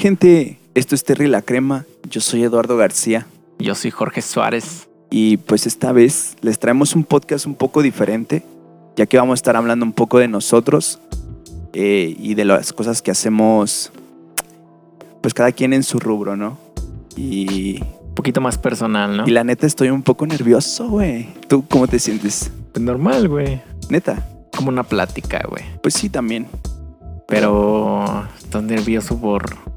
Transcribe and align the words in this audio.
gente? 0.00 0.58
Esto 0.74 0.94
es 0.94 1.04
Terry 1.04 1.28
la 1.28 1.42
Crema. 1.42 1.84
Yo 2.08 2.22
soy 2.22 2.42
Eduardo 2.42 2.78
García. 2.78 3.26
Yo 3.58 3.74
soy 3.74 3.90
Jorge 3.90 4.22
Suárez. 4.22 4.88
Y 5.10 5.36
pues 5.36 5.66
esta 5.66 5.92
vez 5.92 6.36
les 6.40 6.58
traemos 6.58 6.96
un 6.96 7.04
podcast 7.04 7.44
un 7.44 7.54
poco 7.54 7.82
diferente, 7.82 8.42
ya 8.96 9.04
que 9.04 9.18
vamos 9.18 9.32
a 9.32 9.40
estar 9.40 9.56
hablando 9.56 9.84
un 9.84 9.92
poco 9.92 10.18
de 10.18 10.26
nosotros 10.26 11.00
eh, 11.74 12.16
y 12.18 12.34
de 12.34 12.46
las 12.46 12.72
cosas 12.72 13.02
que 13.02 13.10
hacemos, 13.10 13.92
pues 15.20 15.34
cada 15.34 15.52
quien 15.52 15.74
en 15.74 15.82
su 15.82 15.98
rubro, 15.98 16.34
¿no? 16.34 16.56
Y, 17.14 17.82
Un 17.82 18.14
poquito 18.14 18.40
más 18.40 18.56
personal, 18.56 19.18
¿no? 19.18 19.28
y 19.28 19.30
la 19.32 19.44
neta 19.44 19.66
estoy 19.66 19.90
un 19.90 20.02
poco 20.02 20.26
nervioso, 20.26 20.88
güey. 20.88 21.28
¿Tú 21.46 21.66
cómo 21.68 21.86
te 21.86 21.98
sientes? 21.98 22.50
Pues 22.72 22.82
normal, 22.82 23.28
güey. 23.28 23.60
Neta. 23.90 24.26
Como 24.56 24.70
una 24.70 24.82
plática, 24.82 25.42
güey. 25.46 25.64
Pues 25.82 25.92
sí, 25.92 26.08
también. 26.08 26.46
Pero 27.26 28.26
estás 28.38 28.62
nervioso 28.62 29.18
por... 29.18 29.69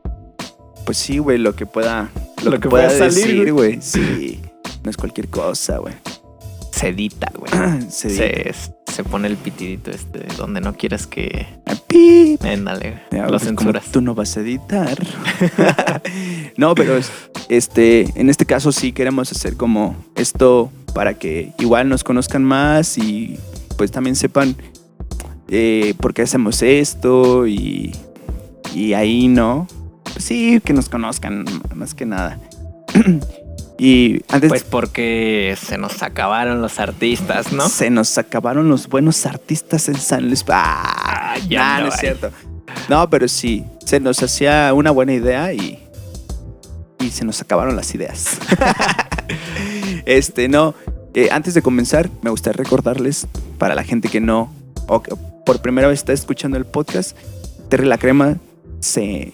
Pues 0.85 0.97
sí, 0.97 1.17
güey, 1.17 1.37
lo 1.37 1.55
que 1.55 1.65
pueda, 1.65 2.09
lo, 2.43 2.51
Lo 2.51 2.57
que, 2.57 2.63
que 2.63 2.69
pueda 2.69 2.87
pueda 2.87 3.09
salir, 3.09 3.25
decir, 3.27 3.53
güey. 3.53 3.81
Sí, 3.81 4.41
no 4.83 4.89
es 4.89 4.97
cualquier 4.97 5.29
cosa, 5.29 5.77
güey. 5.77 5.93
Sedita, 6.71 7.31
güey. 7.37 7.81
Se, 7.89 8.09
Se, 8.09 8.53
se 8.91 9.03
pone 9.03 9.27
el 9.27 9.37
pitidito 9.37 9.91
este 9.91 10.25
donde 10.37 10.59
no 10.61 10.73
quieres 10.75 11.07
que... 11.07 11.45
Pip. 11.87 12.43
Éndale, 12.43 13.03
Ya, 13.11 13.27
lo 13.27 13.37
censuras. 13.39 13.85
Tú 13.91 14.01
no 14.01 14.15
vas 14.15 14.35
a 14.35 14.41
editar. 14.41 14.97
no, 16.57 16.73
pero 16.75 16.97
es- 16.97 17.11
este, 17.49 18.07
en 18.19 18.29
este 18.29 18.45
caso 18.45 18.71
sí 18.71 18.91
queremos 18.93 19.31
hacer 19.31 19.55
como 19.55 19.95
esto 20.15 20.71
para 20.95 21.13
que 21.15 21.51
igual 21.59 21.89
nos 21.89 22.03
conozcan 22.03 22.43
más 22.43 22.97
y 22.97 23.37
pues 23.77 23.91
también 23.91 24.15
sepan 24.15 24.55
eh, 25.49 25.93
por 25.99 26.13
qué 26.13 26.23
hacemos 26.23 26.61
esto 26.63 27.45
y, 27.47 27.95
y 28.73 28.93
ahí, 28.93 29.27
¿no? 29.27 29.67
Pues 30.14 30.25
sí, 30.25 30.61
que 30.64 30.73
nos 30.73 30.89
conozcan 30.89 31.45
más 31.73 31.94
que 31.94 32.06
nada. 32.06 32.39
y 33.78 34.22
antes 34.30 34.50
Pues 34.50 34.64
porque 34.64 35.58
se 35.59 35.78
nos 35.78 36.03
acabaron 36.03 36.61
los 36.61 36.80
artistas, 36.80 37.52
¿no? 37.52 37.67
se 37.67 37.89
nos 37.89 38.17
acabaron 38.17 38.69
los 38.69 38.88
buenos 38.88 39.25
artistas 39.25 39.89
en 39.89 39.95
San 39.95 40.28
Luis. 40.28 40.45
Ah, 40.50 41.36
ya 41.47 41.59
nah, 41.59 41.78
no 41.80 41.84
no 41.88 41.94
es 41.94 42.00
cierto. 42.00 42.31
No, 42.89 43.09
pero 43.09 43.28
sí, 43.28 43.66
se 43.86 44.00
nos 44.00 44.22
hacía 44.22 44.73
una 44.73 44.91
buena 44.91 45.14
idea 45.14 45.53
y, 45.53 45.80
y 47.00 47.09
se 47.09 47.25
nos 47.25 47.41
acabaron 47.41 47.75
las 47.75 47.94
ideas. 47.95 48.38
este, 50.06 50.47
no. 50.47 50.75
eh, 51.14 51.30
antes 51.31 51.53
de 51.53 51.61
comenzar, 51.61 52.09
me 52.22 52.30
gustaría 52.30 52.64
recordarles 52.64 53.28
para 53.58 53.75
la 53.75 53.84
gente 53.84 54.09
que 54.09 54.19
no, 54.19 54.53
o 54.88 55.02
que 55.02 55.16
por 55.45 55.61
primera 55.61 55.88
vez 55.88 56.00
está 56.00 56.13
escuchando 56.13 56.57
el 56.57 56.66
podcast, 56.66 57.18
Terry 57.69 57.85
la 57.85 57.97
Crema 57.97 58.38
se. 58.79 59.34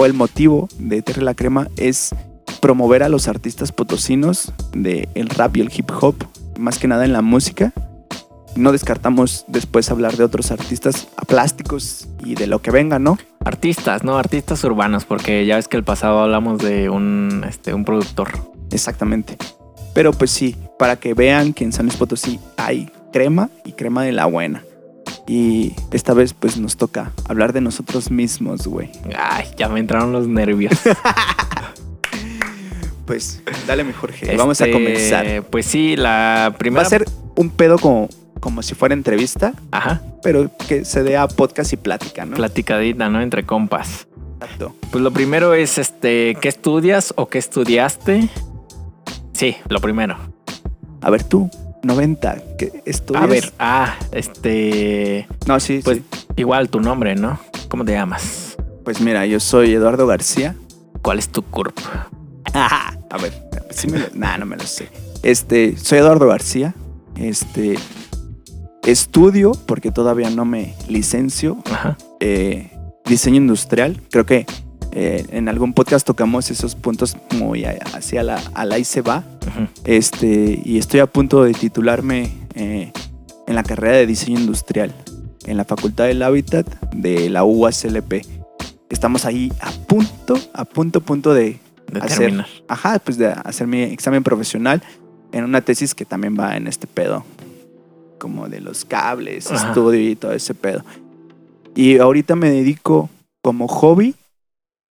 O 0.00 0.06
el 0.06 0.14
motivo 0.14 0.68
de 0.78 1.02
Terry 1.02 1.24
la 1.24 1.34
Crema 1.34 1.66
es 1.76 2.14
promover 2.60 3.02
a 3.02 3.08
los 3.08 3.26
artistas 3.26 3.72
potosinos 3.72 4.52
del 4.72 5.08
el 5.16 5.28
rap 5.28 5.56
y 5.56 5.60
el 5.60 5.72
hip 5.76 5.90
hop, 5.90 6.14
más 6.56 6.78
que 6.78 6.86
nada 6.86 7.04
en 7.04 7.12
la 7.12 7.20
música. 7.20 7.72
No 8.54 8.70
descartamos 8.70 9.44
después 9.48 9.90
hablar 9.90 10.16
de 10.16 10.22
otros 10.22 10.52
artistas 10.52 11.08
plásticos 11.26 12.06
y 12.24 12.36
de 12.36 12.46
lo 12.46 12.62
que 12.62 12.70
venga, 12.70 13.00
¿no? 13.00 13.18
Artistas, 13.44 14.04
¿no? 14.04 14.18
Artistas 14.18 14.62
urbanos, 14.62 15.04
porque 15.04 15.44
ya 15.46 15.56
ves 15.56 15.66
que 15.66 15.76
el 15.76 15.82
pasado 15.82 16.20
hablamos 16.20 16.58
de 16.58 16.88
un, 16.88 17.44
este, 17.48 17.74
un 17.74 17.84
productor. 17.84 18.28
Exactamente. 18.70 19.36
Pero 19.94 20.12
pues 20.12 20.30
sí, 20.30 20.54
para 20.78 20.94
que 20.94 21.12
vean 21.14 21.52
que 21.52 21.64
en 21.64 21.72
San 21.72 21.86
Luis 21.86 21.98
Potosí 21.98 22.38
hay 22.56 22.88
crema 23.12 23.50
y 23.64 23.72
crema 23.72 24.04
de 24.04 24.12
la 24.12 24.26
buena. 24.26 24.62
Y 25.28 25.74
esta 25.92 26.14
vez 26.14 26.32
pues 26.32 26.56
nos 26.58 26.76
toca 26.78 27.12
hablar 27.28 27.52
de 27.52 27.60
nosotros 27.60 28.10
mismos, 28.10 28.66
güey. 28.66 28.90
Ay, 29.16 29.44
ya 29.58 29.68
me 29.68 29.78
entraron 29.78 30.10
los 30.12 30.26
nervios. 30.26 30.72
Pues 33.04 33.40
dale 33.66 33.84
mi 33.84 33.94
Jorge, 33.94 34.36
vamos 34.36 34.60
a 34.60 34.66
Este, 34.66 34.72
comenzar. 34.72 35.42
Pues 35.44 35.64
sí, 35.64 35.96
la 35.96 36.50
Va 36.52 36.58
primera... 36.58 36.86
a 36.86 36.90
ser 36.90 37.06
un 37.36 37.48
pedo 37.48 37.78
como, 37.78 38.08
como 38.38 38.62
si 38.62 38.74
fuera 38.74 38.92
entrevista, 38.92 39.54
Ajá, 39.70 40.02
pero 40.22 40.50
que 40.68 40.84
se 40.84 41.02
dé 41.02 41.16
a 41.16 41.26
podcast 41.26 41.72
y 41.72 41.78
plática, 41.78 42.26
¿no? 42.26 42.36
platicadita, 42.36 43.08
¿no? 43.08 43.22
Entre 43.22 43.44
compas. 43.46 44.06
Exacto. 44.42 44.76
Pues 44.90 45.02
lo 45.02 45.10
primero 45.10 45.54
es, 45.54 45.78
este, 45.78 46.36
¿qué 46.42 46.48
estudias 46.48 47.14
o 47.16 47.30
qué 47.30 47.38
estudiaste? 47.38 48.28
Sí, 49.32 49.56
lo 49.70 49.80
primero. 49.80 50.18
A 51.00 51.08
ver 51.08 51.24
tú, 51.24 51.48
90, 51.82 52.36
¿qué 52.58 52.82
estudias? 52.84 53.22
A 53.22 53.26
ver, 53.26 53.52
ah, 53.58 53.94
este... 54.12 55.26
No, 55.46 55.58
sí, 55.60 55.80
Pues 55.84 55.98
sí. 55.98 56.04
igual 56.36 56.68
tu 56.70 56.80
nombre, 56.80 57.14
¿no? 57.14 57.38
¿Cómo 57.68 57.84
te 57.84 57.92
llamas? 57.92 58.56
Pues 58.84 59.00
mira, 59.00 59.26
yo 59.26 59.38
soy 59.40 59.72
Eduardo 59.74 60.06
García. 60.06 60.54
¿Cuál 61.02 61.18
es 61.18 61.28
tu 61.28 61.42
CURP? 61.42 61.78
A 62.54 63.18
ver, 63.20 63.32
sí 63.70 63.88
me 63.88 63.98
lo... 63.98 64.06
Nah, 64.14 64.36
no 64.38 64.46
me 64.46 64.56
lo 64.56 64.64
sé. 64.64 64.88
Este, 65.22 65.76
soy 65.76 65.98
Eduardo 65.98 66.26
García. 66.26 66.74
Este, 67.16 67.78
estudio, 68.84 69.52
porque 69.66 69.90
todavía 69.90 70.30
no 70.30 70.44
me 70.44 70.74
licencio, 70.88 71.58
Ajá. 71.70 71.96
eh, 72.20 72.70
diseño 73.04 73.36
industrial. 73.36 74.00
Creo 74.10 74.24
que 74.26 74.46
eh, 75.00 75.26
en 75.30 75.48
algún 75.48 75.72
podcast 75.74 76.04
tocamos 76.06 76.50
esos 76.50 76.74
puntos 76.74 77.16
muy 77.36 77.64
hacia 77.64 78.22
la, 78.24 78.40
a 78.54 78.64
la 78.64 78.78
y 78.78 78.84
se 78.84 79.00
va. 79.02 79.24
ujú. 79.46 79.68
Este, 79.84 80.60
y 80.64 80.78
estoy 80.78 81.00
a 81.00 81.06
punto 81.06 81.44
de 81.44 81.52
titularme 81.52 82.32
eh, 82.54 82.92
en 83.46 83.54
la 83.54 83.62
carrera 83.62 83.96
de 83.96 84.06
diseño 84.06 84.40
industrial 84.40 84.92
en 85.46 85.56
la 85.56 85.64
Facultad 85.64 86.06
del 86.06 86.22
Hábitat 86.22 86.66
de 86.92 87.30
la 87.30 87.44
UASLP. 87.44 88.24
Estamos 88.90 89.24
ahí 89.24 89.52
a 89.60 89.70
punto, 89.86 90.38
a 90.52 90.64
punto, 90.64 91.00
punto 91.00 91.32
de, 91.32 91.58
De 91.92 92.00
Hacer- 92.00 92.18
terminar. 92.18 92.46
ajá, 92.68 92.98
pues 92.98 93.16
de 93.18 93.28
hacer 93.28 93.66
mi 93.66 93.82
examen 93.82 94.22
profesional 94.24 94.82
en 95.32 95.44
una 95.44 95.60
tesis 95.60 95.94
que 95.94 96.04
también 96.04 96.36
va 96.38 96.56
en 96.56 96.66
este 96.66 96.86
pedo, 96.86 97.24
como 98.18 98.48
de 98.48 98.60
los 98.60 98.84
cables, 98.84 99.50
Ajá. 99.50 99.68
estudio 99.68 100.00
y 100.10 100.16
todo 100.16 100.32
ese 100.32 100.54
pedo. 100.54 100.84
Y 101.74 101.98
ahorita 101.98 102.34
me 102.34 102.50
dedico 102.50 103.08
como 103.42 103.68
hobby 103.68 104.14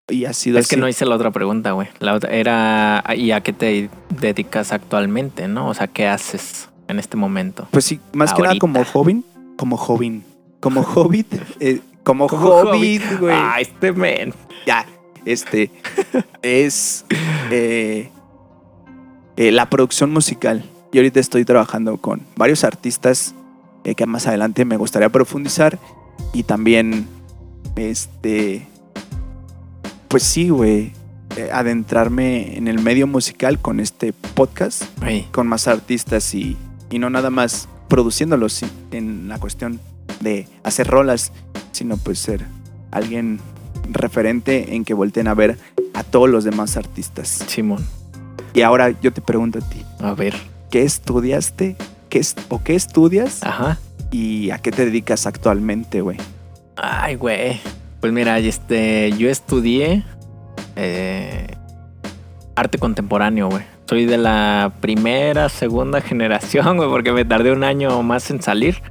y 0.09 0.25
ha 0.25 0.34
sido 0.34 0.57
Es 0.57 0.68
que 0.68 0.78
no 0.78 0.88
hice 0.88 1.06
la 1.06 1.16
otra 1.16 1.31
pregunta, 1.31 1.72
güey. 1.72 1.90
La 2.00 2.13
otra 2.13 2.31
era, 2.31 3.03
¿y 3.16 3.31
a 3.31 3.41
qué 3.41 3.53
te 3.53 3.90
dedicas 4.09 4.72
actualmente, 4.72 5.47
no? 5.47 5.68
O 5.68 5.73
sea, 5.73 5.88
¿qué 5.88 6.07
haces 6.07 6.69
en 6.88 7.00
este 7.00 7.18
momento? 7.18 7.68
Pues 7.72 7.85
sí, 7.85 8.00
más 8.13 8.34
que 8.34 8.41
nada 8.41 8.57
como 8.57 8.84
joven, 8.85 9.25
como 9.57 9.75
joven, 9.78 10.23
como 10.59 10.81
hobbit, 10.81 11.28
eh, 11.59 11.81
como, 12.03 12.28
Como 12.28 12.47
hobbit, 12.47 13.03
güey. 13.19 13.35
Ah, 13.35 13.57
este 13.59 13.91
men. 13.91 14.34
Ya, 14.66 14.85
este 15.25 15.72
es 16.41 17.06
eh, 17.51 18.09
eh, 19.36 19.51
la 19.51 19.69
producción 19.69 20.12
musical. 20.12 20.63
Y 20.94 21.00
ahorita 21.00 21.19
estoy 21.19 21.44
trabajando 21.44 21.98
con 21.98 22.21
varios 22.38 22.63
artistas 22.63 23.36
que 23.83 24.06
más 24.06 24.25
adelante 24.27 24.63
me 24.65 24.77
gustaría 24.77 25.10
profundizar. 25.10 25.80
Y 26.33 26.44
también, 26.44 27.07
este, 27.75 28.68
pues 30.07 30.24
sí, 30.24 30.50
güey, 30.50 30.94
eh, 31.36 31.50
adentrarme 31.54 32.57
en 32.57 32.68
el 32.68 32.80
medio 32.80 33.07
musical 33.07 33.59
con 33.59 33.80
este 33.80 34.13
podcast, 34.13 34.83
con 35.31 35.48
más 35.48 35.68
artistas 35.68 36.33
y, 36.33 36.57
y 36.89 37.00
no 37.00 37.09
nada 37.09 37.30
más 37.30 37.68
produciéndolos 37.88 38.63
en 38.92 39.27
la 39.30 39.39
cuestión 39.39 39.80
de 40.19 40.48
hacer 40.63 40.88
rolas, 40.88 41.31
sino 41.71 41.98
pues 41.98 42.19
ser 42.19 42.45
alguien 42.92 43.39
referente 43.92 44.75
en 44.75 44.83
que 44.83 44.94
volteen 44.94 45.27
a 45.27 45.33
ver 45.33 45.57
a 45.94 46.04
todos 46.04 46.30
los 46.30 46.44
demás 46.44 46.77
artistas. 46.77 47.44
Simón. 47.48 47.86
Y 48.53 48.62
ahora 48.62 48.89
yo 49.01 49.13
te 49.13 49.21
pregunto 49.21 49.60
a 49.60 49.62
ti, 49.62 49.83
A 50.00 50.13
ver. 50.13 50.33
¿qué 50.71 50.83
estudiaste? 50.83 51.75
¿Qué 52.10 52.19
es, 52.19 52.36
¿O 52.50 52.63
qué 52.63 52.75
estudias? 52.75 53.44
Ajá. 53.44 53.77
¿Y 54.12 54.50
a 54.51 54.57
qué 54.60 54.71
te 54.71 54.86
dedicas 54.86 55.27
actualmente, 55.27 56.01
güey? 56.01 56.18
Ay, 56.77 57.15
güey. 57.15 57.60
Pues 57.99 58.13
mira, 58.13 58.38
este, 58.39 59.11
yo 59.17 59.29
estudié 59.29 60.03
eh, 60.75 61.47
arte 62.55 62.77
contemporáneo, 62.77 63.49
güey. 63.49 63.63
Soy 63.88 64.05
de 64.05 64.17
la 64.17 64.73
primera, 64.81 65.49
segunda 65.49 66.01
generación, 66.01 66.77
güey, 66.77 66.89
porque 66.89 67.11
me 67.11 67.25
tardé 67.25 67.51
un 67.51 67.63
año 67.63 68.01
más 68.03 68.29
en 68.31 68.41
salir. 68.41 68.81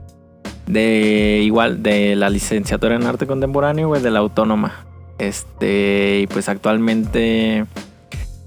De 0.67 1.43
igual, 1.45 1.83
de 1.85 2.17
la 2.17 2.29
licenciatura 2.29 2.97
en 2.97 3.05
arte 3.05 3.27
contemporáneo, 3.27 3.89
güey, 3.89 4.03
de 4.03 4.11
la 4.11 4.19
autónoma. 4.19 4.87
Este, 5.19 6.21
y 6.23 6.27
pues 6.27 6.49
actualmente, 6.49 7.67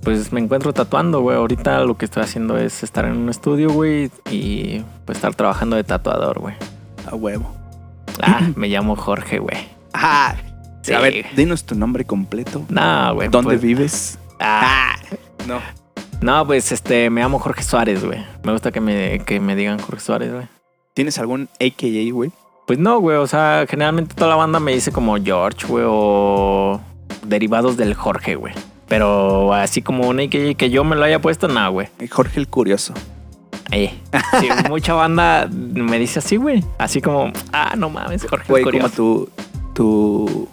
pues 0.03 0.33
me 0.33 0.41
encuentro 0.41 0.73
tatuando, 0.73 1.21
güey. 1.21 1.37
Ahorita 1.37 1.79
lo 1.85 1.97
que 1.97 2.05
estoy 2.05 2.23
haciendo 2.23 2.57
es 2.57 2.83
estar 2.83 3.05
en 3.05 3.15
un 3.15 3.29
estudio, 3.29 3.71
güey, 3.71 4.11
y 4.29 4.83
pues 5.05 5.17
estar 5.17 5.33
trabajando 5.33 5.77
de 5.77 5.85
tatuador, 5.85 6.39
güey. 6.39 6.55
A 7.09 7.15
huevo. 7.15 7.55
Ah, 8.21 8.49
me 8.55 8.67
llamo 8.67 8.97
Jorge, 8.97 9.39
güey. 9.39 9.57
Ah, 9.93 10.35
Sí. 10.81 10.93
A 10.93 10.99
ver, 10.99 11.25
dinos 11.35 11.65
tu 11.65 11.75
nombre 11.75 12.05
completo. 12.05 12.65
No, 12.69 13.15
güey. 13.15 13.29
¿Dónde 13.29 13.51
pues, 13.51 13.61
vives? 13.61 14.19
ah, 14.39 14.95
No. 15.47 15.59
no, 16.21 16.45
pues 16.47 16.71
este, 16.71 17.09
me 17.09 17.21
llamo 17.21 17.39
Jorge 17.39 17.63
Suárez, 17.63 18.03
güey. 18.03 18.23
Me 18.43 18.51
gusta 18.51 18.71
que 18.71 18.79
me, 18.81 19.19
que 19.25 19.39
me 19.39 19.55
digan 19.55 19.79
Jorge 19.79 19.99
Suárez, 20.01 20.31
güey. 20.33 20.47
¿Tienes 20.93 21.17
algún 21.19 21.49
AKA, 21.59 22.11
güey? 22.13 22.31
Pues 22.67 22.79
no, 22.79 22.99
güey. 22.99 23.17
O 23.17 23.27
sea, 23.27 23.65
generalmente 23.69 24.15
toda 24.15 24.29
la 24.29 24.35
banda 24.35 24.59
me 24.59 24.73
dice 24.73 24.91
como 24.91 25.17
George, 25.17 25.65
güey, 25.67 25.85
o 25.87 26.79
derivados 27.25 27.77
del 27.77 27.93
Jorge, 27.93 28.35
güey. 28.35 28.53
Pero 28.87 29.53
así 29.53 29.81
como 29.81 30.07
un 30.09 30.19
AKJ 30.19 30.55
que 30.55 30.69
yo 30.69 30.83
me 30.83 30.95
lo 30.95 31.03
haya 31.03 31.19
puesto, 31.21 31.47
nada, 31.47 31.67
güey. 31.69 31.87
Jorge 32.09 32.39
el 32.39 32.47
Curioso. 32.47 32.93
Eh, 33.71 33.93
sí, 34.39 34.47
mucha 34.69 34.93
banda 34.93 35.47
me 35.51 35.99
dice 35.99 36.19
así, 36.19 36.37
güey. 36.37 36.63
Así 36.79 37.01
como, 37.01 37.31
ah, 37.53 37.75
no 37.77 37.89
mames, 37.91 38.25
Jorge 38.27 38.45
Güey, 38.49 38.63
el 38.63 38.71
como 38.71 38.89
Curioso. 38.89 38.95
tu, 38.95 39.29
tu... 39.75 40.49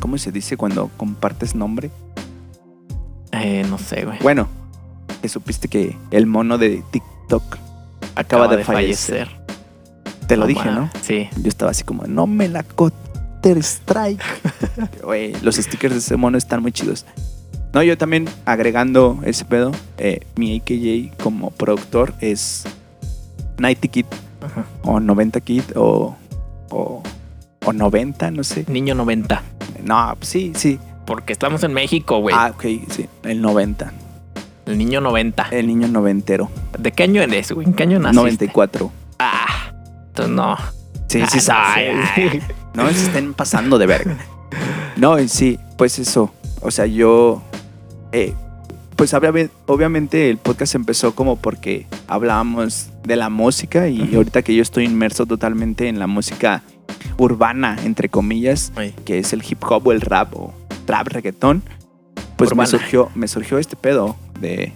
¿Cómo 0.00 0.18
se 0.18 0.32
dice 0.32 0.56
cuando 0.56 0.90
compartes 0.96 1.54
nombre? 1.54 1.90
Eh, 3.32 3.64
no 3.68 3.78
sé, 3.78 4.04
güey. 4.04 4.18
Bueno, 4.20 4.48
que 5.22 5.28
supiste 5.28 5.68
que 5.68 5.96
el 6.10 6.26
mono 6.26 6.58
de 6.58 6.82
TikTok 6.90 7.42
acaba, 8.14 8.48
de, 8.48 8.64
fallecer. 8.64 9.28
Te 10.26 10.36
lo 10.36 10.46
dije, 10.46 10.70
¿no? 10.70 10.90
Sí. 11.02 11.28
Yo 11.42 11.48
estaba 11.48 11.70
así 11.70 11.84
como, 11.84 12.04
no 12.06 12.26
me 12.26 12.48
la 12.48 12.62
Counter 12.62 13.58
Strike. 13.58 14.22
Güey, 15.02 15.34
los 15.42 15.56
stickers 15.56 15.94
de 15.94 16.00
ese 16.00 16.16
mono 16.16 16.36
están 16.38 16.62
muy 16.62 16.72
chidos. 16.72 17.06
No, 17.72 17.82
yo 17.82 17.98
también 17.98 18.28
agregando 18.44 19.20
ese 19.24 19.44
pedo, 19.44 19.72
eh, 19.98 20.20
mi 20.34 20.56
AKJ 20.56 21.22
como 21.22 21.50
productor 21.50 22.14
es 22.20 22.64
90 23.58 23.88
Kid 23.88 24.06
Ajá. 24.40 24.64
o 24.82 24.98
90 24.98 25.40
Kid 25.42 25.62
o, 25.76 26.16
o, 26.70 27.02
o 27.66 27.72
90, 27.72 28.30
no 28.30 28.42
sé. 28.44 28.64
Niño 28.68 28.94
90. 28.94 29.42
No, 29.84 30.16
sí, 30.20 30.52
sí. 30.56 30.78
Porque 31.06 31.32
estamos 31.32 31.62
en 31.62 31.72
México, 31.72 32.18
güey. 32.18 32.34
Ah, 32.36 32.52
ok, 32.54 32.62
sí, 32.90 33.06
el 33.24 33.40
90. 33.42 33.92
El 34.66 34.78
niño 34.78 35.00
90. 35.00 35.48
El 35.52 35.66
niño 35.68 35.86
noventero. 35.88 36.50
¿De 36.78 36.90
qué 36.92 37.04
año 37.04 37.22
eres, 37.22 37.52
güey? 37.52 37.66
¿En 37.66 37.74
qué 37.74 37.84
año 37.84 37.98
naciste? 38.00 38.16
94. 38.46 38.90
Ah, 39.18 39.72
entonces 40.08 40.34
no. 40.34 40.56
Sí, 41.08 41.22
sí, 41.30 41.38
sí. 41.40 41.50
Ay, 41.54 41.86
ay. 42.16 42.42
No 42.74 42.88
se 42.88 43.06
estén 43.06 43.32
pasando 43.34 43.78
de 43.78 43.86
verga. 43.86 44.16
No, 44.96 45.16
sí, 45.28 45.58
pues 45.78 45.98
eso. 46.00 46.32
O 46.60 46.70
sea, 46.70 46.86
yo. 46.86 47.42
eh, 48.12 48.34
pues 48.96 49.12
obvia- 49.14 49.50
obviamente 49.66 50.30
el 50.30 50.38
podcast 50.38 50.74
empezó 50.74 51.14
como 51.14 51.36
porque 51.36 51.86
hablábamos 52.08 52.88
de 53.04 53.14
la 53.16 53.28
música 53.28 53.88
y 53.88 54.14
ahorita 54.16 54.40
que 54.42 54.54
yo 54.54 54.62
estoy 54.62 54.86
inmerso 54.86 55.26
totalmente 55.26 55.86
en 55.88 55.98
la 55.98 56.06
música 56.06 56.62
urbana, 57.18 57.78
entre 57.84 58.08
comillas, 58.08 58.72
Ay, 58.76 58.94
que 59.04 59.18
es 59.18 59.32
el 59.32 59.42
hip 59.48 59.62
hop 59.68 59.86
o 59.86 59.92
el 59.92 60.00
rap 60.00 60.34
o 60.36 60.54
trap, 60.84 61.08
reggaetón, 61.08 61.62
pues 62.36 62.54
me 62.54 62.66
surgió, 62.66 63.10
me 63.14 63.28
surgió 63.28 63.58
este 63.58 63.76
pedo 63.76 64.16
de, 64.40 64.72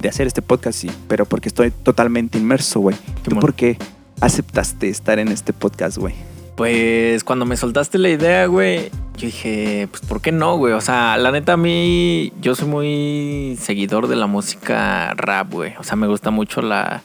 de 0.00 0.08
hacer 0.08 0.26
este 0.26 0.42
podcast, 0.42 0.78
sí, 0.78 0.90
pero 1.08 1.24
porque 1.24 1.48
estoy 1.48 1.70
totalmente 1.70 2.38
inmerso, 2.38 2.80
güey. 2.80 2.96
¿Tú 3.22 3.30
Simón. 3.30 3.40
por 3.40 3.54
qué 3.54 3.78
aceptaste 4.20 4.88
estar 4.88 5.18
en 5.18 5.28
este 5.28 5.52
podcast, 5.52 5.98
güey? 5.98 6.14
Pues 6.56 7.22
cuando 7.22 7.46
me 7.46 7.56
soltaste 7.56 7.98
la 7.98 8.08
idea, 8.08 8.46
güey, 8.46 8.90
yo 9.16 9.26
dije, 9.26 9.86
pues 9.90 10.02
¿por 10.02 10.20
qué 10.20 10.32
no, 10.32 10.56
güey? 10.56 10.72
O 10.72 10.80
sea, 10.80 11.16
la 11.16 11.30
neta 11.30 11.52
a 11.52 11.56
mí, 11.56 12.32
yo 12.40 12.54
soy 12.54 12.68
muy 12.68 13.56
seguidor 13.60 14.08
de 14.08 14.16
la 14.16 14.26
música 14.26 15.14
rap, 15.14 15.52
güey. 15.52 15.74
O 15.78 15.84
sea, 15.84 15.96
me 15.96 16.08
gusta 16.08 16.30
mucho 16.30 16.60
la... 16.60 17.02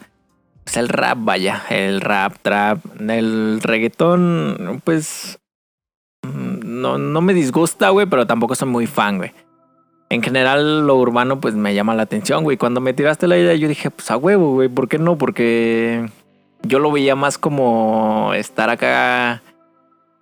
Sea, 0.66 0.82
el 0.82 0.90
rap, 0.90 1.18
vaya, 1.22 1.64
el 1.70 2.02
rap, 2.02 2.36
trap, 2.42 2.80
el 3.00 3.60
reggaetón, 3.62 4.82
pues... 4.84 5.40
mm, 6.24 6.82
No, 6.82 6.98
no 6.98 7.22
me 7.22 7.34
disgusta, 7.34 7.90
güey, 7.90 8.06
pero 8.06 8.26
tampoco 8.26 8.56
soy 8.56 8.70
muy 8.70 8.88
fan, 8.88 9.18
güey. 9.18 9.32
En 10.10 10.22
general, 10.22 10.86
lo 10.86 10.96
urbano, 10.96 11.40
pues 11.40 11.56
me 11.56 11.74
llama 11.74 11.96
la 11.96 12.04
atención, 12.04 12.44
güey. 12.44 12.58
Cuando 12.58 12.82
me 12.82 12.94
tiraste 12.94 13.28
la 13.28 13.38
idea, 13.38 13.56
yo 13.56 13.68
dije, 13.68 13.90
pues 13.90 14.12
a 14.12 14.18
huevo, 14.18 14.54
güey, 14.54 14.70
¿por 14.70 14.88
qué 14.88 15.00
no? 15.00 15.18
Porque 15.18 16.08
yo 16.62 16.80
lo 16.80 16.92
veía 16.92 17.16
más 17.16 17.38
como 17.38 18.32
estar 18.36 18.70
acá 18.70 19.42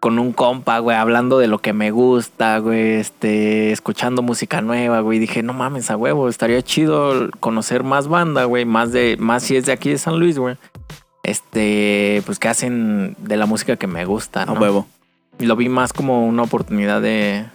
con 0.02 0.20
un 0.20 0.34
compa, 0.34 0.80
güey, 0.80 0.98
hablando 0.98 1.38
de 1.40 1.48
lo 1.48 1.60
que 1.60 1.72
me 1.74 1.92
gusta, 1.92 2.58
güey, 2.58 2.96
este, 2.96 3.72
escuchando 3.72 4.22
música 4.24 4.60
nueva, 4.62 5.00
güey. 5.00 5.20
Dije, 5.20 5.44
no 5.44 5.54
mames, 5.54 5.90
a 5.92 5.96
huevo, 5.96 6.28
estaría 6.28 6.62
chido 6.64 7.30
conocer 7.40 7.84
más 7.84 8.08
banda, 8.10 8.44
güey, 8.46 8.66
más 8.66 8.92
de, 8.92 9.16
más 9.20 9.44
si 9.44 9.56
es 9.56 9.66
de 9.68 9.72
aquí 9.72 9.90
de 9.92 9.98
San 10.00 10.20
Luis, 10.20 10.38
güey. 10.40 10.58
Este, 11.24 12.24
pues 12.26 12.40
que 12.40 12.48
hacen 12.48 13.16
de 13.20 13.38
la 13.38 13.46
música 13.46 13.76
que 13.78 13.88
me 13.88 14.06
gusta, 14.06 14.42
A 14.44 14.46
¿no? 14.48 14.54
huevo. 14.54 14.88
Y 15.40 15.46
lo 15.46 15.56
vi 15.56 15.70
más 15.70 15.94
como 15.94 16.26
una 16.28 16.44
oportunidad 16.44 17.02
de, 17.02 17.46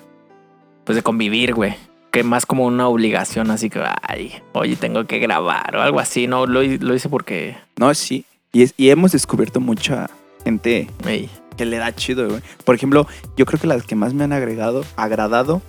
pues 0.85 0.97
de 0.97 1.03
convivir, 1.03 1.53
güey. 1.55 1.75
Que 2.13 2.23
más 2.23 2.47
como 2.47 2.65
una 2.65 2.89
obligación, 2.89 3.51
así 3.51 3.69
que, 3.69 3.83
ay, 4.03 4.33
oye, 4.53 4.77
tengo 4.77 5.05
que 5.07 5.19
grabar 5.19 5.77
o 5.77 5.83
algo 5.83 6.01
así, 6.01 6.27
¿no? 6.27 6.47
Lo, 6.47 6.63
hi- 6.63 6.79
lo 6.79 6.95
hice 6.95 7.09
porque, 7.09 7.57
No, 7.77 7.93
sí. 7.95 8.25
Y, 8.53 8.63
es- 8.63 8.75
y 8.77 8.91
hemos 8.91 9.13
descubierto 9.13 9.61
mucha 9.61 10.09
gente 10.45 10.89
ey, 11.05 11.29
que 11.57 11.65
le 11.65 11.79
da 11.79 11.95
chido, 11.95 12.29
güey. 12.29 12.43
Por 12.65 12.75
ejemplo, 12.75 13.07
yo 13.37 13.47
creo 13.47 13.61
que 13.61 13.67
las 13.67 13.83
que 13.85 13.95
más 13.97 14.15
me 14.15 14.25
han 14.25 14.33
agregado, 14.33 14.85
agradado. 14.97 15.63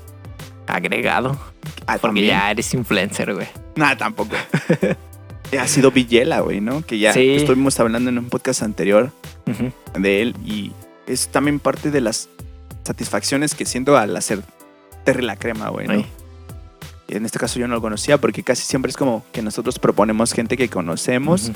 agregado. 0.67 1.31
ah, 1.85 1.93
Porque 1.93 1.99
también. 2.01 2.27
ya 2.27 2.51
eres 2.51 2.73
influencer, 2.73 3.33
güey. 3.33 3.47
Nada, 3.75 3.97
tampoco. 3.97 4.35
ha 5.59 5.67
sido 5.67 5.91
Villela, 5.91 6.41
güey, 6.41 6.59
¿no? 6.61 6.81
Que 6.85 6.99
ya 6.99 7.13
Sí. 7.13 7.35
estuvimos 7.35 7.79
hablando 7.79 8.09
en 8.09 8.17
un 8.17 8.29
podcast 8.29 8.61
anterior 8.63 9.11
de 9.97 10.21
él 10.21 10.35
y 10.45 10.73
es 11.07 11.29
también 11.29 11.59
parte 11.59 11.89
de 11.89 12.01
las 12.01 12.27
satisfacciones 12.83 13.55
que 13.55 13.65
siento 13.65 13.97
al 13.97 14.15
hacer 14.17 14.41
Terry 15.05 15.23
la 15.23 15.37
crema, 15.37 15.69
güey, 15.69 15.87
¿no? 15.87 15.93
Ay. 15.93 16.05
En 17.07 17.25
este 17.25 17.39
caso 17.39 17.57
yo 17.59 17.67
no 17.69 17.75
lo 17.75 17.81
conocía 17.81 18.17
porque 18.17 18.43
casi 18.43 18.63
siempre 18.63 18.89
es 18.89 18.97
como 18.97 19.23
que 19.31 19.41
nosotros 19.41 19.79
proponemos 19.79 20.33
gente 20.33 20.57
que 20.57 20.67
conocemos. 20.69 21.51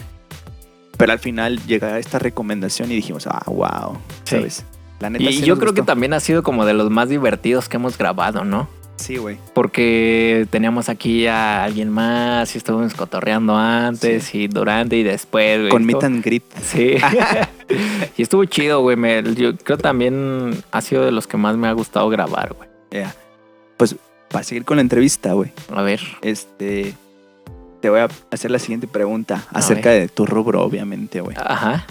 Pero 0.97 1.11
al 1.11 1.19
final 1.19 1.59
llega 1.65 1.97
esta 1.99 2.19
recomendación 2.19 2.91
y 2.91 2.95
dijimos, 2.95 3.27
ah, 3.27 3.43
wow, 3.47 3.97
Sí. 4.23 4.35
¿sabes? 4.35 4.65
La 4.99 5.09
neta 5.09 5.23
Y 5.23 5.33
sí 5.33 5.45
yo 5.45 5.57
creo 5.57 5.73
que 5.73 5.81
también 5.81 6.13
ha 6.13 6.19
sido 6.19 6.43
como 6.43 6.65
de 6.65 6.73
los 6.73 6.89
más 6.91 7.09
divertidos 7.09 7.67
que 7.69 7.77
hemos 7.77 7.97
grabado, 7.97 8.43
¿no? 8.43 8.69
Sí, 8.97 9.17
güey. 9.17 9.39
Porque 9.55 10.45
teníamos 10.51 10.87
aquí 10.89 11.25
a 11.25 11.63
alguien 11.63 11.89
más 11.89 12.53
y 12.53 12.59
estuvimos 12.59 12.93
cotorreando 12.93 13.57
antes 13.57 14.35
y 14.35 14.47
durante 14.47 14.95
y 14.97 15.01
después, 15.03 15.57
güey. 15.57 15.69
Con 15.71 15.85
meet 15.85 16.03
and 16.03 16.23
greet. 16.23 16.43
Sí. 16.63 16.97
y 18.17 18.21
estuvo 18.21 18.45
chido, 18.45 18.81
güey. 18.81 18.95
Yo 19.33 19.57
creo 19.57 19.79
también 19.79 20.63
ha 20.71 20.81
sido 20.81 21.03
de 21.03 21.11
los 21.11 21.25
que 21.25 21.37
más 21.37 21.57
me 21.57 21.67
ha 21.67 21.71
gustado 21.71 22.09
grabar, 22.09 22.53
güey. 22.53 22.69
Ya. 22.91 23.15
Pues 23.77 23.95
para 24.29 24.43
seguir 24.43 24.65
con 24.65 24.77
la 24.77 24.81
entrevista, 24.81 25.33
güey, 25.33 25.51
A 25.75 25.81
ver. 25.81 25.99
este, 26.21 26.93
te 27.81 27.89
voy 27.89 27.99
a 27.99 28.07
hacer 28.31 28.51
la 28.51 28.59
siguiente 28.59 28.87
pregunta 28.87 29.45
acerca 29.51 29.89
de 29.89 30.07
tu 30.07 30.25
rubro, 30.25 30.63
obviamente, 30.63 31.19
güey. 31.21 31.35
Ajá. 31.43 31.85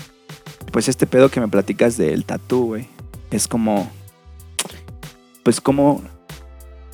Pues 0.72 0.88
este 0.88 1.06
pedo 1.06 1.28
que 1.30 1.40
me 1.40 1.48
platicas 1.48 1.96
del 1.96 2.24
tatú, 2.24 2.66
güey, 2.66 2.86
es 3.30 3.48
como, 3.48 3.90
pues 5.42 5.60
cómo, 5.60 6.02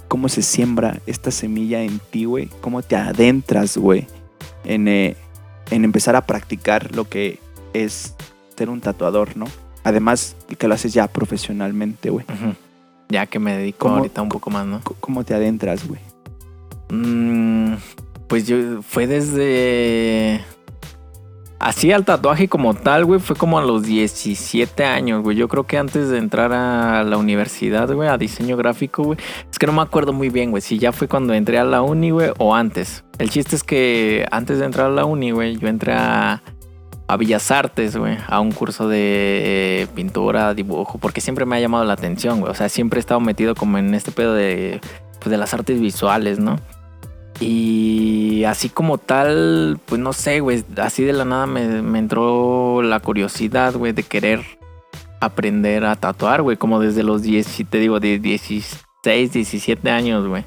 cómo 0.09 0.29
se 0.29 0.43
siembra 0.43 1.01
esta 1.07 1.31
semilla 1.31 1.83
en 1.83 1.99
ti, 2.11 2.25
güey, 2.25 2.49
cómo 2.61 2.83
te 2.83 2.97
adentras, 2.97 3.77
güey, 3.77 4.07
en, 4.65 4.89
eh, 4.89 5.17
en 5.71 5.85
empezar 5.85 6.17
a 6.17 6.27
practicar 6.27 6.95
lo 6.97 7.09
que 7.09 7.39
es 7.75 8.15
ser 8.57 8.71
un 8.71 8.81
tatuador, 8.81 9.37
¿no? 9.37 9.47
Además, 9.85 10.37
que 10.59 10.67
lo 10.69 10.75
haces 10.75 10.95
ya 10.95 11.07
profesionalmente, 11.07 12.11
güey. 12.11 12.25
Ujú. 12.29 12.55
Ya 13.11 13.27
que 13.27 13.39
me 13.39 13.57
dedico 13.57 13.79
¿Cómo- 13.87 13.97
ahorita 13.99 14.23
un 14.23 14.29
poco 14.31 14.51
más, 14.51 14.67
¿no? 14.67 14.81
¿Cómo 15.01 15.23
te 15.25 15.35
adentras, 15.35 15.87
güey? 15.87 16.01
Mm, 16.89 17.75
pues 18.29 18.47
yo 18.47 18.83
fue 18.83 19.07
desde 19.07 20.45
así 21.59 21.91
al 21.93 22.05
tatuaje 22.05 22.49
como 22.49 22.75
tal, 22.75 23.05
güey, 23.05 23.21
fue 23.21 23.37
como 23.37 23.59
a 23.59 23.65
los 23.65 23.85
17 23.85 24.85
años, 24.85 25.23
güey. 25.23 25.37
Yo 25.37 25.49
creo 25.49 25.65
que 25.65 25.79
antes 25.79 26.09
de 26.09 26.19
entrar 26.19 26.53
a 26.53 27.03
la 27.05 27.17
universidad, 27.17 27.93
güey, 27.93 28.09
a 28.09 28.19
diseño 28.19 28.57
gráfico, 28.57 29.03
güey. 29.03 29.19
Es 29.51 29.59
que 29.59 29.67
no 29.67 29.73
me 29.73 29.83
acuerdo 29.83 30.13
muy 30.13 30.29
bien, 30.29 30.51
güey, 30.51 30.61
si 30.61 30.79
ya 30.79 30.93
fue 30.93 31.09
cuando 31.09 31.35
entré 31.35 31.59
a 31.59 31.65
la 31.65 31.83
uni, 31.83 32.11
güey, 32.11 32.31
o 32.39 32.55
antes. 32.55 33.05
El 33.19 33.31
chiste 33.31 33.57
es 33.57 33.65
que 33.65 34.27
antes 34.31 34.59
de 34.59 34.67
entrar 34.67 34.87
a 34.87 34.91
la 34.91 35.05
uni, 35.05 35.31
güey, 35.31 35.57
yo 35.57 35.69
entré 35.69 35.93
a 35.95 36.43
a 37.09 37.17
Bellas 37.17 37.51
Artes, 37.51 37.97
güey, 37.97 38.19
a 38.27 38.41
un 38.41 38.53
curso 38.53 38.89
de 38.89 39.89
pintura, 39.95 40.55
dibujo, 40.55 40.99
porque 40.99 41.21
siempre 41.21 41.47
me 41.47 41.57
ha 41.57 41.61
llamado 41.61 41.85
la 41.85 41.93
atención, 41.93 42.41
güey. 42.41 42.51
O 42.51 42.55
sea, 42.55 42.69
siempre 42.69 42.99
he 42.99 43.01
estado 43.01 43.21
metido 43.21 43.55
como 43.55 43.79
en 43.79 43.95
este 43.95 44.11
pedo 44.11 44.35
de, 44.35 44.81
pues, 45.21 45.31
de 45.31 45.37
las 45.37 45.55
artes 45.55 45.81
visuales, 45.81 46.39
¿no? 46.39 46.59
Y 47.41 48.45
así 48.45 48.69
como 48.71 48.99
tal, 48.99 49.79
pues 49.85 50.01
no 50.01 50.13
sé, 50.13 50.41
güey, 50.41 50.65
así 50.79 51.05
de 51.05 51.13
la 51.13 51.25
nada 51.25 51.47
me, 51.47 51.99
entró 51.99 52.83
la 52.83 53.01
curiosidad, 53.01 53.75
güey, 53.75 53.93
de 53.93 54.03
querer 54.03 54.41
aprender 55.21 55.85
a 55.85 55.97
tatuar, 55.97 56.43
güey, 56.43 56.57
como 56.57 56.81
desde 56.81 57.03
los 57.03 57.23
10, 57.23 57.47
si 57.47 57.65
te 57.65 57.79
digo, 57.79 58.01
de 58.01 58.19
16, 58.19 59.33
17 59.33 59.91
años, 59.91 60.27
güey. 60.27 60.45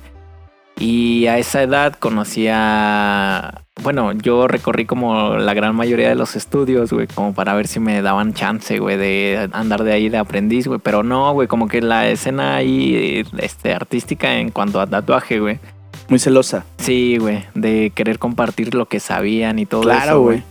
Y 0.79 1.27
a 1.27 1.38
esa 1.38 1.62
edad 1.62 1.93
conocía, 1.93 3.65
bueno, 3.84 4.13
yo 4.13 4.48
recorrí 4.48 4.86
como 4.86 5.36
la 5.36 5.53
gran 5.53 5.75
mayoría 5.75 6.08
de 6.08 6.15
los 6.15 6.38
estudios, 6.38 6.93
güey, 6.93 7.05
como 7.05 7.34
para 7.34 7.53
ver 7.53 7.67
si 7.67 7.81
me 7.81 8.01
daban 8.01 8.34
chance, 8.34 8.79
güey, 8.79 8.98
de 8.98 9.50
andar 9.51 9.84
de 9.84 9.91
ahí 9.91 10.08
de 10.10 10.17
aprendiz, 10.17 10.67
güey. 10.67 10.79
Pero 10.81 11.03
no, 11.03 11.34
güey, 11.34 11.50
como 11.50 11.67
que 11.67 11.81
la 11.81 12.08
escena 12.08 12.55
ahí, 12.55 13.25
este, 13.38 13.74
artística 13.74 14.39
en 14.39 14.51
cuanto 14.51 14.79
a 14.79 14.88
tatuaje, 14.88 15.39
güey. 15.39 15.60
Muy 16.09 16.19
celosa. 16.19 16.65
Sí, 16.77 17.17
güey, 17.17 17.45
de 17.55 17.91
querer 17.93 18.19
compartir 18.19 18.73
lo 18.75 18.87
que 18.87 18.99
sabían 18.99 19.59
y 19.59 19.65
todo 19.65 19.81
Claro, 19.81 20.03
eso, 20.11 20.21
güey. 20.21 20.37
güey. 20.39 20.49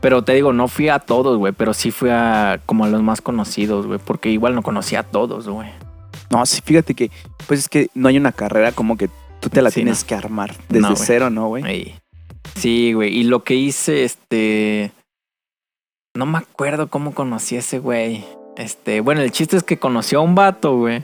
Pero 0.00 0.22
te 0.22 0.34
digo, 0.34 0.52
no 0.52 0.68
fui 0.68 0.88
a 0.88 0.98
todos, 0.98 1.38
güey, 1.38 1.52
pero 1.52 1.74
sí 1.74 1.90
fui 1.90 2.10
a 2.10 2.60
como 2.66 2.84
a 2.84 2.88
los 2.88 3.02
más 3.02 3.20
conocidos, 3.20 3.86
güey, 3.86 3.98
porque 4.04 4.30
igual 4.30 4.54
no 4.54 4.62
conocía 4.62 5.00
a 5.00 5.02
todos, 5.04 5.48
güey. 5.48 5.70
No, 6.30 6.44
sí, 6.46 6.60
fíjate 6.64 6.94
que, 6.94 7.10
pues 7.46 7.60
es 7.60 7.68
que 7.68 7.88
no 7.94 8.08
hay 8.08 8.16
una 8.16 8.32
carrera 8.32 8.72
como 8.72 8.96
que 8.96 9.08
tú 9.40 9.48
te 9.48 9.62
la 9.62 9.70
Sí, 9.70 9.76
tienes 9.76 10.02
no. 10.02 10.06
que 10.08 10.14
armar 10.14 10.54
desde 10.68 10.80
No, 10.88 10.96
cero, 10.96 11.30
¿no, 11.30 11.48
güey? 11.48 11.64
Ey. 11.66 11.94
Sí, 12.56 12.92
güey. 12.92 13.16
Y 13.16 13.24
lo 13.24 13.44
que 13.44 13.54
hice, 13.54 14.04
este. 14.04 14.92
No 16.14 16.26
me 16.26 16.38
acuerdo 16.38 16.88
cómo 16.88 17.14
conocí 17.14 17.56
a 17.56 17.60
ese 17.60 17.78
güey. 17.78 18.24
Este, 18.56 19.00
bueno, 19.00 19.20
el 19.22 19.30
chiste 19.32 19.56
es 19.56 19.62
que 19.62 19.78
conoció 19.78 20.18
a 20.18 20.22
un 20.22 20.34
vato, 20.34 20.76
güey, 20.76 21.02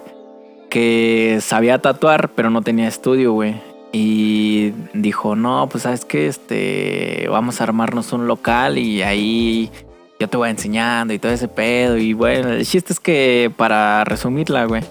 que 0.71 1.39
sabía 1.41 1.81
tatuar, 1.81 2.31
pero 2.31 2.51
no 2.51 2.63
tenía 2.63 2.89
estudio, 2.89 3.33
güey. 3.33 3.55
Y 4.01 4.73
dijo, 4.95 5.35
no, 5.35 5.69
pues 5.69 5.83
sabes 5.83 6.05
qué, 6.05 6.29
este, 6.29 7.27
vamos 7.29 7.61
a 7.61 7.65
armarnos 7.65 8.13
un 8.13 8.29
local 8.29 8.79
y 8.79 9.03
ahí 9.03 9.71
yo 10.21 10.29
te 10.29 10.37
voy 10.37 10.51
enseñando 10.51 11.13
y 11.13 11.19
todo 11.19 11.33
ese 11.33 11.49
pedo. 11.49 11.97
Y 11.97 12.13
bueno, 12.13 12.51
el 12.51 12.65
chiste 12.65 12.93
es 12.93 13.01
que 13.01 13.51
para 13.57 14.05
resumirla, 14.05 14.67
güey, 14.67 14.85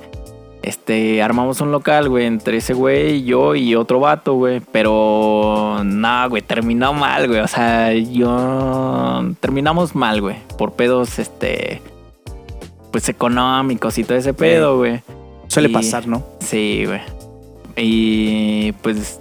este, 0.62 1.24
armamos 1.24 1.62
un 1.62 1.72
local, 1.72 2.10
güey, 2.10 2.26
entre 2.26 2.58
ese 2.58 2.74
güey, 2.74 3.24
yo 3.24 3.56
y 3.56 3.76
otro 3.76 4.02
vato, 4.02 4.34
güey. 4.34 4.62
Pero, 4.74 5.82
no, 5.86 6.30
güey, 6.30 6.42
terminó 6.42 6.92
mal, 6.92 7.30
güey. 7.30 7.40
O 7.40 7.48
sea, 7.48 7.94
yo... 7.94 9.24
Terminamos 9.40 9.96
mal, 9.96 10.20
güey. 10.20 10.36
Por 10.58 10.74
pedos, 10.74 11.18
este... 11.18 11.82
Pues 12.92 13.08
económicos 13.08 13.98
y 14.00 14.04
todo 14.04 14.18
ese 14.18 14.34
pedo, 14.34 14.80
güey. 14.80 15.02
Suele 15.48 15.70
y- 15.70 15.74
pasar, 15.74 16.08
¿no? 16.08 16.26
Sí, 16.42 16.84
güey. 16.86 17.00
Y 17.78 18.72
pues 18.82 19.20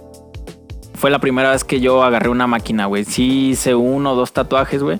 fue 0.95 1.09
la 1.11 1.19
primera 1.19 1.51
vez 1.51 1.63
que 1.63 1.79
yo 1.79 2.03
agarré 2.03 2.29
una 2.29 2.47
máquina, 2.47 2.85
güey. 2.87 3.05
Sí 3.05 3.49
hice 3.49 3.75
uno 3.75 4.13
o 4.13 4.15
dos 4.15 4.33
tatuajes, 4.33 4.81
güey. 4.83 4.99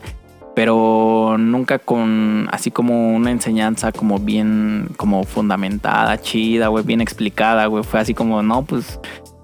Pero 0.56 1.36
nunca 1.38 1.78
con 1.78 2.48
así 2.52 2.72
como 2.72 3.16
una 3.16 3.30
enseñanza 3.30 3.92
como 3.92 4.18
bien, 4.20 4.90
como 4.98 5.24
fundamentada, 5.24 6.20
chida, 6.20 6.68
güey, 6.70 6.84
bien 6.84 7.00
explicada, 7.02 7.68
güey. 7.68 7.84
Fue 7.84 8.00
así 8.00 8.14
como, 8.16 8.42
no, 8.42 8.64
pues 8.64 9.00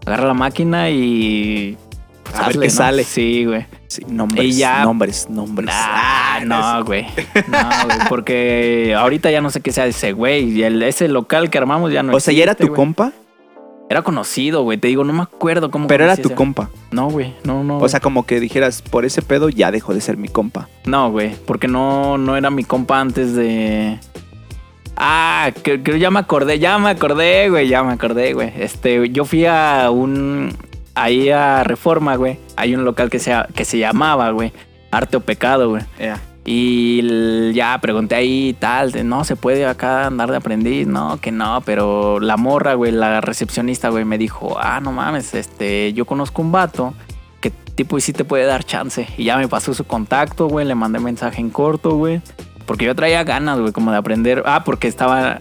agarra 0.07 0.25
la 0.27 0.33
máquina 0.33 0.89
y... 0.89 1.77
pues, 2.23 2.35
A 2.35 2.47
ver 2.47 2.59
qué 2.59 2.65
¿no? 2.65 2.71
sale. 2.71 3.03
Sí, 3.03 3.45
güey. 3.45 3.65
Sí, 3.87 4.03
nombres, 4.07 4.45
Y 4.45 4.53
ya- 4.57 4.83
nombres, 4.83 5.29
nombres. 5.29 5.69
Ah, 5.71 6.39
no, 6.43 6.83
güey. 6.83 7.05
No, 7.47 7.59
güey. 7.85 7.97
Porque 8.09 8.95
ahorita 8.97 9.29
ya 9.29 9.39
no 9.41 9.51
sé 9.51 9.61
qué 9.61 9.71
sea 9.71 9.85
ese 9.85 10.13
güey. 10.13 10.49
Y 10.49 10.63
el- 10.63 10.81
ese 10.81 11.07
local 11.09 11.51
que 11.51 11.59
armamos 11.59 11.91
ya 11.93 12.01
no 12.01 12.15
O 12.15 12.19
sea, 12.19 12.33
¿ya 12.33 12.41
era 12.41 12.55
tu 12.55 12.73
compa? 12.73 13.11
Era 13.89 14.01
conocido, 14.01 14.63
güey. 14.63 14.77
Te 14.77 14.87
digo, 14.87 15.03
no 15.03 15.13
me 15.13 15.23
acuerdo 15.23 15.69
cómo. 15.69 15.87
Pero 15.87 16.05
era 16.05 16.15
tu 16.15 16.29
ese- 16.29 16.35
compa. 16.35 16.69
No, 16.91 17.09
güey. 17.09 17.33
No, 17.43 17.63
no. 17.63 17.77
O 17.77 17.87
sea, 17.89 17.99
como 17.99 18.25
que 18.25 18.39
dijeras, 18.39 18.81
por 18.81 19.05
ese 19.05 19.21
pedo 19.21 19.49
ya 19.49 19.71
dejó 19.71 19.93
de 19.93 20.01
ser 20.01 20.17
mi 20.17 20.27
compa. 20.29 20.67
no, 20.85 21.11
güey. 21.11 21.35
Porque 21.45 21.67
no, 21.67 22.17
no 22.17 22.35
era 22.35 22.49
mi 22.49 22.63
compa 22.63 22.99
antes 22.99 23.35
de. 23.35 23.99
Ah, 24.95 25.51
que, 25.63 25.81
que 25.81 25.99
ya 25.99 26.11
me 26.11 26.19
acordé, 26.19 26.59
ya 26.59 26.77
me 26.77 26.89
acordé, 26.89 27.49
güey. 27.49 27.67
Ya 27.67 27.83
me 27.83 27.93
acordé, 27.93 28.33
güey. 28.33 28.51
Este, 28.57 29.09
yo 29.09 29.25
fui 29.25 29.45
a 29.45 29.89
un. 29.91 30.55
Ahí 30.95 31.29
a 31.29 31.63
Reforma, 31.63 32.15
güey. 32.15 32.37
Hay 32.55 32.75
un 32.75 32.85
local 32.85 33.09
que 33.09 33.17
se, 33.19 33.33
que 33.55 33.65
se 33.65 33.79
llamaba, 33.79 34.29
güey. 34.31 34.53
Arte 34.91 35.17
o 35.17 35.21
Pecado, 35.21 35.69
güey. 35.69 35.83
Y 36.45 37.53
ya 37.53 37.79
pregunté 37.79 38.15
ahí 38.15 38.55
tal, 38.59 38.91
no 39.07 39.23
se 39.23 39.37
puede 39.37 39.65
acá 39.65 40.07
andar 40.07 40.29
de 40.29 40.37
aprendiz, 40.37 40.85
no, 40.87 41.17
que 41.21 41.31
no, 41.31 41.61
pero 41.65 42.19
la 42.19 42.35
morra, 42.35 42.73
güey, 42.73 42.91
la 42.91 43.21
recepcionista, 43.21 43.89
güey, 43.89 44.03
me 44.03 44.17
dijo, 44.17 44.57
ah, 44.59 44.81
no 44.81 44.91
mames, 44.91 45.33
este, 45.35 45.93
yo 45.93 46.05
conozco 46.05 46.41
un 46.41 46.51
vato 46.51 46.93
que 47.39 47.49
tipo 47.49 47.97
y 47.97 48.01
sí 48.01 48.11
te 48.11 48.25
puede 48.25 48.45
dar 48.45 48.65
chance. 48.65 49.07
Y 49.17 49.23
ya 49.23 49.37
me 49.37 49.47
pasó 49.47 49.73
su 49.73 49.85
contacto, 49.85 50.47
güey, 50.47 50.65
le 50.65 50.75
mandé 50.75 50.99
mensaje 50.99 51.39
en 51.39 51.49
corto, 51.49 51.95
güey, 51.95 52.21
porque 52.65 52.85
yo 52.85 52.95
traía 52.95 53.23
ganas, 53.23 53.59
güey, 53.59 53.71
como 53.71 53.91
de 53.91 53.97
aprender. 53.97 54.43
Ah, 54.45 54.63
porque 54.65 54.89
estaba... 54.89 55.39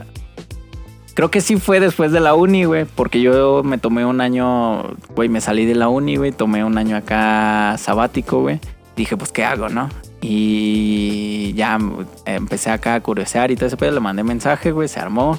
Creo 1.14 1.30
que 1.30 1.40
sí 1.40 1.56
fue 1.56 1.78
después 1.78 2.10
de 2.10 2.20
la 2.20 2.34
uni, 2.34 2.64
güey, 2.64 2.84
porque 2.86 3.20
yo 3.20 3.62
me 3.64 3.76
tomé 3.76 4.06
un 4.06 4.20
año, 4.20 4.94
güey, 5.14 5.28
me 5.28 5.40
salí 5.40 5.66
de 5.66 5.74
la 5.74 5.88
uni, 5.88 6.16
güey, 6.16 6.32
tomé 6.32 6.64
un 6.64 6.78
año 6.78 6.96
acá 6.96 7.76
sabático, 7.76 8.40
güey. 8.40 8.60
Dije, 8.96 9.16
pues, 9.16 9.30
¿qué 9.30 9.44
hago, 9.44 9.68
no? 9.68 9.90
Y 10.22 11.52
ya 11.54 11.78
empecé 12.24 12.70
acá 12.70 12.94
a 12.94 13.00
curiosear 13.00 13.50
y 13.50 13.56
todo 13.56 13.66
ese 13.66 13.76
pedo. 13.76 13.90
Le 13.90 14.00
mandé 14.00 14.22
mensaje, 14.22 14.70
güey. 14.70 14.88
Se 14.88 15.00
armó. 15.00 15.38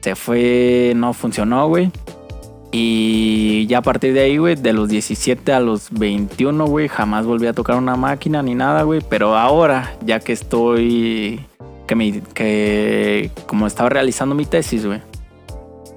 Se 0.00 0.14
fue, 0.14 0.92
no 0.94 1.12
funcionó, 1.12 1.68
güey. 1.68 1.90
Y 2.70 3.66
ya 3.66 3.78
a 3.78 3.82
partir 3.82 4.12
de 4.14 4.20
ahí, 4.20 4.36
güey, 4.36 4.56
de 4.56 4.72
los 4.72 4.88
17 4.88 5.52
a 5.52 5.60
los 5.60 5.90
21, 5.92 6.66
güey, 6.66 6.88
jamás 6.88 7.24
volví 7.24 7.46
a 7.46 7.52
tocar 7.52 7.76
una 7.76 7.94
máquina 7.94 8.42
ni 8.42 8.56
nada, 8.56 8.82
güey. 8.82 9.00
Pero 9.08 9.36
ahora, 9.36 9.94
ya 10.04 10.18
que 10.18 10.32
estoy, 10.32 11.46
que, 11.86 11.94
me, 11.94 12.20
que 12.34 13.30
como 13.46 13.68
estaba 13.68 13.90
realizando 13.90 14.34
mi 14.34 14.44
tesis, 14.44 14.84
güey, 14.84 15.00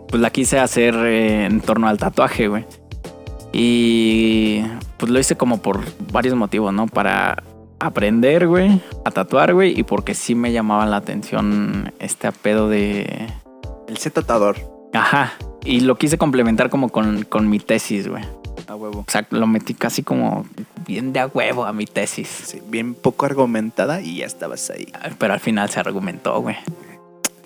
pues 0.08 0.22
la 0.22 0.30
quise 0.30 0.60
hacer 0.60 0.94
eh, 0.96 1.46
en 1.46 1.62
torno 1.62 1.88
al 1.88 1.98
tatuaje, 1.98 2.48
güey. 2.48 2.66
Y 3.52 4.62
pues 4.98 5.12
lo 5.12 5.20
hice 5.20 5.36
como 5.36 5.62
por 5.62 5.82
varios 6.12 6.36
motivos, 6.36 6.72
¿no? 6.74 6.86
Para 6.86 7.42
aprender, 7.80 8.48
güey, 8.48 8.82
a 9.06 9.12
tatuar, 9.12 9.54
güey, 9.54 9.80
y 9.80 9.84
porque 9.84 10.14
sí 10.14 10.36
me 10.36 10.52
llamaba 10.52 10.86
la 10.86 10.98
atención 10.98 11.94
este 12.00 12.32
pedo 12.32 12.70
de... 12.70 13.28
El 13.88 13.98
C 13.98 14.10
tatuador. 14.10 14.58
Ajá. 14.94 15.34
Y 15.64 15.82
lo 15.82 15.98
quise 15.98 16.18
complementar 16.18 16.70
como 16.70 16.90
con, 16.90 17.24
con 17.24 17.50
mi 17.50 17.60
tesis, 17.60 18.08
güey. 18.08 18.24
A 18.68 18.76
huevo. 18.76 19.06
O 19.08 19.12
sea, 19.12 19.26
lo 19.30 19.48
metí 19.48 19.74
casi 19.74 20.04
como 20.04 20.46
bien 20.86 21.14
de 21.14 21.22
a 21.22 21.28
huevo 21.28 21.66
a 21.66 21.74
mi 21.74 21.86
tesis. 21.86 22.28
Sí, 22.28 22.62
bien 22.68 22.94
poco 22.96 23.26
argumentada 23.26 24.02
y 24.02 24.18
ya 24.18 24.26
estabas 24.26 24.70
ahí. 24.70 24.88
Pero 25.18 25.34
al 25.34 25.40
final 25.40 25.70
se 25.70 25.80
argumentó, 25.80 26.42
güey. 26.42 26.58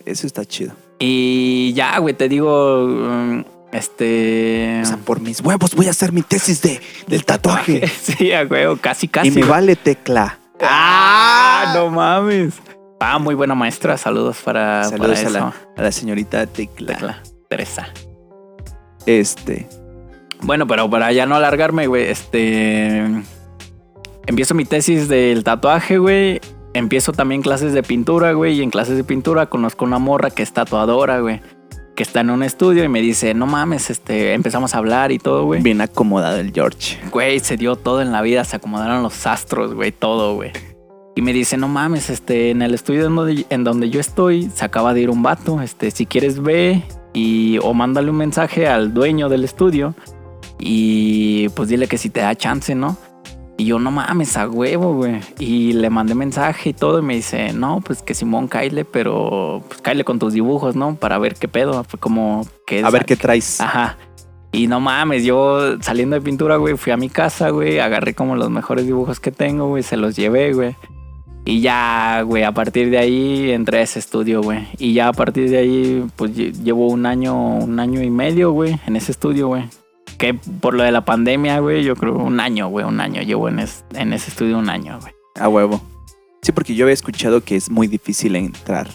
Eso 0.06 0.26
está 0.26 0.46
chido. 0.46 0.74
Y 0.98 1.74
ya, 1.74 2.00
güey, 2.00 2.16
te 2.16 2.28
digo, 2.28 2.88
mm, 2.88 3.44
este... 3.72 4.82
O 4.82 4.86
sea, 4.86 4.98
por 4.98 5.22
mis 5.22 5.42
huevos 5.42 5.76
voy 5.76 5.88
a 5.88 5.92
hacer 5.92 6.12
mi 6.12 6.22
tesis 6.22 6.62
de, 6.62 6.82
del 7.08 7.26
tatuaje. 7.26 7.88
sí, 8.02 8.32
a 8.34 8.44
huevo, 8.44 8.78
casi, 8.78 9.08
casi. 9.08 9.28
y 9.28 9.32
me 9.32 9.44
vale 9.44 9.76
tecla. 9.76 10.40
¡Ah! 10.62 11.74
No 11.76 11.90
mames. 11.90 12.54
Ah, 13.00 13.18
muy 13.18 13.34
buena 13.34 13.56
maestra. 13.56 13.98
Saludos 13.98 14.38
para, 14.44 14.84
Saludos 14.84 15.20
para 15.22 15.30
a 15.30 15.32
la, 15.32 15.54
a 15.78 15.82
la 15.82 15.92
señorita 15.92 16.46
Tecla. 16.46 16.94
Tecla. 16.94 17.24
Teresa. 17.50 17.88
Este. 19.08 19.68
Bueno, 20.42 20.68
pero 20.68 20.90
para 20.90 21.12
ya 21.12 21.26
no 21.26 21.36
alargarme, 21.36 21.88
güey, 21.88 22.10
este. 22.10 23.04
Empiezo 24.28 24.54
mi 24.54 24.66
tesis 24.66 25.08
del 25.08 25.44
tatuaje, 25.44 25.98
güey. 25.98 26.42
Empiezo 26.74 27.12
también 27.12 27.42
clases 27.42 27.74
de 27.74 27.82
pintura, 27.84 28.34
güey. 28.34 28.60
Y 28.60 28.62
en 28.62 28.70
clases 28.70 28.98
de 28.98 29.04
pintura 29.04 29.48
conozco 29.48 29.84
una 29.84 29.98
morra 29.98 30.30
que 30.30 30.44
es 30.44 30.54
tatuadora, 30.54 31.20
güey. 31.22 31.42
Que 31.96 32.04
está 32.04 32.22
en 32.22 32.30
un 32.30 32.44
estudio 32.44 32.84
y 32.84 32.90
me 32.90 33.02
dice, 33.02 33.34
no 33.34 33.48
mames, 33.48 33.90
este, 33.90 34.34
empezamos 34.34 34.76
a 34.76 34.78
hablar 34.78 35.12
y 35.12 35.20
todo, 35.20 35.46
güey. 35.46 35.62
Bien 35.62 35.82
acomodado 35.82 36.38
el 36.38 36.52
George. 36.54 36.98
Güey, 37.12 37.40
se 37.40 37.58
dio 37.58 37.76
todo 37.76 38.02
en 38.02 38.12
la 38.12 38.22
vida, 38.22 38.44
se 38.44 38.56
acomodaron 38.56 39.04
los 39.04 39.28
astros, 39.28 39.74
güey, 39.74 39.92
todo, 39.92 40.36
güey. 40.36 40.52
Y 41.16 41.22
me 41.22 41.34
dice, 41.34 41.58
no 41.58 41.68
mames, 41.68 42.10
este, 42.10 42.52
en 42.52 42.62
el 42.62 42.74
estudio 42.74 43.08
en 43.08 43.16
donde, 43.16 43.46
en 43.50 43.64
donde 43.64 43.90
yo 43.90 44.00
estoy, 44.00 44.50
se 44.54 44.64
acaba 44.64 44.94
de 44.94 45.02
ir 45.02 45.10
un 45.10 45.22
vato, 45.22 45.62
este, 45.62 45.92
si 45.92 46.06
quieres 46.06 46.42
ve 46.42 46.84
y 47.14 47.58
o 47.62 47.74
mándale 47.74 48.10
un 48.10 48.18
mensaje 48.18 48.68
al 48.68 48.94
dueño 48.94 49.28
del 49.28 49.44
estudio 49.44 49.94
y 50.58 51.50
pues 51.50 51.68
dile 51.70 51.88
que 51.88 51.98
si 51.98 52.10
te 52.10 52.22
da 52.22 52.36
chance, 52.36 52.76
¿no? 52.76 52.98
Y 53.62 53.66
yo, 53.66 53.78
no 53.78 53.92
mames, 53.92 54.38
a 54.38 54.50
huevo, 54.50 54.96
güey. 54.96 55.20
Y 55.38 55.74
le 55.74 55.92
mandé 55.92 56.16
mensaje 56.16 56.70
y 56.70 56.74
todo 56.74 56.98
y 56.98 57.04
me 57.04 57.14
dice, 57.14 57.54
no, 57.54 57.80
pues 57.82 58.02
que 58.02 58.16
Simón, 58.16 58.48
caile, 58.48 58.86
pero 58.86 59.62
pues 59.68 59.82
caile 59.82 60.04
con 60.04 60.18
tus 60.18 60.34
dibujos, 60.34 60.76
¿no? 60.76 60.96
Para 60.96 61.20
ver 61.20 61.36
qué 61.36 61.48
pedo. 61.48 61.84
Fue 61.84 62.00
como 62.00 62.44
que... 62.66 62.84
A 62.84 62.90
ver 62.90 63.06
qué 63.06 63.16
traes. 63.16 63.62
Ajá. 63.62 64.00
Y 64.52 64.66
no 64.66 64.80
mames, 64.80 65.24
yo 65.26 65.80
saliendo 65.80 66.16
de 66.16 66.22
pintura, 66.22 66.56
güey, 66.58 66.76
fui 66.76 66.92
a 66.92 66.98
mi 66.98 67.08
casa, 67.10 67.52
güey, 67.52 67.80
agarré 67.80 68.16
como 68.16 68.36
los 68.36 68.50
mejores 68.50 68.88
dibujos 68.88 69.20
que 69.20 69.32
tengo, 69.32 69.68
güey, 69.68 69.84
se 69.84 69.96
los 69.96 70.16
llevé, 70.16 70.54
güey. 70.54 70.76
Y 71.46 71.62
ya, 71.62 72.24
güey, 72.24 72.44
a 72.44 72.52
partir 72.54 72.90
de 72.90 72.98
ahí 72.98 73.52
entré 73.52 73.78
a 73.78 73.82
ese 73.84 74.00
estudio, 74.00 74.42
güey. 74.42 74.68
Y 74.80 74.94
ya 74.94 75.10
a 75.10 75.14
partir 75.14 75.52
de 75.52 75.58
ahí, 75.60 76.06
pues 76.16 76.36
lle- 76.36 76.52
llevo 76.64 76.88
un 76.88 77.06
año, 77.06 77.58
un 77.58 77.80
año 77.80 78.02
y 78.02 78.10
medio, 78.10 78.54
güey, 78.54 78.80
en 78.88 78.96
ese 78.96 79.12
estudio, 79.12 79.50
güey. 79.50 79.66
Que 80.22 80.34
por 80.36 80.74
lo 80.76 80.84
de 80.84 80.92
la 80.92 81.04
pandemia, 81.04 81.60
güey, 81.60 81.84
yo 81.84 81.96
creo 81.96 82.16
un 82.16 82.40
año, 82.40 82.68
güey, 82.70 82.86
un 82.86 83.00
año. 83.02 83.22
Llevo 83.24 83.50
en, 83.50 83.60
es- 83.60 83.84
en 83.94 84.14
ese 84.14 84.30
estudio 84.30 84.58
un 84.58 84.70
año, 84.70 85.00
güey. 85.02 85.14
A 85.40 85.48
huevo. 85.50 85.82
Sí, 86.44 86.52
porque 86.52 86.76
yo 86.76 86.86
había 86.86 86.94
escuchado 86.94 87.44
que 87.44 87.56
es 87.56 87.70
muy 87.70 87.88
difícil 87.88 88.36
entrar 88.36 88.88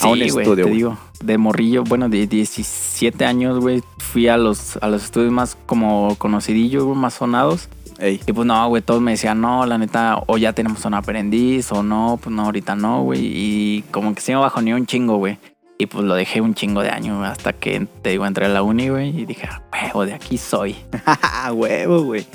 a 0.00 0.06
un 0.08 0.18
Sí, 0.18 0.30
güey, 0.30 0.44
estudio. 0.44 0.64
te 0.66 0.70
digo, 0.70 0.98
de 1.22 1.38
morrillo, 1.38 1.84
bueno, 1.84 2.08
de 2.08 2.26
17 2.26 3.24
años, 3.24 3.58
güey, 3.60 3.82
fui 3.98 4.28
a 4.28 4.36
los, 4.36 4.76
a 4.78 4.88
los 4.88 5.04
estudios 5.04 5.32
más 5.32 5.56
como 5.66 6.14
conocidillos, 6.18 6.86
más 6.96 7.14
sonados. 7.14 7.68
Ey, 7.98 8.20
Y 8.26 8.32
pues 8.32 8.46
no, 8.46 8.66
güey, 8.68 8.80
todos 8.82 9.02
me 9.02 9.10
decían, 9.10 9.40
no, 9.40 9.66
la 9.66 9.76
neta, 9.76 10.22
o 10.26 10.38
ya 10.38 10.52
tenemos 10.54 10.84
un 10.86 10.94
aprendiz, 10.94 11.70
o 11.70 11.82
no, 11.82 12.18
pues 12.22 12.34
no, 12.34 12.44
ahorita 12.46 12.74
no, 12.74 13.02
güey. 13.02 13.20
Y 13.22 13.82
como 13.90 14.14
que 14.14 14.20
sí 14.22 14.32
me 14.32 14.38
bajoneó 14.38 14.76
un 14.76 14.86
chingo, 14.86 15.16
güey. 15.18 15.36
Y 15.80 15.86
pues 15.86 16.04
lo 16.04 16.14
dejé 16.14 16.42
un 16.42 16.52
chingo 16.52 16.82
de 16.82 16.90
güey, 16.90 17.24
hasta 17.24 17.54
que, 17.54 17.86
te 18.02 18.10
digo, 18.10 18.26
entré 18.26 18.44
a 18.44 18.48
la 18.50 18.62
uni, 18.62 18.90
güey, 18.90 19.18
y 19.18 19.24
dije, 19.24 19.48
"Ah, 19.50 19.62
huevo, 19.72 20.04
de 20.04 20.12
aquí 20.12 20.36
soy. 20.36 20.76
huevo, 21.54 22.02
güey. 22.02 22.26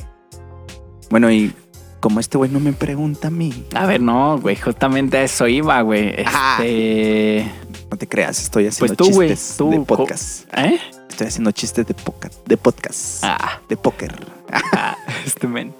Bueno, 1.11 1.31
y 1.31 1.53
como 1.99 2.19
este 2.19 2.39
güey 2.39 2.49
no 2.49 2.59
me 2.59 2.73
pregunta 2.73 3.27
a 3.27 3.31
mí. 3.31 3.53
A 3.75 3.85
ver, 3.85 4.01
no, 4.01 4.39
güey, 4.39 4.55
justamente 4.55 5.17
a 5.17 5.23
eso 5.25 5.47
iba, 5.47 5.79
güey. 5.83 6.15
Este... 6.17 7.51
No 7.91 7.97
te 7.97 8.07
creas, 8.07 8.41
estoy 8.41 8.65
haciendo 8.65 8.95
Pues 8.95 9.11
tú, 9.11 9.19
chistes 9.19 9.55
tú, 9.59 9.69
de 9.69 9.79
podcast. 9.81 10.51
¿Eh? 10.57 10.79
Estoy 11.07 11.27
haciendo 11.27 11.51
chistes 11.51 11.85
de, 11.85 11.93
poca- 11.93 12.31
de 12.47 12.57
podcast. 12.57 13.23
Ah, 13.23 13.61
De 13.69 13.77
póker. 13.77 14.25
ah, 14.51 14.97
este 15.23 15.47
men. 15.47 15.71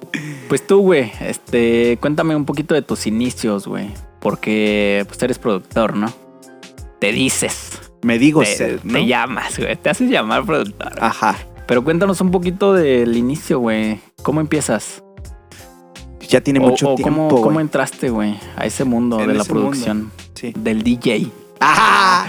Pues 0.48 0.64
tú, 0.64 0.82
güey, 0.82 1.10
este, 1.20 1.98
cuéntame 2.00 2.36
un 2.36 2.44
poquito 2.44 2.76
de 2.76 2.82
tus 2.82 3.08
inicios, 3.08 3.66
güey. 3.66 3.92
Porque 4.20 5.04
pues 5.08 5.20
eres 5.20 5.40
productor, 5.40 5.96
¿no? 5.96 6.12
Te 7.00 7.12
dices. 7.12 7.80
Me 8.02 8.18
digo 8.18 8.40
te, 8.40 8.46
ser, 8.56 8.80
te 8.80 9.06
llamas, 9.06 9.58
güey. 9.58 9.76
Te 9.76 9.90
haces 9.90 10.10
llamar 10.10 10.44
productor. 10.44 10.92
Ajá. 11.00 11.36
Pero 11.66 11.82
cuéntanos 11.82 12.20
un 12.20 12.30
poquito 12.30 12.72
del 12.72 13.16
inicio, 13.16 13.58
güey. 13.58 13.98
¿Cómo 14.22 14.40
empiezas? 14.40 15.02
Ya 16.28 16.40
tiene 16.40 16.58
O- 16.60 16.62
mucho 16.62 16.92
o 16.92 16.94
tiempo. 16.94 17.40
¿cómo, 17.42 17.60
entraste, 17.60 18.10
güey, 18.10 18.36
a 18.56 18.66
ese 18.66 18.84
mundo 18.84 19.20
En 19.20 19.28
de 19.28 19.34
la 19.34 19.44
mundo. 19.44 19.54
producción? 19.60 20.10
Sí. 20.34 20.52
Del 20.56 20.82
DJ. 20.82 21.28
¡Ah! 21.60 22.26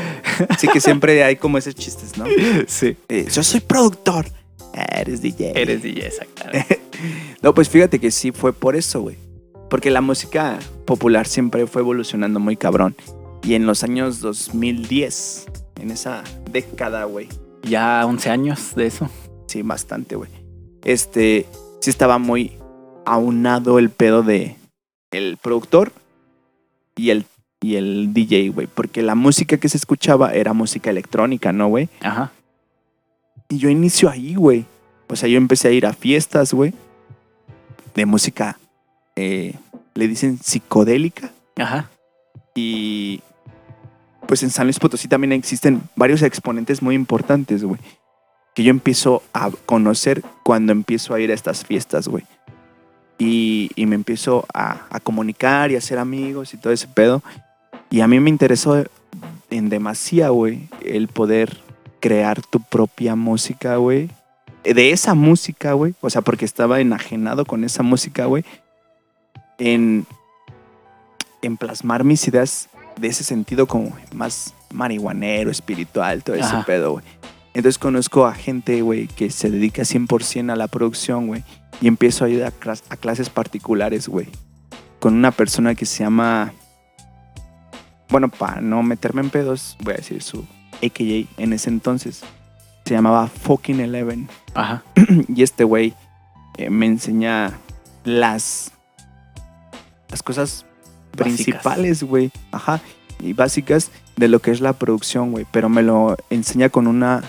Sí 0.58 0.68
que 0.68 0.80
siempre 0.80 1.24
hay 1.24 1.36
como 1.36 1.58
esos 1.58 1.76
chistes, 1.76 2.18
¿no? 2.18 2.26
Sí. 2.68 2.96
Eh, 3.10 3.28
yo 3.32 3.44
soy 3.44 3.60
productor. 3.60 4.28
Ah, 4.74 5.00
Eres 5.02 5.22
DJ. 5.22 5.54
Eres 5.60 5.82
DJ, 5.84 6.08
exactamente. 6.08 6.82
No, 7.44 7.54
pues 7.54 7.70
fíjate 7.70 8.00
que 8.00 8.10
sí 8.10 8.32
fue 8.32 8.52
por 8.54 8.76
eso, 8.76 9.02
güey. 9.02 9.18
Porque 9.70 9.92
la 9.92 10.02
música 10.02 10.58
popular 10.86 11.28
siempre 11.28 11.68
fue 11.68 11.82
evolucionando 11.84 12.40
muy 12.40 12.56
cabrón. 12.58 12.96
Y 13.44 13.54
en 13.54 13.66
los 13.66 13.84
años 13.84 14.20
2010, 14.22 15.46
en 15.80 15.92
esa 15.92 16.24
década, 16.52 17.06
güey, 17.06 17.30
ya 17.64 18.06
11 18.06 18.30
años 18.30 18.76
de 18.76 18.88
eso. 18.88 19.10
sí, 19.48 19.62
bastante, 19.62 20.16
güey. 20.16 20.30
Este, 20.84 21.46
sí 21.82 21.90
estaba 21.90 22.18
muy 22.18 22.54
aunado 23.06 23.80
el 23.80 23.90
pedo 23.90 24.24
de 24.24 24.56
el 25.12 25.38
productor 25.38 25.92
y 26.96 27.10
el, 27.12 27.26
y 27.62 27.76
el 27.76 28.14
DJ, 28.14 28.50
güey. 28.50 28.68
Porque 28.68 29.02
la 29.02 29.16
música 29.16 29.58
que 29.58 29.70
se 29.70 29.78
escuchaba 29.78 30.34
era 30.34 30.54
música 30.54 30.90
electrónica, 30.90 31.52
¿no, 31.52 31.68
güey? 31.68 31.90
Ajá. 32.02 32.32
Y 33.50 33.58
yo 33.58 33.70
inicio 33.70 34.10
ahí, 34.10 34.36
güey. 34.36 34.66
O 35.10 35.16
sea, 35.16 35.30
yo 35.30 35.38
empecé 35.38 35.70
a 35.70 35.72
ir 35.72 35.86
a 35.86 35.94
fiestas, 35.94 36.54
güey. 36.54 36.74
De 37.96 38.06
música, 38.06 38.60
eh, 39.16 39.56
le 39.96 40.08
dicen 40.08 40.38
psicodélica. 40.38 41.32
Ajá. 41.56 41.90
Y 42.58 43.22
pues 44.26 44.42
en 44.42 44.50
San 44.50 44.66
Luis 44.66 44.80
Potosí 44.80 45.08
también 45.08 45.32
existen 45.32 45.84
varios 45.96 46.24
exponentes 46.24 46.82
muy 46.82 46.96
importantes, 46.96 47.64
güey. 47.64 47.80
Que 48.56 48.64
yo 48.64 48.72
empiezo 48.72 49.22
a 49.32 49.52
conocer 49.68 50.24
cuando 50.42 50.72
empiezo 50.72 51.14
a 51.14 51.20
ir 51.20 51.30
a 51.30 51.36
estas 51.36 51.64
fiestas, 51.64 52.08
güey. 52.08 52.24
Y, 53.20 53.70
me 53.78 53.94
empiezo 53.94 54.48
a, 54.56 55.00
comunicar 55.04 55.70
y 55.70 55.76
a 55.76 55.78
hacer 55.78 56.00
amigos 56.00 56.56
y 56.56 56.58
todo 56.58 56.74
ese 56.74 56.88
pedo. 56.88 57.22
Y 57.92 58.02
a 58.02 58.08
mí 58.08 58.20
me 58.20 58.32
interesó 58.32 58.84
en 59.52 59.70
demasía, 59.70 60.30
güey, 60.30 60.68
el 60.84 61.10
poder 61.10 61.60
crear 62.00 62.42
tu 62.42 62.60
propia 62.60 63.16
música, 63.16 63.76
güey. 63.76 64.10
De 64.64 64.90
esa 64.90 65.14
música, 65.14 65.74
güey. 65.74 65.94
O 66.02 66.10
sea, 66.10 66.24
porque 66.24 66.46
estaba 66.46 66.80
enajenado 66.80 67.46
con 67.46 67.64
esa 67.64 67.84
música, 67.84 68.26
güey. 68.26 68.44
En, 69.60 70.08
en 71.42 71.58
plasmar 71.58 72.04
mis 72.04 72.28
ideas 72.28 72.70
de 73.00 73.08
ese 73.08 73.24
sentido 73.24 73.68
como 73.68 73.96
más 74.14 74.54
marihuanero, 74.74 75.52
espiritual, 75.52 76.24
todo 76.24 76.36
ese 76.36 76.56
pedo, 76.66 76.94
güey. 76.94 77.06
Entonces 77.54 77.78
conozco 77.80 78.26
a 78.26 78.34
gente, 78.34 78.82
güey, 78.82 79.08
que 79.08 79.30
se 79.32 79.50
dedica 79.50 79.82
100% 79.84 80.52
a 80.52 80.56
la 80.56 80.68
producción, 80.68 81.28
güey. 81.28 81.44
Y 81.82 81.88
empiezo 81.88 82.26
a 82.26 82.30
ir 82.30 82.44
a, 82.44 82.52
clas- 82.52 82.84
a 82.90 82.98
clases 82.98 83.30
particulares, 83.30 84.08
güey. 84.08 84.28
Con 85.00 85.14
una 85.16 85.32
persona 85.32 85.74
que 85.76 85.86
se 85.86 86.04
llama... 86.04 86.54
Bueno, 88.10 88.30
para 88.30 88.62
no 88.62 88.84
meterme 88.84 89.22
en 89.22 89.30
pedos, 89.30 89.76
voy 89.82 89.94
a 89.94 89.98
decir 89.98 90.22
su 90.24 90.46
AKJ 90.84 91.28
en 91.38 91.54
ese 91.54 91.70
entonces. 91.70 92.22
Se 92.86 92.94
llamaba 92.94 93.28
Fucking 93.28 93.80
Eleven. 93.80 94.30
Ajá. 94.54 94.84
Y 95.28 95.44
este 95.44 95.64
güey 95.66 95.94
eh, 96.58 96.70
me 96.70 96.86
enseña 96.86 97.52
las, 98.06 98.72
las 100.10 100.24
cosas. 100.24 100.66
Principales, 101.24 102.04
güey. 102.04 102.32
Ajá. 102.52 102.82
Y 103.20 103.34
básicas 103.34 103.92
de 104.16 104.28
lo 104.28 104.40
que 104.40 104.52
es 104.52 104.62
la 104.62 104.74
producción, 104.74 105.32
güey. 105.32 105.46
Pero 105.52 105.70
me 105.70 105.84
lo 105.84 106.16
enseña 106.30 106.70
con 106.70 106.88
una, 106.88 107.24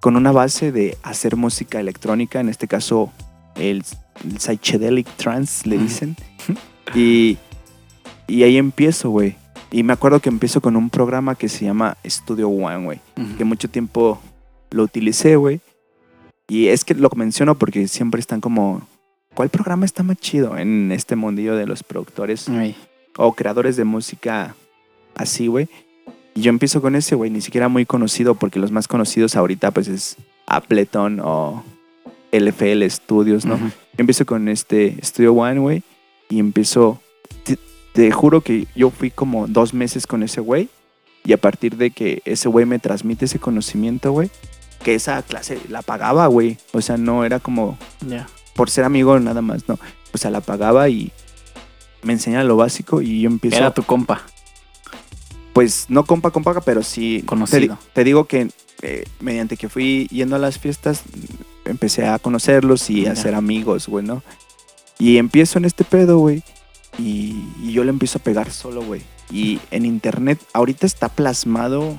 con 0.00 0.16
una 0.16 0.32
base 0.32 0.72
de 0.72 0.96
hacer 1.02 1.36
música 1.36 1.80
electrónica. 1.80 2.40
En 2.40 2.48
este 2.48 2.68
caso, 2.68 3.10
el, 3.56 3.82
el 4.24 4.38
psychedelic 4.40 5.08
trance, 5.16 5.68
le 5.68 5.78
dicen. 5.78 6.16
Y, 6.94 7.38
y 8.26 8.42
ahí 8.42 8.56
empiezo, 8.56 9.10
güey. 9.10 9.36
Y 9.72 9.82
me 9.84 9.92
acuerdo 9.92 10.20
que 10.20 10.28
empiezo 10.28 10.60
con 10.60 10.76
un 10.76 10.90
programa 10.90 11.36
que 11.36 11.48
se 11.48 11.64
llama 11.64 11.96
Studio 12.04 12.48
One, 12.48 12.84
güey 12.84 13.00
Ujú. 13.16 13.36
que 13.36 13.44
mucho 13.44 13.70
tiempo 13.70 14.20
lo 14.70 14.82
utilicé, 14.82 15.36
güey. 15.36 15.60
Y 16.48 16.66
es 16.68 16.84
que 16.84 16.94
lo 16.94 17.08
menciono 17.14 17.54
porque 17.56 17.86
siempre 17.86 18.20
están 18.20 18.40
como, 18.40 18.82
¿cuál 19.34 19.48
programa 19.48 19.86
está 19.86 20.02
más 20.02 20.16
chido 20.16 20.58
en 20.58 20.90
este 20.90 21.14
mundillo 21.14 21.54
de 21.54 21.66
los 21.66 21.84
productores 21.84 22.48
Ay, 22.48 22.74
o 23.22 23.34
creadores 23.34 23.76
de 23.76 23.84
música 23.84 24.54
así, 25.14 25.46
güey? 25.46 25.68
Y 26.34 26.40
yo 26.40 26.48
empiezo 26.48 26.80
con 26.80 26.96
ese, 26.96 27.14
güey, 27.14 27.30
ni 27.30 27.42
siquiera 27.42 27.68
muy 27.68 27.84
conocido 27.84 28.34
porque 28.34 28.58
los 28.58 28.70
más 28.70 28.88
conocidos 28.88 29.36
ahorita 29.36 29.72
pues 29.72 29.88
es 29.88 30.16
Appleton 30.46 31.20
o 31.22 31.62
LFL 32.32 32.82
Studios, 32.88 33.44
¿no? 33.44 33.58
Yo 33.58 33.70
empiezo 33.98 34.24
con 34.24 34.48
este 34.48 34.96
Studio 35.04 35.34
One, 35.34 35.60
güey, 35.60 35.82
y 36.30 36.38
empiezo. 36.38 37.00
Te, 37.44 37.58
te 37.92 38.10
juro 38.10 38.40
que 38.40 38.66
yo 38.74 38.90
fui 38.90 39.10
como 39.10 39.46
dos 39.46 39.74
meses 39.74 40.06
con 40.06 40.22
ese 40.22 40.40
güey, 40.40 40.70
y 41.22 41.34
a 41.34 41.36
partir 41.36 41.76
de 41.76 41.90
que 41.90 42.22
ese 42.24 42.48
güey 42.48 42.64
me 42.64 42.78
transmite 42.78 43.26
ese 43.26 43.38
conocimiento, 43.38 44.12
güey, 44.12 44.30
que 44.82 44.94
esa 44.94 45.20
clase 45.22 45.60
la 45.68 45.82
pagaba, 45.82 46.26
güey. 46.28 46.56
O 46.72 46.80
sea, 46.80 46.96
no 46.96 47.24
era 47.24 47.38
como 47.38 47.76
por 48.54 48.70
ser 48.70 48.84
amigo 48.84 49.18
nada 49.20 49.42
más, 49.42 49.68
no. 49.68 49.78
O 50.12 50.18
sea, 50.18 50.30
la 50.30 50.40
pagaba 50.40 50.88
y 50.88 51.12
me 52.02 52.12
enseña 52.12 52.42
lo 52.44 52.56
básico 52.56 53.02
y 53.02 53.20
yo 53.22 53.28
empiezo. 53.30 53.56
Era 53.56 53.72
tu 53.72 53.82
compa. 53.82 54.22
Pues 55.52 55.86
no 55.88 56.04
compa, 56.04 56.30
compa, 56.30 56.60
pero 56.60 56.82
sí. 56.82 57.22
Conocido. 57.26 57.76
Te, 57.76 57.90
te 57.94 58.04
digo 58.04 58.24
que 58.26 58.48
eh, 58.82 59.04
mediante 59.20 59.56
que 59.56 59.68
fui 59.68 60.06
yendo 60.10 60.36
a 60.36 60.38
las 60.38 60.58
fiestas, 60.58 61.02
empecé 61.64 62.06
a 62.06 62.18
conocerlos 62.18 62.88
y 62.90 63.06
a 63.06 63.16
ser 63.16 63.34
amigos, 63.34 63.88
güey, 63.88 64.04
¿no? 64.04 64.22
Y 64.98 65.16
empiezo 65.18 65.58
en 65.58 65.64
este 65.64 65.84
pedo, 65.84 66.18
güey. 66.18 66.42
Y, 66.98 67.42
y 67.62 67.72
yo 67.72 67.84
le 67.84 67.90
empiezo 67.90 68.18
a 68.18 68.22
pegar 68.22 68.50
solo, 68.50 68.82
güey. 68.82 69.02
Y 69.30 69.60
en 69.70 69.86
internet, 69.86 70.40
ahorita 70.52 70.86
está 70.86 71.08
plasmado 71.08 71.96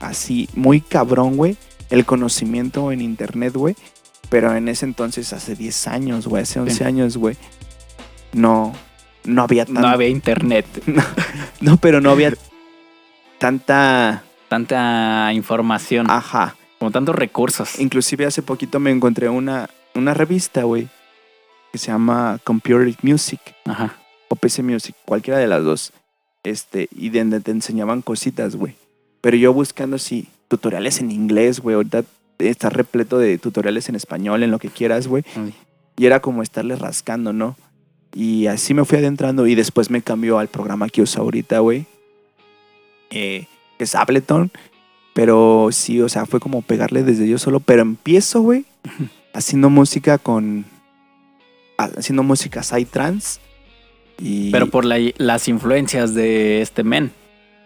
así, 0.00 0.48
muy 0.54 0.80
cabrón, 0.80 1.36
güey. 1.36 1.56
El 1.90 2.04
conocimiento 2.04 2.92
en 2.92 3.00
internet, 3.00 3.54
güey. 3.54 3.76
Pero 4.28 4.54
en 4.54 4.68
ese 4.68 4.84
entonces, 4.84 5.32
hace 5.32 5.54
10 5.56 5.88
años, 5.88 6.26
güey, 6.26 6.42
hace 6.42 6.60
11 6.60 6.74
Sí. 6.76 6.84
años, 6.84 7.16
güey. 7.16 7.36
No, 8.32 8.74
no 9.28 9.42
había 9.42 9.64
tan... 9.64 9.74
No 9.74 9.88
había 9.88 10.08
internet. 10.08 10.66
no, 11.60 11.76
pero 11.76 12.00
no 12.00 12.10
había 12.10 12.32
tanta... 13.38 14.24
Tanta 14.48 15.30
información. 15.34 16.10
Ajá. 16.10 16.56
Como 16.78 16.90
tantos 16.90 17.14
recursos. 17.14 17.78
Inclusive 17.78 18.24
hace 18.24 18.42
poquito 18.42 18.80
me 18.80 18.90
encontré 18.90 19.28
una, 19.28 19.68
una 19.94 20.14
revista, 20.14 20.62
güey, 20.62 20.88
que 21.70 21.78
se 21.78 21.88
llama 21.88 22.38
Computer 22.44 22.94
Music 23.02 23.40
Ajá. 23.66 23.94
o 24.28 24.36
PC 24.36 24.62
Music, 24.62 24.94
cualquiera 25.04 25.38
de 25.38 25.48
las 25.48 25.62
dos. 25.64 25.92
Este, 26.44 26.88
y 26.92 27.10
donde 27.10 27.40
te 27.40 27.50
enseñaban 27.50 28.00
cositas, 28.00 28.56
güey. 28.56 28.74
Pero 29.20 29.36
yo 29.36 29.52
buscando 29.52 29.96
así 29.96 30.28
tutoriales 30.48 31.00
en 31.00 31.10
inglés, 31.10 31.60
güey, 31.60 31.74
ahorita 31.74 32.04
está 32.38 32.70
repleto 32.70 33.18
de 33.18 33.36
tutoriales 33.36 33.88
en 33.90 33.96
español, 33.96 34.42
en 34.42 34.50
lo 34.50 34.58
que 34.58 34.70
quieras, 34.70 35.08
güey. 35.08 35.24
Y 35.96 36.06
era 36.06 36.20
como 36.20 36.42
estarle 36.42 36.76
rascando, 36.76 37.32
¿no? 37.32 37.56
Y 38.20 38.48
así 38.48 38.74
me 38.74 38.84
fui 38.84 38.98
adentrando 38.98 39.46
y 39.46 39.54
después 39.54 39.90
me 39.90 40.02
cambió 40.02 40.40
al 40.40 40.48
programa 40.48 40.88
que 40.88 41.02
uso 41.02 41.20
ahorita, 41.20 41.60
güey. 41.60 41.86
Eh, 43.10 43.46
que 43.78 43.84
es 43.84 43.94
Ableton. 43.94 44.50
Pero 45.14 45.68
sí, 45.70 46.00
o 46.00 46.08
sea, 46.08 46.26
fue 46.26 46.40
como 46.40 46.62
pegarle 46.62 47.04
desde 47.04 47.28
yo 47.28 47.38
solo. 47.38 47.60
Pero 47.60 47.82
empiezo, 47.82 48.40
güey, 48.40 48.64
haciendo 49.34 49.70
música 49.70 50.18
con... 50.18 50.64
Haciendo 51.76 52.24
música 52.24 52.64
psytrance. 52.64 53.38
Y... 54.18 54.50
Pero 54.50 54.66
por 54.66 54.84
la- 54.84 54.98
las 55.18 55.46
influencias 55.46 56.12
de 56.12 56.60
este 56.60 56.82
men. 56.82 57.12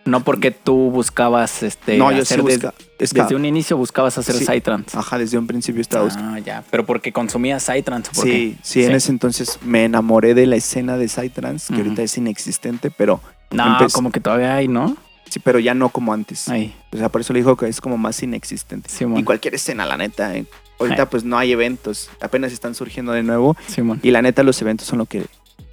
No 0.04 0.24
porque 0.24 0.50
tú 0.50 0.90
buscabas 0.90 1.62
este. 1.62 1.96
no, 1.96 2.10
yo 2.10 2.24
sí 2.24 2.34
hacer 2.34 2.42
busca... 2.42 2.74
desde 2.98 3.36
un 3.36 3.44
inicio 3.44 3.76
buscabas 3.76 4.18
hacer 4.18 4.34
Sí. 4.34 4.44
Psytrance. 4.44 4.96
Ajá, 4.98 5.16
desde 5.18 5.38
un 5.38 5.46
principio 5.46 5.80
estaba 5.80 6.04
buscando. 6.04 6.34
Ah, 6.34 6.38
ya. 6.40 6.64
Pero 6.70 6.84
porque 6.84 7.12
consumías 7.12 7.62
Psytrance. 7.62 8.10
¿o 8.10 8.14
por 8.14 8.24
Sí, 8.24 8.56
sí, 8.62 8.82
en 8.82 8.90
Sí. 8.90 8.94
ese 8.96 9.10
entonces 9.12 9.58
me 9.62 9.84
enamoré 9.84 10.34
de 10.34 10.46
la 10.46 10.56
escena 10.56 10.96
de 10.96 11.08
Psytrance, 11.08 11.72
que 11.72 11.80
ahorita 11.80 12.02
es 12.02 12.16
inexistente, 12.18 12.90
pero? 12.90 13.20
No, 13.52 13.76
como 13.92 14.10
que 14.10 14.20
todavía 14.20 14.56
hay, 14.56 14.66
¿no? 14.68 14.96
sí, 15.28 15.38
pero 15.38 15.58
ya 15.58 15.72
no 15.72 15.88
como 15.88 16.12
antes. 16.12 16.48
Ahí. 16.48 16.74
O 16.92 16.96
sea, 16.98 17.08
por 17.08 17.20
eso 17.22 17.32
le 17.32 17.38
dijo 17.38 17.56
que 17.56 17.66
es 17.66 17.80
como 17.80 17.96
más 17.96 18.22
inexistente. 18.22 18.90
Simón. 18.90 19.18
Y 19.20 19.24
cualquier 19.24 19.54
escena, 19.54 19.86
la 19.86 19.96
neta. 19.96 20.36
eh, 20.36 20.44
Ahorita 20.78 21.08
pues 21.08 21.22
no 21.24 21.38
hay 21.38 21.52
eventos, 21.52 22.10
apenas 22.20 22.52
están 22.52 22.74
surgiendo 22.74 23.12
de 23.12 23.22
nuevo. 23.22 23.56
Simón. 23.68 24.00
Y 24.02 24.10
la 24.10 24.20
neta 24.20 24.42
los 24.42 24.60
eventos 24.60 24.88
son 24.88 24.98
lo 24.98 25.06
que 25.06 25.24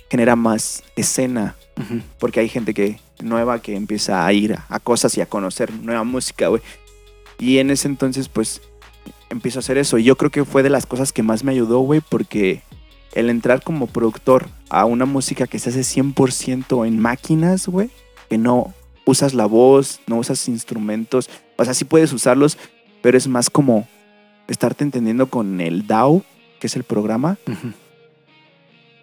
genera 0.10 0.36
más 0.36 0.84
escena 0.96 1.56
Porque 2.20 2.42
hay 2.42 2.50
gente 2.50 2.74
que 2.74 3.00
nueva 3.22 3.62
que 3.62 3.76
empieza 3.76 4.26
a 4.26 4.34
ir 4.34 4.58
a, 4.68 4.80
cosas 4.80 5.18
y 5.18 5.22
a 5.22 5.26
conocer 5.26 5.72
nueva 5.74 6.04
música, 6.04 6.48
güey. 6.48 6.62
Y 7.38 7.60
en 7.60 7.72
ese 7.72 7.88
entonces, 7.88 8.28
pues, 8.28 8.62
empiezo 9.30 9.60
a 9.60 9.62
hacer 9.62 9.78
eso. 9.78 9.98
Y 9.98 10.04
yo 10.04 10.18
creo 10.18 10.32
que 10.32 10.46
fue 10.46 10.64
de 10.64 10.70
las 10.70 10.86
cosas 10.86 11.14
que 11.14 11.24
más 11.24 11.44
me 11.44 11.52
ayudó, 11.52 11.80
güey, 11.80 12.02
porque 12.02 12.62
el 13.14 13.30
entrar 13.30 13.64
como 13.64 13.88
productor 13.88 14.50
a 14.70 14.86
una 14.86 15.06
música 15.06 15.48
que 15.48 15.60
se 15.60 15.70
hace 15.70 15.82
100% 15.82 16.86
en 16.88 17.00
máquinas, 17.00 17.68
güey, 17.68 17.90
que 18.30 18.38
no 18.38 18.74
usas 19.06 19.34
la 19.34 19.46
voz, 19.46 20.02
no 20.08 20.18
usas 20.18 20.48
instrumentos, 20.48 21.30
o 21.58 21.66
sea, 21.66 21.74
sí 21.74 21.86
puedes 21.86 22.14
usarlos, 22.14 22.58
pero 23.02 23.18
es 23.18 23.28
más 23.28 23.50
como 23.50 23.88
estarte 24.48 24.84
entendiendo 24.84 25.28
con 25.28 25.62
el 25.62 25.88
DAW, 25.88 26.24
que 26.60 26.68
es 26.68 26.76
el 26.76 26.84
programa, 26.84 27.38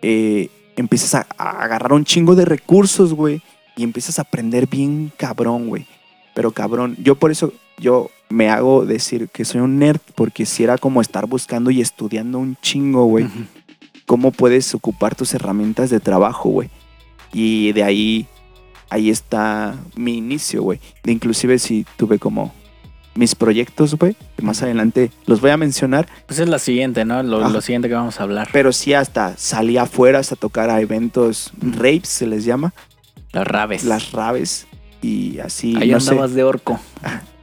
eh, 0.02 0.50
empiezas 0.76 1.14
a, 1.14 1.26
a 1.38 1.62
agarrar 1.62 1.92
un 1.92 2.04
chingo 2.04 2.34
de 2.34 2.44
recursos, 2.44 3.12
güey, 3.14 3.42
y 3.76 3.82
empiezas 3.82 4.18
a 4.18 4.22
aprender 4.22 4.66
bien 4.68 5.12
cabrón, 5.16 5.68
güey. 5.68 5.86
Pero 6.34 6.52
cabrón, 6.52 6.96
yo 7.02 7.14
por 7.14 7.30
eso, 7.30 7.52
yo 7.78 8.10
me 8.28 8.48
hago 8.50 8.84
decir 8.84 9.28
que 9.28 9.44
soy 9.44 9.60
un 9.60 9.78
nerd, 9.78 10.00
porque 10.14 10.46
si 10.46 10.64
era 10.64 10.78
como 10.78 11.00
estar 11.00 11.26
buscando 11.26 11.70
y 11.70 11.80
estudiando 11.80 12.38
un 12.38 12.56
chingo, 12.60 13.04
güey, 13.04 13.26
cómo 14.06 14.32
puedes 14.32 14.74
ocupar 14.74 15.14
tus 15.14 15.34
herramientas 15.34 15.90
de 15.90 16.00
trabajo, 16.00 16.48
güey. 16.48 16.70
Y 17.32 17.72
de 17.72 17.82
ahí, 17.82 18.26
ahí 18.88 19.10
está 19.10 19.76
mi 19.94 20.16
inicio, 20.16 20.62
güey. 20.62 20.80
De 21.02 21.12
inclusive 21.12 21.58
si 21.58 21.86
tuve 21.96 22.18
como 22.18 22.52
mis 23.16 23.34
proyectos, 23.34 23.94
güey, 23.94 24.16
que 24.36 24.42
más 24.42 24.62
adelante 24.62 25.10
los 25.26 25.40
voy 25.40 25.50
a 25.50 25.56
mencionar, 25.56 26.06
Pues 26.26 26.38
es 26.40 26.48
la 26.48 26.58
siguiente, 26.58 27.04
¿no? 27.04 27.22
Lo, 27.22 27.60
siguiente 27.60 27.88
que 27.88 27.94
vamos 27.94 28.20
a 28.20 28.22
hablar. 28.24 28.48
pero 28.52 28.72
sí 28.72 28.92
hasta 28.94 29.36
salí 29.36 29.76
afuera 29.78 30.18
hasta 30.18 30.36
tocar 30.36 30.70
a 30.70 30.80
eventos, 30.80 31.50
rapes 31.60 32.08
se 32.08 32.26
les 32.26 32.44
llama, 32.44 32.72
Las 33.32 33.46
raves. 33.46 33.84
las 33.84 34.12
raves 34.12 34.66
y 35.02 35.38
así, 35.40 35.76
Ahí 35.76 35.90
no 35.90 36.00
sé, 36.00 36.10
andabas 36.10 36.34
de 36.34 36.44
orco. 36.44 36.78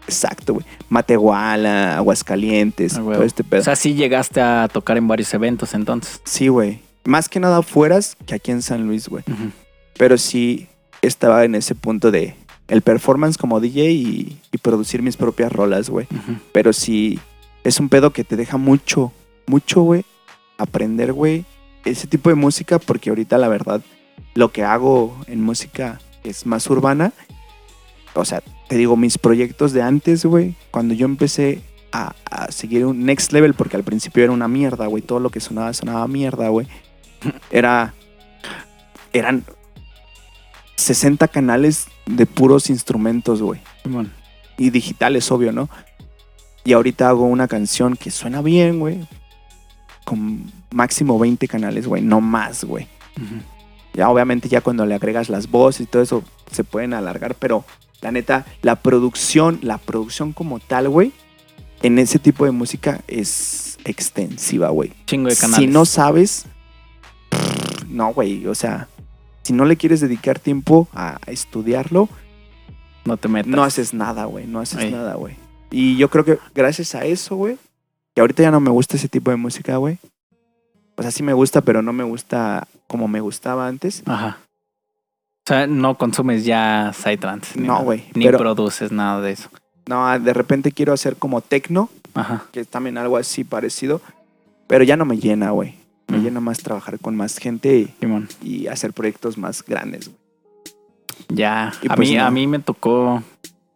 exacto, 0.08 0.54
güey. 0.56 0.66
Matehuala, 0.90 1.98
Aguascalientes, 1.98 2.96
Ah, 2.98 3.02
todo 3.02 3.24
este 3.24 3.44
pedo. 3.44 3.62
O 3.62 3.64
sea, 3.64 3.76
sí 3.76 3.94
llegaste 3.94 4.42
a 4.42 4.68
tocar 4.72 4.98
en 4.98 5.08
varios 5.08 5.34
eventos 5.34 5.74
entonces. 5.74 6.22
sí, 6.24 6.48
güey. 6.48 6.80
Más 7.06 7.28
que 7.28 7.40
nada 7.42 7.58
afueras 7.58 8.16
que 8.26 8.34
aquí 8.36 8.52
en 8.52 8.62
San 8.62 8.88
Luis, 8.88 9.10
güey. 9.10 9.24
Pero 9.98 10.18
sí 10.18 10.70
estaba 11.02 11.44
en 11.44 11.54
ese 11.56 11.76
punto 11.76 12.12
de 12.12 12.34
el 12.68 12.82
performance 12.82 13.38
como 13.38 13.60
DJ 13.60 13.92
y, 13.92 14.40
y 14.52 14.58
producir 14.58 15.02
mis 15.02 15.18
propias 15.18 15.52
rolas, 15.52 15.90
güey. 15.90 16.08
Pero 16.52 16.74
sí 16.74 17.20
es 17.64 17.80
un 17.80 17.90
pedo 17.90 18.12
que 18.12 18.24
te 18.24 18.36
deja 18.36 18.58
mucho, 18.58 19.12
mucho, 19.48 19.82
güey, 19.82 20.06
aprender, 20.58 21.14
güey, 21.14 21.46
ese 21.86 22.08
tipo 22.08 22.30
de 22.30 22.36
música, 22.36 22.80
porque 22.80 23.10
ahorita 23.10 23.38
la 23.38 23.48
verdad, 23.48 23.82
lo 24.36 24.52
que 24.52 24.64
hago 24.64 25.16
en 25.28 25.42
música 25.42 26.00
es 26.24 26.46
más 26.46 26.70
urbana. 26.70 27.14
O 28.16 28.26
sea, 28.26 28.42
te 28.68 28.78
digo, 28.78 28.96
mis 28.96 29.18
proyectos 29.18 29.74
de 29.74 29.82
antes, 29.82 30.26
güey, 30.26 30.56
cuando 30.72 30.94
yo 30.94 31.06
empecé 31.06 31.62
a, 31.92 32.16
a 32.30 32.52
seguir 32.52 32.86
un 32.86 33.06
next 33.06 33.34
level, 33.34 33.54
porque 33.54 33.78
al 33.78 33.84
principio 33.84 34.24
era 34.24 34.32
una 34.32 34.48
mierda, 34.48 34.88
güey, 34.88 35.02
todo 35.02 35.20
lo 35.20 35.30
que 35.30 35.40
sonaba 35.40 35.74
sonaba 35.74 36.08
mierda, 36.08 36.50
güey. 36.50 36.68
Era, 37.52 37.94
eran 39.14 39.46
60 40.76 41.28
canales 41.28 41.88
de 42.06 42.26
puros 42.26 42.70
instrumentos, 42.70 43.42
güey 43.42 43.62
y 44.58 44.70
digitales, 44.70 45.32
obvio, 45.32 45.52
¿no? 45.52 45.70
Y 46.64 46.74
ahorita 46.74 47.10
hago 47.10 47.26
una 47.26 47.48
canción 47.48 47.96
que 47.96 48.12
suena 48.12 48.42
bien, 48.42 48.80
güey. 48.80 49.06
Con 50.06 50.52
máximo 50.72 51.20
20 51.20 51.48
canales, 51.48 51.88
güey, 51.88 52.02
no 52.02 52.22
más, 52.22 52.64
güey. 52.64 52.88
Ya 53.94 54.10
obviamente 54.10 54.50
ya 54.50 54.62
cuando 54.62 54.86
le 54.86 54.96
agregas 54.96 55.30
las 55.30 55.50
voces 55.50 55.82
y 55.82 55.86
todo 55.86 56.02
eso 56.02 56.24
se 56.52 56.64
pueden 56.64 56.94
alargar, 56.94 57.36
pero 57.36 57.64
la 58.02 58.12
neta, 58.12 58.46
la 58.62 58.78
producción, 58.78 59.60
la 59.62 59.78
producción 59.78 60.34
como 60.34 60.60
tal, 60.60 60.90
güey, 60.90 61.12
en 61.82 62.00
ese 62.00 62.20
tipo 62.20 62.46
de 62.46 62.52
música 62.52 63.02
es 63.08 63.78
extensiva, 63.86 64.70
güey. 64.70 64.94
Chingo 65.06 65.30
de 65.30 65.36
canales. 65.36 65.66
Si 65.66 65.68
no 65.68 65.86
sabes, 65.86 66.46
no, 67.88 68.14
güey, 68.14 68.46
o 68.48 68.56
sea, 68.56 68.88
si 69.44 69.54
no 69.54 69.66
le 69.66 69.78
quieres 69.78 70.02
dedicar 70.02 70.40
tiempo 70.40 70.88
a 70.94 71.20
estudiarlo, 71.28 72.10
no 73.06 73.18
te 73.18 73.28
metas. 73.28 73.48
no 73.52 73.64
haces 73.64 73.94
nada, 73.94 74.26
güey. 74.26 74.48
No 74.48 74.60
haces 74.60 74.92
nada, 74.92 75.16
güey. 75.16 75.36
Y 75.72 75.98
yo 75.98 76.10
creo 76.10 76.24
que 76.24 76.40
gracias 76.56 76.96
a 76.96 77.04
eso, 77.06 77.36
güey, 77.36 77.58
que 78.16 78.22
ahorita 78.22 78.44
ya 78.44 78.52
no 78.52 78.60
me 78.60 78.70
gusta 78.70 78.96
ese 78.98 79.10
tipo 79.10 79.32
de 79.32 79.38
música, 79.38 79.78
güey. 79.78 79.98
O 80.96 81.02
sea, 81.02 81.12
sí 81.12 81.24
me 81.24 81.34
gusta, 81.34 81.62
pero 81.62 81.82
no 81.82 81.92
me 81.94 82.04
gusta 82.04 82.68
como 82.88 83.08
me 83.08 83.20
gustaba 83.20 83.68
antes. 83.68 84.04
Ajá. 84.06 84.38
O 85.46 85.50
sea, 85.50 85.68
no 85.68 85.98
consumes 85.98 86.46
ya 86.46 86.92
Psytrance. 86.94 87.60
No, 87.60 87.84
güey, 87.84 88.06
Ni 88.14 88.28
produces 88.30 88.92
nada 88.92 89.20
de 89.20 89.32
eso. 89.32 89.50
No, 89.88 90.18
de 90.18 90.34
repente 90.34 90.72
quiero 90.72 90.94
hacer 90.94 91.18
como 91.18 91.42
tecno, 91.42 91.90
Ajá. 92.14 92.46
que 92.54 92.62
es 92.62 92.68
también 92.70 92.98
algo 92.98 93.18
así 93.18 93.44
parecido, 93.44 94.00
pero 94.68 94.86
ya 94.86 94.96
no 94.96 95.04
me 95.04 95.18
llena, 95.18 95.50
güey. 95.52 95.76
Me 96.08 96.20
llena 96.20 96.40
más 96.40 96.60
trabajar 96.60 97.00
con 97.00 97.16
más 97.16 97.38
gente 97.38 97.78
y, 97.80 97.94
y 98.42 98.68
hacer 98.68 98.94
proyectos 98.94 99.38
más 99.38 99.64
grandes, 99.64 100.10
güey. 100.10 100.20
Ya. 101.30 101.74
Y 101.82 101.92
a 101.92 101.96
pues 101.96 102.10
mí, 102.10 102.16
no. 102.16 102.26
a 102.26 102.32
mí 102.32 102.48
me 102.48 102.60
tocó 102.60 103.24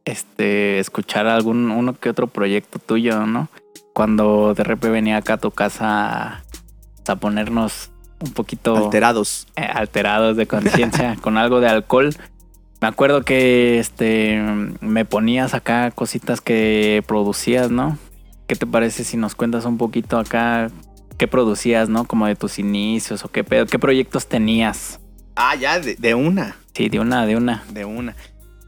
este 0.06 0.80
escuchar 0.80 1.28
algún 1.28 1.72
uno 1.72 1.94
que 1.94 2.10
otro 2.10 2.28
proyecto 2.28 2.80
tuyo, 2.80 3.26
¿no? 3.26 3.50
Cuando 3.94 4.54
de 4.54 4.64
repente 4.64 4.90
venía 4.90 5.18
acá 5.18 5.34
a 5.34 5.38
tu 5.38 5.52
casa 5.52 5.86
a, 6.36 6.44
a 7.08 7.16
ponernos 7.16 7.92
un 8.20 8.32
poquito 8.32 8.76
Alterados. 8.76 9.48
eh, 9.56 9.62
alterados 9.62 10.38
de 10.38 10.48
conciencia 10.48 11.16
con 11.22 11.38
algo 11.38 11.60
de 11.60 11.68
alcohol. 11.68 12.16
Me 12.82 12.88
acuerdo 12.88 13.24
que 13.24 13.80
este 13.80 14.40
me 14.82 15.04
ponías 15.06 15.54
acá 15.54 15.90
cositas 15.92 16.42
que 16.42 17.04
producías, 17.08 17.72
¿no? 17.72 17.98
¿Qué 18.46 18.56
te 18.56 18.66
parece 18.68 19.04
si 19.04 19.18
nos 19.18 19.36
cuentas 19.36 19.66
un 19.66 19.78
poquito 19.78 20.20
acá 20.20 20.70
qué 21.18 21.28
producías, 21.28 21.90
¿no? 21.90 22.06
Como 22.06 22.28
de 22.28 22.36
tus 22.36 22.60
inicios 22.60 23.26
o 23.26 23.30
qué 23.32 23.44
pedo, 23.44 23.66
qué 23.66 23.80
proyectos 23.80 24.28
tenías. 24.28 25.00
Ah, 25.36 25.56
ya, 25.56 25.80
de, 25.80 25.96
de 25.96 26.16
una. 26.16 26.58
Sí, 26.74 26.90
de 26.90 27.00
una, 27.00 27.26
de 27.26 27.36
una. 27.36 27.64
De 27.72 27.86
una. 27.86 28.16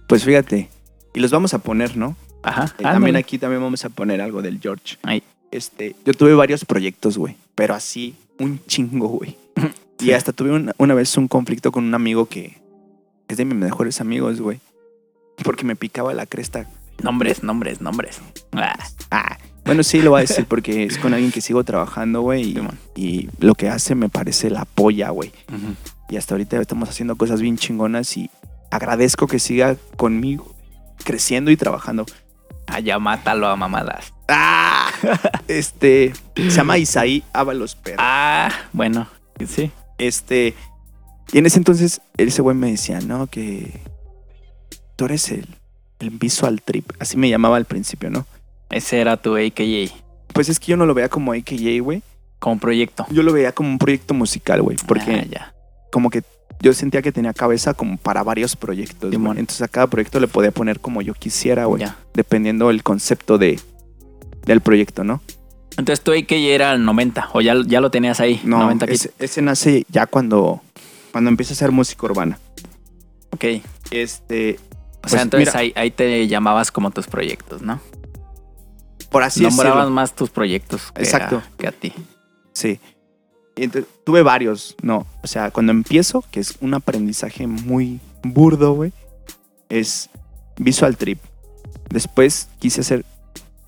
Pues 0.08 0.24
fíjate. 0.24 0.70
Y 1.14 1.20
los 1.20 1.32
vamos 1.32 1.54
a 1.54 1.60
poner, 1.60 1.98
¿no? 1.98 2.16
Ajá. 2.44 2.74
Y 2.80 2.84
también 2.84 3.16
aquí 3.16 3.38
también 3.38 3.62
vamos 3.62 3.84
a 3.86 3.90
poner 3.90 4.22
algo 4.22 4.42
del 4.42 4.60
George. 4.60 4.98
Ahí. 5.04 5.24
Este, 5.52 5.96
yo 6.06 6.14
tuve 6.14 6.34
varios 6.36 6.64
proyectos, 6.66 7.18
güey. 7.18 7.36
Pero 7.56 7.74
así, 7.74 8.16
un 8.38 8.60
chingo, 8.66 9.08
güey. 9.08 9.36
Y 10.02 10.12
hasta 10.12 10.32
tuve 10.32 10.52
una, 10.52 10.74
una 10.78 10.94
vez 10.94 11.18
un 11.18 11.28
conflicto 11.28 11.74
con 11.74 11.84
un 11.84 11.94
amigo 11.94 12.26
que 12.28 12.56
es 13.28 13.36
de 13.36 13.44
mis 13.44 13.58
mejores 13.58 14.00
amigos, 14.00 14.40
güey. 14.40 14.62
Porque 15.44 15.66
me 15.66 15.76
picaba 15.76 16.14
la 16.14 16.26
cresta. 16.26 16.70
Nombres, 17.04 17.44
nombres, 17.44 17.82
nombres. 17.82 18.22
Ah, 18.54 18.80
Ah, 19.12 19.38
bueno, 19.70 19.84
sí 19.84 20.02
lo 20.02 20.12
voy 20.12 20.20
a 20.20 20.22
decir 20.22 20.46
porque 20.46 20.86
es 20.86 20.98
con 20.98 21.14
alguien 21.14 21.32
que 21.32 21.42
sigo 21.42 21.64
trabajando, 21.64 22.22
güey. 22.22 22.58
Y, 22.96 23.30
lo 23.40 23.54
que 23.54 23.70
hace 23.70 23.94
me 23.94 24.10
parece 24.10 24.50
la 24.50 24.66
polla, 24.66 25.12
güey. 25.12 25.32
Y 26.10 26.18
hasta 26.18 26.34
ahorita 26.34 26.60
estamos 26.60 26.90
haciendo 26.90 27.16
cosas 27.16 27.40
bien 27.40 27.56
chingonas 27.56 28.18
y 28.18 28.32
agradezco 28.72 29.28
que 29.28 29.38
siga 29.38 29.76
conmigo 29.96 30.56
creciendo 31.04 31.52
y 31.52 31.58
trabajando. 31.58 32.06
Ah, 32.68 32.80
ya 32.80 32.98
mátalo 32.98 33.48
a 33.48 33.56
mamadas. 33.56 34.12
Ah, 34.28 34.92
este 35.48 36.14
se 36.36 36.50
llama 36.50 36.78
Isaí 36.80 37.24
Ábalos 37.32 37.76
Perro. 37.76 37.98
Ah, 38.00 38.50
bueno, 38.74 39.08
sí. 39.48 39.72
Este, 40.00 40.56
y 41.32 41.38
en 41.38 41.46
ese 41.46 41.58
entonces 41.58 42.02
ese 42.18 42.42
güey 42.42 42.56
me 42.56 42.72
decía, 42.72 43.02
no, 43.02 43.28
que 43.28 43.82
tú 44.96 45.06
eres 45.06 45.30
el, 45.32 45.48
el 46.00 46.10
visual 46.10 46.62
trip. 46.64 46.92
Así 47.00 47.18
me 47.18 47.30
llamaba 47.30 47.58
al 47.58 47.66
principio, 47.66 48.10
¿no? 48.10 48.26
Ese 48.70 49.00
era 49.00 49.18
tu 49.18 49.36
AKA 49.36 49.92
Pues 50.34 50.50
es 50.50 50.60
que 50.60 50.68
yo 50.68 50.78
no 50.78 50.86
lo 50.86 50.94
veía 50.94 51.10
como 51.10 51.34
AKJ, 51.34 51.82
güey. 51.82 52.02
como 52.40 52.60
proyecto. 52.60 53.06
Yo 53.12 53.24
lo 53.24 53.34
veía 53.34 53.52
como 53.52 53.70
un 53.70 53.78
proyecto 53.78 54.14
musical, 54.14 54.62
güey. 54.62 54.78
Porque 54.88 55.12
Ah, 55.12 55.26
ya. 55.30 55.54
como 55.92 56.10
que 56.10 56.24
yo 56.62 56.74
sentía 56.74 57.02
que 57.02 57.12
tenía 57.12 57.34
cabeza 57.34 57.74
como 57.74 57.98
para 57.98 58.22
varios 58.24 58.56
proyectos. 58.56 59.14
Entonces 59.14 59.62
a 59.62 59.68
cada 59.68 59.88
proyecto 59.88 60.20
le 60.20 60.28
podía 60.28 60.52
poner 60.52 60.80
como 60.80 61.02
yo 61.02 61.14
quisiera, 61.14 61.66
güey. 61.66 61.84
Dependiendo 62.14 62.68
del 62.68 62.84
concepto 62.84 63.38
de, 63.38 63.60
del 64.46 64.62
proyecto, 64.62 65.04
¿no? 65.04 65.22
Entonces 65.78 66.02
tu 66.04 66.12
AKA 66.12 66.36
era 66.36 66.74
el 66.74 66.84
90 66.86 67.30
o 67.34 67.42
ya, 67.42 67.56
ya 67.66 67.80
lo 67.82 67.90
tenías 67.92 68.20
ahí. 68.20 68.42
No, 68.44 68.60
90 68.60 68.88
kits. 68.88 69.06
ese, 69.06 69.14
ese 69.20 69.42
nace 69.42 69.86
ya 69.90 70.06
cuando, 70.06 70.62
cuando 71.12 71.30
empieza 71.30 71.54
a 71.54 71.56
ser 71.58 71.72
música 71.72 72.06
urbana. 72.06 72.38
Ok. 73.32 73.46
Este, 73.92 74.60
O 75.04 75.08
sea, 75.08 75.20
Pues, 75.20 75.22
entonces 75.22 75.48
mira. 75.50 75.60
ahí, 75.60 75.74
ahí 75.76 75.92
te 75.92 76.28
llamabas 76.28 76.72
como 76.72 76.92
tus 76.92 77.08
proyectos, 77.08 77.62
¿no? 77.62 77.80
Por 79.10 79.24
así 79.24 79.42
Nombrabas 79.42 79.78
decirlo. 79.78 79.92
más 79.96 80.14
tus 80.16 80.30
proyectos 80.30 80.92
que, 80.92 81.02
Exacto. 81.04 81.38
A, 81.38 81.58
que 81.58 81.68
a 81.68 81.72
ti. 81.72 81.94
Sí. 82.54 82.80
Y 83.56 83.64
entonces, 83.64 83.92
tuve 84.06 84.22
varios, 84.24 84.76
no. 84.82 85.06
O 85.22 85.28
sea, 85.28 85.52
cuando 85.52 85.72
empiezo, 85.72 86.24
que 86.32 86.40
es 86.40 86.56
un 86.62 86.74
aprendizaje 86.74 87.46
muy 87.48 88.00
burdo, 88.24 88.74
güey, 88.74 88.94
es 89.70 90.10
visual 90.58 90.96
trip. 90.98 91.20
Después 91.90 92.48
quise 92.60 92.82
hacer 92.82 93.06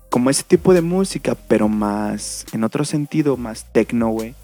como 0.08 0.30
ese 0.30 0.42
tipo 0.44 0.72
de 0.74 0.82
música, 0.82 1.34
pero 1.48 1.68
más, 1.68 2.46
en 2.52 2.64
otro 2.64 2.84
sentido, 2.84 3.36
más 3.36 3.66
techno, 3.72 4.08
güey. 4.08 4.34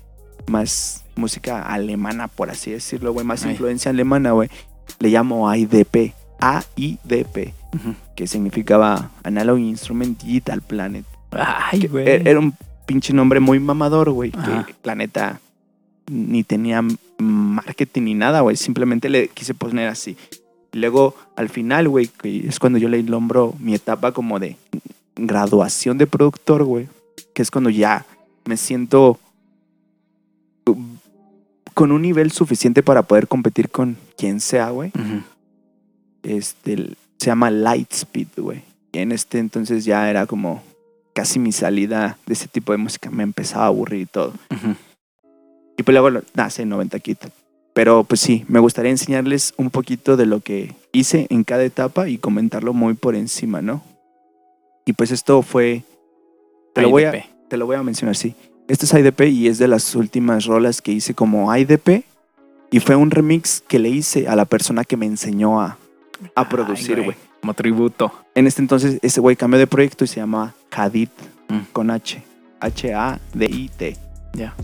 Más 0.46 1.04
música 1.14 1.62
alemana, 1.62 2.28
por 2.28 2.50
así 2.50 2.70
decirlo, 2.70 3.12
güey, 3.12 3.24
más 3.26 3.44
Ay. 3.44 3.52
influencia 3.52 3.90
alemana, 3.90 4.32
güey. 4.32 4.48
Le 4.98 5.10
llamo 5.10 5.48
AIDP, 5.48 6.14
AIDP, 6.40 7.52
Ujú. 7.74 7.94
Que 8.18 8.26
significaba 8.26 9.12
Analog 9.22 9.60
Instrument 9.60 10.20
Digital 10.20 10.60
Planet. 10.60 11.04
Ay, 11.30 11.86
güey. 11.86 12.04
e- 12.08 12.22
Era 12.28 12.40
un 12.40 12.52
pinche 12.84 13.12
nombre 13.12 13.38
muy 13.38 13.60
mamador, 13.60 14.10
güey, 14.10 14.32
que 14.32 14.74
la 14.82 14.96
neta 14.96 15.40
ni 16.10 16.42
tenía 16.42 16.82
marketing 17.18 18.02
ni 18.02 18.14
nada, 18.14 18.40
güey. 18.40 18.56
Simplemente 18.56 19.08
le 19.08 19.28
quise 19.28 19.54
poner 19.54 19.86
así. 19.86 20.16
Y 20.72 20.78
luego, 20.78 21.14
al 21.36 21.48
final, 21.48 21.88
güey, 21.88 22.08
que 22.08 22.48
es 22.48 22.58
cuando 22.58 22.80
yo 22.80 22.88
le 22.88 23.00
nombro 23.04 23.54
mi 23.60 23.72
etapa 23.76 24.10
como 24.10 24.40
de 24.40 24.56
graduación 25.14 25.96
de 25.96 26.08
productor, 26.08 26.64
güey. 26.64 26.88
Que 27.34 27.42
es 27.42 27.52
cuando 27.52 27.70
ya 27.70 28.04
me 28.46 28.56
siento 28.56 29.20
con 31.74 31.92
un 31.92 32.02
nivel 32.02 32.32
suficiente 32.32 32.82
para 32.82 33.02
poder 33.02 33.28
competir 33.28 33.68
con 33.70 33.96
quien 34.16 34.40
sea, 34.40 34.70
güey. 34.70 34.90
Ujú. 34.96 35.22
Este, 36.24 36.72
el- 36.72 36.96
se 37.18 37.26
llama 37.26 37.50
Lightspeed, 37.50 38.28
güey. 38.36 38.62
Y 38.92 38.98
en 38.98 39.12
este 39.12 39.38
entonces 39.38 39.84
ya 39.84 40.08
era 40.08 40.26
como 40.26 40.62
casi 41.12 41.38
mi 41.38 41.52
salida 41.52 42.16
de 42.26 42.34
ese 42.34 42.48
tipo 42.48 42.72
de 42.72 42.78
música. 42.78 43.10
Me 43.10 43.22
empezaba 43.22 43.64
a 43.64 43.68
aburrir 43.68 44.02
y 44.02 44.06
todo. 44.06 44.32
Ujú. 44.50 44.76
Y 45.76 45.82
pues 45.82 45.92
luego 45.96 46.22
nace 46.34 46.64
90 46.64 46.98
Kit. 47.00 47.18
Pero 47.74 48.04
pues 48.04 48.20
sí, 48.20 48.44
me 48.48 48.58
gustaría 48.58 48.90
enseñarles 48.90 49.54
un 49.56 49.70
poquito 49.70 50.16
de 50.16 50.26
lo 50.26 50.40
que 50.40 50.74
hice 50.92 51.26
en 51.30 51.44
cada 51.44 51.64
etapa 51.64 52.08
y 52.08 52.18
comentarlo 52.18 52.72
muy 52.72 52.94
por 52.94 53.14
encima, 53.14 53.62
¿no? 53.62 53.82
Y 54.84 54.92
pues 54.94 55.10
esto 55.10 55.42
fue... 55.42 55.82
Te 56.74 56.82
lo 56.82 56.90
voy 56.90 57.04
a, 57.04 57.12
te 57.48 57.56
lo 57.56 57.66
voy 57.66 57.76
a 57.76 57.82
mencionar, 57.82 58.16
sí. 58.16 58.34
Este 58.68 58.86
es 58.86 58.94
IDP 58.94 59.22
y 59.28 59.48
es 59.48 59.58
de 59.58 59.68
las 59.68 59.94
últimas 59.94 60.46
rolas 60.46 60.82
que 60.82 60.92
hice 60.92 61.14
como 61.14 61.54
IDP. 61.54 62.04
Y 62.70 62.80
fue 62.80 62.96
un 62.96 63.10
remix 63.10 63.62
que 63.66 63.78
le 63.78 63.88
hice 63.88 64.28
a 64.28 64.36
la 64.36 64.44
persona 64.44 64.84
que 64.84 64.96
me 64.96 65.06
enseñó 65.06 65.60
a, 65.60 65.78
a 66.34 66.48
producir, 66.48 67.02
güey. 67.02 67.16
Como 67.40 67.54
tributo. 67.54 68.12
En 68.34 68.46
este 68.46 68.62
entonces, 68.62 68.98
ese 69.02 69.20
güey 69.20 69.36
cambió 69.36 69.58
de 69.58 69.66
proyecto 69.66 70.04
y 70.04 70.08
se 70.08 70.16
llama 70.16 70.54
Hadid 70.70 71.08
Mm. 71.48 71.60
con 71.72 71.90
H. 71.90 72.22
H-A-D-I-T. 72.60 73.96
Ya. 74.34 74.54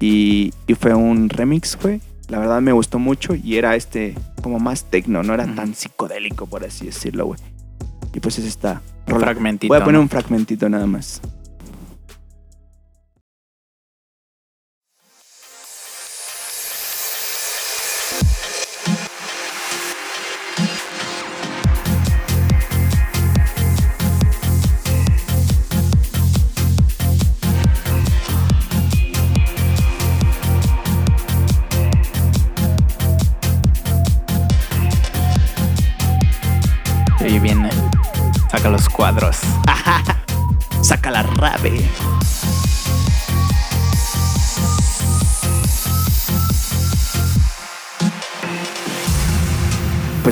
Y, 0.00 0.52
y 0.66 0.74
fue 0.74 0.94
un 0.94 1.28
remix, 1.28 1.78
güey. 1.80 2.00
La 2.28 2.38
verdad 2.38 2.60
me 2.60 2.72
gustó 2.72 2.98
mucho 2.98 3.34
y 3.34 3.56
era 3.56 3.76
este 3.76 4.14
como 4.42 4.58
más 4.58 4.84
tecno, 4.84 5.22
no 5.22 5.34
era 5.34 5.46
tan 5.54 5.74
psicodélico, 5.74 6.46
por 6.46 6.64
así 6.64 6.86
decirlo, 6.86 7.26
güey. 7.26 7.40
Y 8.14 8.20
pues 8.20 8.38
es 8.38 8.46
esta 8.46 8.80
Un 9.06 9.12
rola. 9.14 9.26
fragmentito. 9.26 9.68
Voy 9.72 9.80
a 9.80 9.84
poner 9.84 9.98
¿no? 9.98 10.02
un 10.02 10.08
fragmentito 10.08 10.68
nada 10.68 10.86
más. 10.86 11.20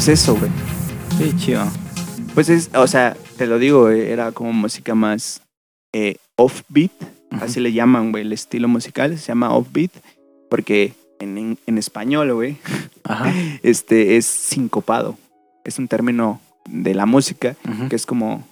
Pues 0.04 0.20
eso, 0.20 0.34
güey. 0.36 0.50
Sí, 1.16 1.32
chido. 1.36 1.62
Pues 2.34 2.48
es, 2.48 2.70
o 2.74 2.88
sea, 2.88 3.16
te 3.36 3.46
lo 3.46 3.60
digo, 3.60 3.88
eh, 3.88 4.10
era 4.10 4.32
como 4.32 4.52
música 4.52 4.96
más 4.96 5.42
eh, 5.92 6.16
offbeat, 6.34 6.90
así 7.30 7.60
le 7.60 7.72
llaman, 7.72 8.10
güey, 8.10 8.24
el 8.24 8.32
estilo 8.32 8.66
musical 8.66 9.16
se 9.16 9.28
llama 9.28 9.54
offbeat, 9.54 9.92
porque 10.50 10.94
en, 11.20 11.38
en- 11.38 11.58
en 11.68 11.78
español, 11.78 12.34
güey, 12.34 12.56
Ajá. 13.04 13.32
este 13.62 14.16
es 14.16 14.26
sincopado. 14.26 15.16
Es 15.64 15.78
un 15.78 15.86
término 15.86 16.40
de 16.68 16.96
la 16.96 17.06
música 17.06 17.54
que 17.88 17.94
es 17.94 18.04
como 18.04 18.44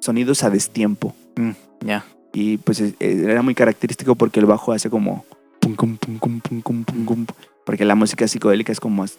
sonidos 0.00 0.42
a 0.42 0.48
destiempo. 0.48 1.14
Ya. 1.84 2.06
Y 2.32 2.56
pues 2.56 2.80
es- 2.80 2.94
eh, 2.98 3.24
era 3.28 3.42
muy 3.42 3.54
característico 3.54 4.14
porque 4.14 4.40
el 4.40 4.46
bajo 4.46 4.72
hace 4.72 4.88
como 4.88 5.26
pum, 5.60 5.74
pum, 5.76 5.98
pum, 5.98 6.18
pum, 6.40 6.60
cum, 6.62 7.26
porque 7.64 7.84
la 7.84 7.94
música 7.94 8.28
psicodélica 8.28 8.72
es 8.72 8.80
como 8.80 8.96
más 8.96 9.18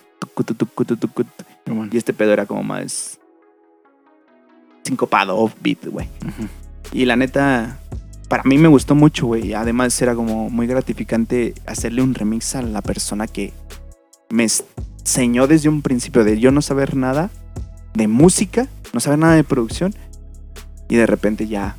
y 1.91 1.97
este 1.97 2.13
pedo 2.13 2.33
era 2.33 2.45
como 2.45 2.63
más 2.63 3.19
sincopado, 4.83 5.37
offbeat, 5.37 5.85
güey. 5.87 6.07
Y 6.91 7.05
la 7.05 7.15
neta, 7.15 7.79
para 8.27 8.43
mí 8.43 8.57
me 8.57 8.67
gustó 8.67 8.95
mucho, 8.95 9.25
güey. 9.27 9.53
Además 9.53 9.99
era 10.01 10.15
como 10.15 10.49
muy 10.49 10.67
gratificante 10.67 11.53
hacerle 11.65 12.01
un 12.01 12.13
remix 12.13 12.55
a 12.55 12.61
la 12.61 12.81
persona 12.81 13.27
que 13.27 13.51
me 14.29 14.43
enseñó 14.43 15.47
desde 15.47 15.69
un 15.69 15.81
principio 15.81 16.23
de 16.23 16.39
yo 16.39 16.51
no 16.51 16.61
saber 16.61 16.95
nada 16.95 17.29
de 17.93 18.07
música, 18.07 18.67
no 18.93 18.99
saber 18.99 19.19
nada 19.19 19.35
de 19.35 19.43
producción. 19.43 19.95
Y 20.87 20.95
de 20.97 21.07
repente 21.07 21.47
ya 21.47 21.75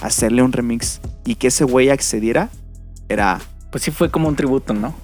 hacerle 0.00 0.42
un 0.42 0.52
remix 0.52 1.00
y 1.24 1.34
que 1.34 1.48
ese 1.48 1.64
güey 1.64 1.90
accediera 1.90 2.50
era... 3.08 3.40
Pues 3.72 3.82
sí 3.82 3.90
fue 3.90 4.08
como 4.08 4.28
un 4.28 4.36
tributo, 4.36 4.72
¿no? 4.72 4.94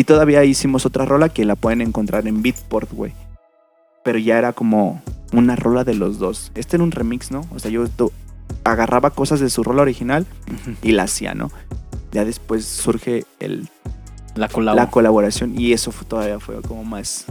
Y 0.00 0.04
todavía 0.04 0.42
hicimos 0.44 0.86
otra 0.86 1.04
rola 1.04 1.28
que 1.28 1.44
la 1.44 1.56
pueden 1.56 1.82
encontrar 1.82 2.26
en 2.26 2.40
Beatport, 2.40 2.90
güey. 2.90 3.12
Pero 4.02 4.18
ya 4.18 4.38
era 4.38 4.54
como 4.54 5.02
una 5.34 5.56
rola 5.56 5.84
de 5.84 5.92
los 5.92 6.18
dos. 6.18 6.52
Este 6.54 6.76
era 6.76 6.84
un 6.84 6.90
remix, 6.90 7.30
¿no? 7.30 7.46
O 7.54 7.58
sea, 7.58 7.70
yo 7.70 7.84
agarraba 8.64 9.10
cosas 9.10 9.40
de 9.40 9.50
su 9.50 9.62
rola 9.62 9.82
original 9.82 10.26
y 10.82 10.92
la 10.92 11.02
hacía, 11.02 11.34
¿no? 11.34 11.50
Ya 12.12 12.24
después 12.24 12.64
surge 12.64 13.26
el, 13.40 13.68
La 14.34 14.48
colabo. 14.48 14.74
la 14.74 14.88
colaboración 14.88 15.60
y 15.60 15.74
eso 15.74 15.92
fue, 15.92 16.06
todavía 16.06 16.40
fue 16.40 16.62
como 16.62 16.82
más 16.82 17.26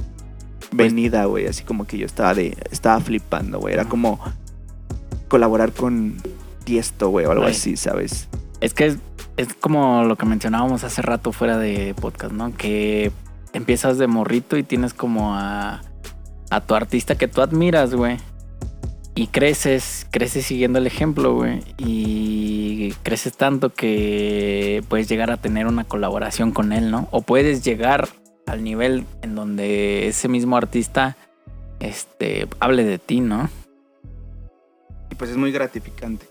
Pues 0.59 0.71
venida, 0.71 1.25
güey. 1.25 1.47
Así 1.47 1.63
como 1.63 1.87
que 1.87 1.97
yo 1.97 2.05
estaba 2.05 2.35
de 2.35 2.55
estaba 2.69 2.99
flipando, 2.99 3.59
güey. 3.59 3.73
Era 3.73 3.85
como 3.85 4.19
colaborar 5.27 5.71
con 5.71 6.17
Tiesto, 6.65 7.09
güey, 7.09 7.25
o 7.25 7.31
algo 7.31 7.45
Ay. 7.45 7.53
así, 7.53 7.75
¿sabes? 7.75 8.28
Es 8.61 8.73
que 8.73 8.97
es, 9.37 9.53
como 9.59 10.03
lo 10.03 10.15
que 10.15 10.25
mencionábamos 10.25 10.83
hace 10.83 11.01
rato 11.01 11.31
fuera 11.31 11.57
de 11.57 11.93
podcast, 11.93 12.33
¿no? 12.33 12.53
Que 12.55 13.11
empiezas 13.53 13.97
de 13.97 14.07
morrito 14.07 14.57
y 14.57 14.63
tienes 14.63 14.93
como 14.93 15.35
a, 15.35 15.81
a 16.49 16.61
tu 16.61 16.75
artista 16.75 17.17
que 17.17 17.27
tú 17.27 17.41
admiras, 17.41 17.93
güey. 17.93 18.17
Y 19.15 19.27
creces, 19.27 20.07
creces 20.11 20.45
siguiendo 20.45 20.79
el 20.79 20.87
ejemplo, 20.87 21.35
güey. 21.35 21.61
Y 21.77 22.93
creces 23.03 23.35
tanto 23.35 23.73
que 23.73 24.83
puedes 24.87 25.09
llegar 25.09 25.31
a 25.31 25.37
tener 25.37 25.67
una 25.67 25.83
colaboración 25.83 26.51
con 26.51 26.71
él, 26.71 26.91
¿no? 26.91 27.07
O 27.11 27.21
puedes 27.21 27.63
llegar 27.63 28.07
al 28.45 28.63
nivel 28.63 29.05
en 29.21 29.35
donde 29.35 30.07
ese 30.07 30.27
mismo 30.27 30.57
artista 30.57 31.17
este, 31.79 32.47
hable 32.59 32.83
de 32.83 32.97
ti, 32.97 33.21
¿no? 33.21 33.49
Pues 35.19 35.29
es 35.31 35.37
muy 35.37 35.51
gratificante. 35.51 36.25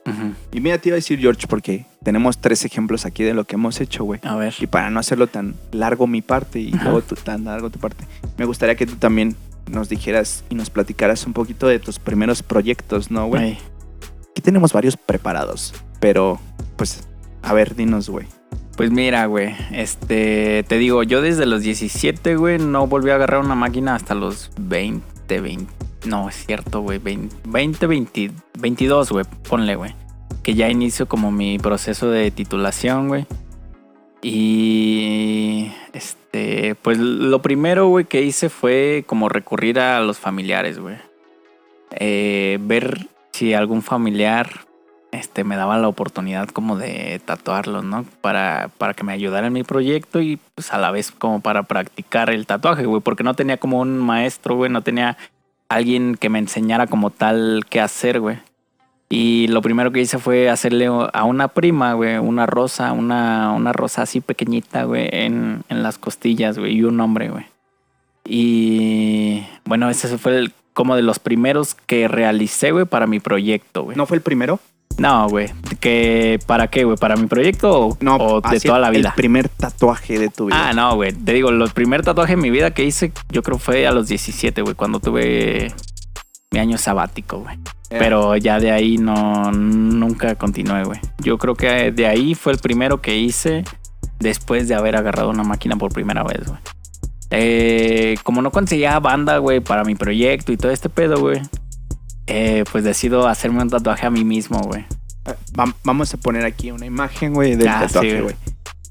Y 0.51 0.61
mira, 0.61 0.79
te 0.79 0.89
iba 0.89 0.95
a 0.95 0.97
decir, 0.97 1.21
George, 1.21 1.47
porque 1.47 1.85
tenemos 2.03 2.39
tres 2.39 2.65
ejemplos 2.65 3.05
aquí 3.07 3.23
de 3.23 3.35
lo 3.35 3.45
que 3.45 3.55
hemos 3.55 3.81
hecho, 3.81 4.03
güey. 4.03 4.19
A 4.25 4.35
ver. 4.35 4.55
Y 4.59 4.67
para 4.67 4.91
no 4.91 4.99
hacerlo 4.99 5.27
tan 5.29 5.55
largo 5.71 6.07
mi 6.09 6.23
parte 6.23 6.59
y 6.59 6.71
luego 6.73 7.03
tú- 7.03 7.15
tan 7.15 7.45
largo 7.45 7.69
tu 7.71 7.79
parte, 7.79 8.05
me 8.37 8.47
gustaría 8.47 8.75
que 8.75 8.87
tú 8.87 8.97
también 8.97 9.37
nos 9.71 9.89
dijeras 9.91 10.43
y 10.49 10.55
nos 10.55 10.71
platicaras 10.71 11.27
un 11.27 11.35
poquito 11.35 11.69
de 11.69 11.79
tus 11.79 11.99
primeros 11.99 12.43
proyectos, 12.43 13.11
¿no, 13.11 13.27
güey? 13.27 13.59
Aquí 14.31 14.41
tenemos 14.43 14.73
varios 14.73 14.97
preparados, 14.97 15.75
pero 16.01 16.41
pues, 16.77 17.07
a 17.43 17.53
ver, 17.53 17.77
dinos, 17.77 18.09
güey. 18.09 18.27
Pues 18.77 18.91
mira, 18.91 19.27
güey, 19.27 19.55
este, 19.73 20.65
te 20.69 20.79
digo, 20.79 21.03
yo 21.03 21.21
desde 21.21 21.45
los 21.45 21.63
17, 21.63 22.37
güey, 22.37 22.59
no 22.59 22.87
volví 22.87 23.11
a 23.11 23.17
agarrar 23.17 23.41
una 23.45 23.57
máquina 23.57 23.95
hasta 23.97 24.15
los 24.15 24.51
20, 24.61 25.41
20, 25.41 25.67
no, 26.05 26.29
es 26.29 26.47
cierto, 26.47 26.81
güey, 26.81 26.99
20, 26.99 27.37
20, 27.47 27.87
20, 27.87 28.31
22, 28.59 29.11
güey, 29.11 29.25
ponle, 29.49 29.75
güey, 29.77 29.95
que 30.43 30.55
ya 30.55 30.69
inicio 30.69 31.07
como 31.07 31.31
mi 31.31 31.59
proceso 31.59 32.11
de 32.11 32.31
titulación, 32.31 33.09
güey. 33.09 33.27
Y, 34.23 35.71
este, 35.93 36.75
pues 36.83 36.99
lo 36.99 37.41
primero, 37.41 37.89
güey, 37.89 38.05
que 38.05 38.23
hice 38.23 38.49
fue 38.49 39.05
como 39.07 39.29
recurrir 39.29 39.79
a 39.79 40.01
los 40.01 40.19
familiares, 40.19 40.79
güey. 40.79 40.97
Eh, 41.93 42.59
ver 42.61 43.09
si 43.33 43.55
algún 43.55 43.83
familiar 43.83 44.67
este, 45.13 45.45
me 45.45 45.57
daba 45.57 45.79
la 45.79 45.89
oportunidad 45.89 46.49
como 46.49 46.77
de 46.77 47.21
tatuarlo, 47.25 47.83
¿no? 47.83 48.05
Para, 48.21 48.71
para 48.79 48.95
que 48.95 49.05
me 49.05 49.13
ayudara 49.13 49.47
en 49.47 49.53
mi 49.53 49.63
proyecto 49.63 50.21
y 50.21 50.39
pues 50.55 50.73
a 50.73 50.79
la 50.79 50.91
vez 50.91 51.13
como 51.13 51.41
para 51.41 51.63
practicar 51.63 52.31
el 52.31 52.47
tatuaje, 52.47 52.85
güey, 52.85 53.01
porque 53.01 53.25
no 53.25 53.35
tenía 53.35 53.57
como 53.57 53.81
un 53.81 53.99
maestro, 53.99 54.57
güey, 54.57 54.71
no 54.71 54.83
tenía 54.83 55.17
alguien 55.69 56.17
que 56.17 56.29
me 56.29 56.39
enseñara 56.39 56.87
como 56.87 57.11
tal 57.11 57.65
qué 57.69 57.81
hacer, 57.81 58.21
güey. 58.21 58.39
Y 59.11 59.47
lo 59.49 59.63
primero 59.63 59.91
que 59.91 60.01
hice 60.01 60.19
fue 60.19 60.51
hacerle 60.51 60.87
a 60.87 61.25
una 61.25 61.49
prima, 61.49 61.95
güey, 61.95 62.19
una 62.19 62.45
rosa, 62.45 62.93
una, 62.93 63.53
una 63.53 63.73
rosa 63.73 64.03
así 64.03 64.21
pequeñita, 64.21 64.85
güey, 64.85 65.09
en, 65.11 65.63
en 65.71 65.83
las 65.83 65.97
costillas, 65.97 66.59
güey, 66.59 66.77
y 66.77 66.85
un 66.85 66.99
nombre, 66.99 67.31
güey. 67.31 67.47
Y 68.27 69.47
bueno, 69.65 69.89
ese 69.89 70.19
fue 70.19 70.51
como 70.75 70.95
de 70.95 71.03
los 71.03 71.19
primeros 71.19 71.75
que 71.75 72.07
realicé, 72.07 72.71
güey, 72.71 72.85
para 72.85 73.07
mi 73.07 73.19
proyecto, 73.19 73.85
güey. 73.85 73.97
¿No 73.97 74.05
fue 74.05 74.19
el 74.19 74.23
primero? 74.23 74.61
No, 74.99 75.29
güey. 75.29 75.49
¿Que 75.81 76.39
¿Para 76.47 76.67
qué, 76.67 76.85
güey? 76.85 76.97
¿Para 76.97 77.17
mi 77.17 77.27
proyecto 77.27 77.89
o, 77.89 77.99
No, 78.01 78.17
o 78.17 78.41
de 78.41 78.61
toda 78.61 78.81
la 78.81 78.91
vida? 78.91 79.11
El 79.11 79.15
primer 79.15 79.49
tatuaje 79.49 80.19
de 80.19 80.29
tu 80.29 80.47
vida. 80.47 80.69
Ah, 80.69 80.73
no, 80.73 80.97
güey. 80.97 81.13
Te 81.13 81.33
digo, 81.33 81.51
el 81.51 81.71
primer 81.71 82.03
tatuaje 82.03 82.33
en 82.33 82.41
mi 82.41 82.51
vida 82.51 82.73
que 82.73 82.85
hice, 82.85 83.13
yo 83.31 83.43
creo 83.43 83.59
fue 83.59 83.87
a 83.87 83.93
los 83.93 84.09
17, 84.09 84.63
güey, 84.63 84.75
cuando 84.75 84.99
tuve 84.99 85.73
mi 86.51 86.59
año 86.59 86.79
sabático, 86.79 87.39
güey. 87.39 87.57
Eh, 87.91 87.97
Pero 87.99 88.37
ya 88.37 88.59
de 88.59 88.73
ahí 88.73 88.99
no, 88.99 89.53
nunca 89.53 90.35
continué, 90.35 90.85
güey. 90.85 91.01
Yo 91.19 91.39
creo 91.39 91.55
que 91.55 91.93
de 91.93 92.07
ahí 92.07 92.35
fue 92.35 92.53
el 92.53 92.59
primero 92.59 93.01
que 93.01 93.17
hice 93.17 93.65
después 94.19 94.69
de 94.69 94.75
haber 94.75 94.97
agarrado 94.97 95.31
una 95.31 95.45
máquina 95.45 95.77
por 95.77 95.93
primera 95.93 96.25
vez, 96.25 96.47
güey. 96.47 96.59
Eh, 97.31 98.17
como 98.25 98.43
no 98.43 98.51
conseguía 98.51 98.99
banda, 98.99 99.39
güey, 99.39 99.61
para 99.61 99.85
mi 99.85 99.95
proyecto 99.95 100.51
y 100.51 100.57
todo 100.57 100.73
este 100.73 100.89
pedo, 100.89 101.21
güey, 101.21 101.41
eh, 102.29 102.65
pues 102.71 102.85
decido 102.85 103.27
hacerme 103.27 103.63
un 103.63 103.71
tatuaje 103.71 104.07
a 104.07 104.11
mí 104.11 104.25
mismo, 104.25 104.61
güey. 104.61 104.83
eh, 105.27 105.35
va- 105.59 105.75
vamos 105.85 106.15
a 106.15 106.17
poner 106.19 106.45
aquí 106.45 106.71
una 106.71 106.87
imagen, 106.87 107.35
güey, 107.35 107.57
del 107.57 107.69
Ah, 107.69 107.81
tatuaje, 107.87 108.21
güey. 108.23 108.35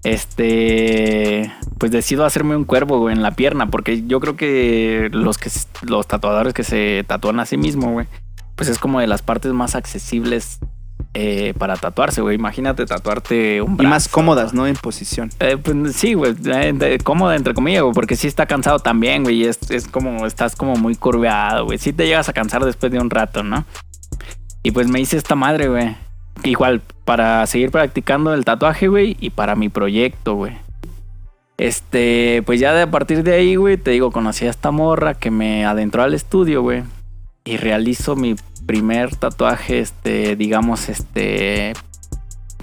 Este, 0.04 1.52
pues 1.80 1.92
decido 1.92 2.26
hacerme 2.26 2.56
un 2.56 2.64
cuervo, 2.66 3.00
güey, 3.00 3.16
en 3.16 3.24
la 3.24 3.32
pierna, 3.32 3.70
porque 3.70 4.06
yo 4.08 4.20
creo 4.20 4.36
que 4.36 5.10
los 5.12 5.38
que 5.38 5.50
los 5.84 6.08
tatuadores 6.08 6.54
que 6.54 6.64
se 6.64 7.04
tatúan 7.08 7.40
a 7.40 7.46
sí 7.46 7.58
mismo, 7.58 7.92
güey, 7.92 8.08
pues 8.56 8.70
es 8.70 8.78
como 8.80 9.00
de 9.00 9.08
las 9.08 9.22
partes 9.22 9.52
más 9.54 9.76
accesibles 9.76 10.60
eh, 11.14 11.54
para 11.58 11.76
tatuarse, 11.78 12.22
güey. 12.22 12.36
Imagínate 12.36 12.86
tatuarte 12.86 13.62
un 13.62 13.74
Y 13.74 13.78
brazo. 13.78 13.90
más 13.90 14.08
cómodas, 14.08 14.54
¿no? 14.54 14.68
En 14.68 14.76
posición. 14.76 15.30
Eh, 15.40 15.58
pues 15.58 15.96
sí, 15.96 16.14
güey, 16.14 16.36
eh, 16.46 16.98
cómoda 17.04 17.36
entre 17.36 17.54
comillas, 17.54 17.84
güey, 17.84 17.94
porque 17.94 18.16
sí 18.16 18.28
está 18.28 18.46
cansado 18.46 18.80
también, 18.80 19.24
güey, 19.24 19.38
y 19.38 19.46
es, 19.46 19.60
es 19.72 19.88
como, 19.88 20.26
estás 20.26 20.56
como 20.56 20.76
muy 20.76 20.96
curveado, 20.96 21.66
güey. 21.66 21.78
Sí 21.78 21.94
te 21.94 22.06
llegas 22.06 22.30
a 22.30 22.34
cansar 22.34 22.64
después 22.66 22.92
de 22.92 23.00
un 23.00 23.10
rato, 23.10 23.44
¿no? 23.44 23.66
Y 24.64 24.72
pues 24.72 24.88
me 24.88 25.00
hice 25.00 25.18
esta 25.18 25.36
madre, 25.36 25.70
güey. 25.70 25.96
Igual, 26.44 26.82
para 27.04 27.46
seguir 27.48 27.72
practicando 27.72 28.34
el 28.34 28.46
tatuaje, 28.46 28.88
güey, 28.88 29.18
y 29.20 29.32
para 29.32 29.56
mi 29.56 29.70
proyecto, 29.70 30.36
güey. 30.36 30.58
Este, 31.58 32.44
pues 32.46 32.60
ya 32.60 32.74
de 32.74 32.84
a 32.84 32.92
partir 32.92 33.24
de 33.24 33.34
ahí, 33.34 33.56
güey, 33.56 33.78
te 33.78 33.92
digo, 33.92 34.12
conocí 34.12 34.46
a 34.46 34.52
esta 34.52 34.70
morra 34.70 35.16
que 35.16 35.32
me 35.32 35.66
adentró 35.66 36.04
al 36.04 36.14
estudio, 36.14 36.62
güey. 36.62 36.84
Y 37.46 37.58
realizo 37.58 38.16
mi 38.16 38.36
primer 38.68 39.16
tatuaje, 39.16 39.80
este, 39.80 40.36
digamos, 40.36 40.90
este, 40.90 41.74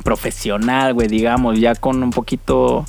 profesional, 0.04 0.94
güey, 0.94 1.08
digamos, 1.08 1.58
ya 1.58 1.74
con 1.74 2.02
un 2.02 2.10
poquito 2.10 2.84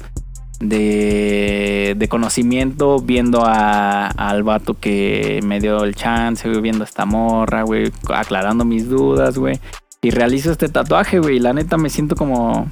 de, 0.60 1.95
de 1.97 2.08
conocimiento, 2.08 2.99
viendo 2.99 3.43
a- 3.45 4.08
al 4.08 4.43
vato 4.43 4.73
que 4.80 5.39
me 5.43 5.60
dio 5.60 5.84
el 5.84 5.95
chance, 5.95 6.47
güey, 6.47 6.62
viendo 6.62 6.84
esta 6.84 7.06
morra, 7.06 7.63
güey, 7.63 7.91
aclarando 8.13 8.65
mis 8.65 8.89
dudas, 8.89 9.38
güey. 9.38 9.60
Y 10.01 10.12
realizo 10.12 10.51
este 10.51 10.69
tatuaje, 10.69 11.19
güey, 11.19 11.38
y 11.38 11.39
la 11.39 11.54
neta 11.54 11.78
me 11.78 11.89
siento 11.89 12.15
como, 12.15 12.69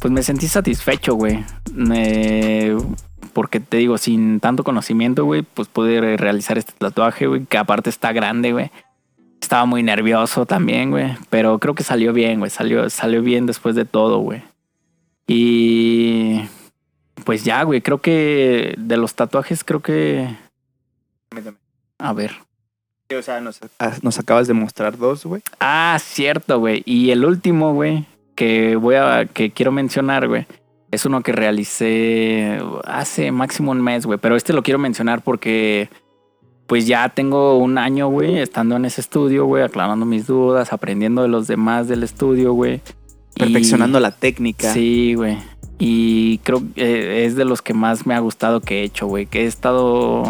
pues 0.00 0.12
me 0.12 0.22
sentí 0.22 0.48
satisfecho, 0.48 1.14
güey. 1.14 1.44
Porque 3.32 3.58
te 3.60 3.78
digo, 3.78 3.98
sin 3.98 4.38
tanto 4.40 4.62
conocimiento, 4.64 5.24
güey, 5.24 5.42
pues 5.42 5.68
pude 5.68 6.16
realizar 6.16 6.56
este 6.58 6.72
tatuaje, 6.78 7.26
güey, 7.26 7.44
que 7.46 7.58
aparte 7.58 7.90
está 7.90 8.12
grande, 8.12 8.52
güey. 8.52 8.70
Estaba 9.44 9.66
muy 9.66 9.82
nervioso 9.82 10.46
también, 10.46 10.90
güey. 10.90 11.18
Pero 11.28 11.58
creo 11.58 11.74
que 11.74 11.82
salió 11.82 12.14
bien, 12.14 12.38
güey. 12.38 12.50
Salió, 12.50 12.88
salió 12.88 13.20
bien 13.20 13.44
después 13.44 13.74
de 13.74 13.84
todo, 13.84 14.20
güey. 14.20 14.42
Y 15.26 16.40
pues 17.26 17.44
ya, 17.44 17.62
güey. 17.62 17.82
Creo 17.82 17.98
que 18.00 18.74
de 18.78 18.96
los 18.96 19.14
tatuajes, 19.14 19.62
creo 19.62 19.80
que. 19.80 20.34
A 21.98 22.12
ver. 22.14 22.32
O 23.14 23.20
sea, 23.20 23.38
nos, 23.42 23.60
ah, 23.78 23.92
nos 24.00 24.18
acabas 24.18 24.48
de 24.48 24.54
mostrar 24.54 24.96
dos, 24.96 25.26
güey. 25.26 25.42
Ah, 25.60 25.98
cierto, 26.00 26.58
güey. 26.58 26.82
Y 26.86 27.10
el 27.10 27.26
último, 27.26 27.74
güey, 27.74 28.06
que 28.36 28.76
voy 28.76 28.94
a. 28.94 29.26
que 29.26 29.50
quiero 29.50 29.72
mencionar, 29.72 30.26
güey. 30.26 30.46
Es 30.90 31.04
uno 31.04 31.22
que 31.22 31.32
realicé 31.32 32.58
hace 32.84 33.30
máximo 33.30 33.72
un 33.72 33.82
mes, 33.82 34.06
güey. 34.06 34.18
Pero 34.18 34.36
este 34.36 34.54
lo 34.54 34.62
quiero 34.62 34.78
mencionar 34.78 35.20
porque. 35.20 35.90
Pues 36.66 36.86
ya 36.86 37.08
tengo 37.10 37.58
un 37.58 37.76
año, 37.78 38.08
güey, 38.08 38.38
estando 38.38 38.76
en 38.76 38.84
ese 38.86 39.00
estudio, 39.00 39.44
güey, 39.44 39.62
aclarando 39.62 40.06
mis 40.06 40.26
dudas, 40.26 40.72
aprendiendo 40.72 41.22
de 41.22 41.28
los 41.28 41.46
demás 41.46 41.88
del 41.88 42.02
estudio, 42.02 42.52
güey. 42.54 42.80
Y- 43.36 43.40
Perfeccionando 43.40 44.00
la 44.00 44.12
técnica. 44.12 44.72
Sí, 44.72 45.14
güey. 45.14 45.36
Y 45.78 46.38
creo 46.38 46.62
que 46.74 47.26
es 47.26 47.34
de 47.36 47.44
los 47.44 47.60
que 47.60 47.74
más 47.74 48.06
me 48.06 48.14
ha 48.14 48.20
gustado 48.20 48.60
que 48.60 48.80
he 48.80 48.84
hecho, 48.84 49.06
güey. 49.06 49.26
Que 49.26 49.42
he 49.42 49.46
estado. 49.46 50.22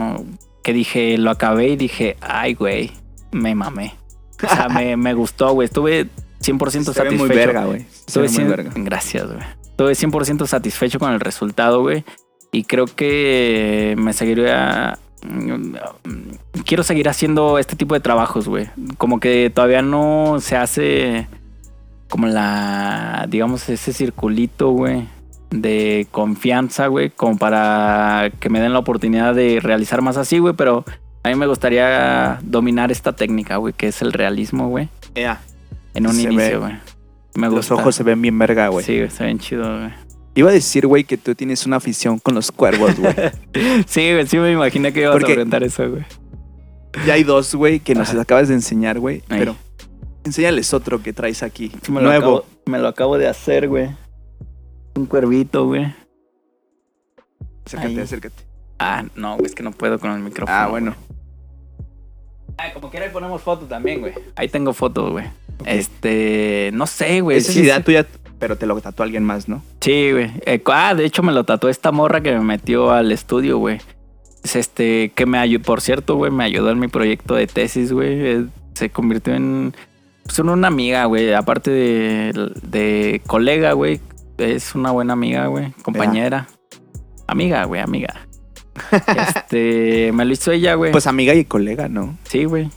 Que 0.63 0.73
dije, 0.73 1.19
lo 1.19 1.31
acabé 1.31 1.69
y 1.69 1.77
dije, 1.77 2.17
ay, 2.21 2.55
güey, 2.55 2.91
me 3.31 3.55
mamé. 3.55 3.95
O 4.43 4.49
sea, 4.49 4.69
me, 4.69 4.97
me 4.97 5.13
gustó, 5.15 5.53
güey. 5.53 5.67
Estuve 5.67 6.09
100% 6.41 6.71
Se 6.71 6.79
ve 6.79 6.85
satisfecho. 6.95 7.17
muy 7.19 7.29
verga, 7.29 7.65
güey. 7.67 7.83
Estuve 8.07 8.23
ve 8.25 8.29
muy 8.31 8.37
100 8.37 8.49
verga. 8.49 8.73
Gracias, 8.75 9.27
güey. 9.27 9.45
Estuve 9.63 9.93
100% 9.95 10.47
satisfecho 10.47 10.99
con 10.99 11.13
el 11.13 11.21
resultado, 11.21 11.83
güey. 11.83 12.05
Y 12.51 12.65
creo 12.65 12.87
que 12.87 13.95
me 13.99 14.13
seguiría... 14.15 14.99
Quiero 16.65 16.83
seguir 16.83 17.09
haciendo 17.09 17.59
este 17.59 17.77
tipo 17.77 17.95
de 17.95 18.01
trabajos, 18.01 18.49
güey. 18.49 18.69
Como 18.99 19.21
que 19.21 19.51
todavía 19.55 19.83
no 19.83 20.37
se 20.41 20.57
hace 20.57 21.27
como 22.09 22.27
la, 22.27 23.27
digamos, 23.29 23.69
ese 23.69 23.93
circulito, 23.93 24.71
güey, 24.71 25.09
de 25.51 26.07
confianza, 26.11 26.87
güey, 26.87 27.11
como 27.11 27.39
para 27.39 28.31
que 28.39 28.49
me 28.51 28.61
den 28.61 28.73
la 28.73 28.79
oportunidad 28.79 29.35
de 29.35 29.59
realizar 29.61 30.01
más 30.03 30.17
así, 30.17 30.39
güey, 30.39 30.55
pero 30.55 30.85
a 31.23 31.29
mí 31.29 31.35
me 31.35 31.47
gustaría 31.47 32.39
dominar 32.43 32.93
esta 32.93 33.15
técnica, 33.15 33.57
güey, 33.57 33.73
que 33.73 33.89
es 33.89 34.01
el 34.03 34.13
realismo, 34.13 34.69
güey, 34.69 34.89
Ya, 35.15 35.41
en 35.95 36.07
un 36.07 36.13
Se 36.15 36.23
inicio, 36.23 36.61
güey. 36.61 36.75
Me 37.35 37.47
Los 37.49 37.55
gusta. 37.57 37.75
ojos 37.75 37.97
se 37.97 38.05
ven 38.05 38.23
bien 38.23 38.39
verga, 38.39 38.69
güey. 38.69 38.85
Sí, 38.85 38.95
güey, 38.95 39.09
está 39.09 39.25
bien 39.25 39.41
chido, 39.41 39.65
güey. 39.65 39.91
Iba 40.37 40.51
a 40.51 40.53
decir, 40.53 40.87
güey, 40.87 41.05
que 41.05 41.17
tú 41.17 41.35
tienes 41.35 41.65
una 41.67 41.77
afición 41.77 42.19
con 42.19 42.35
los 42.35 42.51
cuervos, 42.51 42.97
güey. 42.99 43.15
Sí, 43.87 44.13
güey, 44.13 44.27
sí 44.27 44.37
me 44.39 44.51
imaginé 44.53 44.93
que 44.93 45.01
ibas 45.03 45.13
Porque- 45.13 45.33
a 45.33 45.35
preguntar 45.35 45.63
eso, 45.63 45.89
güey. 45.89 46.05
ya 47.07 47.15
hay 47.15 47.23
dos, 47.25 47.55
güey, 47.55 47.81
que 47.81 47.95
nos 47.95 48.11
Ajá. 48.11 48.21
acabas 48.23 48.49
de 48.49 48.55
enseñar, 48.55 48.99
güey. 48.99 49.23
Pero 49.29 49.55
enséñales 50.25 50.73
otro 50.75 51.03
que 51.03 51.13
traes 51.13 51.43
aquí. 51.43 51.71
Sí, 51.83 51.93
me 51.93 52.01
lo 52.01 52.09
Nuevo. 52.09 52.25
acabo- 52.39 52.47
me 52.67 52.79
lo 52.79 52.89
acabo 52.89 53.19
de 53.19 53.29
hacer, 53.29 53.69
güey. 53.69 53.91
Un 54.97 55.07
cuervito, 55.07 55.67
güey. 55.67 55.95
Acércate, 57.67 57.93
Ahí. 57.93 57.99
acércate. 58.01 58.43
Ah, 58.79 59.05
no, 59.15 59.35
güey, 59.37 59.47
es 59.47 59.55
que 59.55 59.63
no 59.63 59.71
puedo 59.71 59.99
con 59.99 60.11
el 60.13 60.19
micrófono. 60.21 60.57
Ah, 60.59 60.67
bueno. 60.69 60.95
Ah, 62.59 62.73
como 62.73 62.91
quiera 62.91 63.11
ponemos 63.13 63.43
foto 63.43 63.67
también, 63.67 64.01
güey. 64.01 64.15
Ahí 64.37 64.49
tengo 64.49 64.73
fotos, 64.73 65.11
güey. 65.13 65.27
Este, 65.65 66.71
no 66.73 66.87
sé, 66.87 67.21
güey. 67.21 67.39
Esa 67.39 67.51
es 67.53 67.57
idea 67.57 67.83
tuya, 67.83 68.07
pero 68.39 68.57
te 68.57 68.67
lo 68.67 68.81
tatuó 68.81 69.05
alguien 69.05 69.25
más, 69.25 69.49
¿no? 69.49 69.63
Sí, 69.81 70.13
güey. 70.13 70.31
Eh, 70.47 70.63
ah, 70.67 70.95
de 70.95 71.05
hecho 71.05 71.23
me 71.23 71.33
lo 71.33 71.45
tatuó 71.45 71.71
esta 71.71 71.93
morra 71.93 72.21
que 72.21 72.33
me 72.33 72.41
metió 72.41 72.91
al 72.91 73.13
estudio, 73.13 73.59
güey. 73.59 73.79
Es 74.43 74.57
este, 74.57 75.11
que 75.15 75.27
me 75.27 75.39
ayudó, 75.39 75.65
por 75.65 75.81
cierto, 75.81 76.17
güey, 76.17 76.31
me 76.31 76.45
ayudó 76.45 76.71
en 76.71 76.79
mi 76.79 76.89
proyecto 76.89 77.35
de 77.35 77.47
tesis, 77.47 77.93
güey. 77.93 78.13
Eh, 78.13 78.47
Se 78.75 78.91
convirtió 78.91 79.35
en, 79.35 79.75
pues, 80.25 80.39
en 80.39 80.49
una 80.49 80.69
amiga, 80.69 81.07
güey. 81.07 81.33
Aparte 81.33 81.71
de, 81.71 82.51
de 82.63 83.23
colega, 83.27 83.73
güey. 83.73 84.01
Es 84.37 84.75
una 84.75 84.91
buena 84.91 85.13
amiga, 85.13 85.47
güey. 85.47 85.73
Compañera. 85.83 86.49
Amiga, 87.27 87.65
güey, 87.65 87.81
amiga. 87.81 88.15
este, 89.29 90.11
me 90.13 90.25
lo 90.25 90.33
hizo 90.33 90.53
ella, 90.53 90.75
güey. 90.75 90.93
Pues 90.93 91.07
amiga 91.07 91.35
y 91.35 91.45
colega, 91.45 91.89
¿no? 91.89 92.19
Sí, 92.25 92.45
güey. 92.45 92.69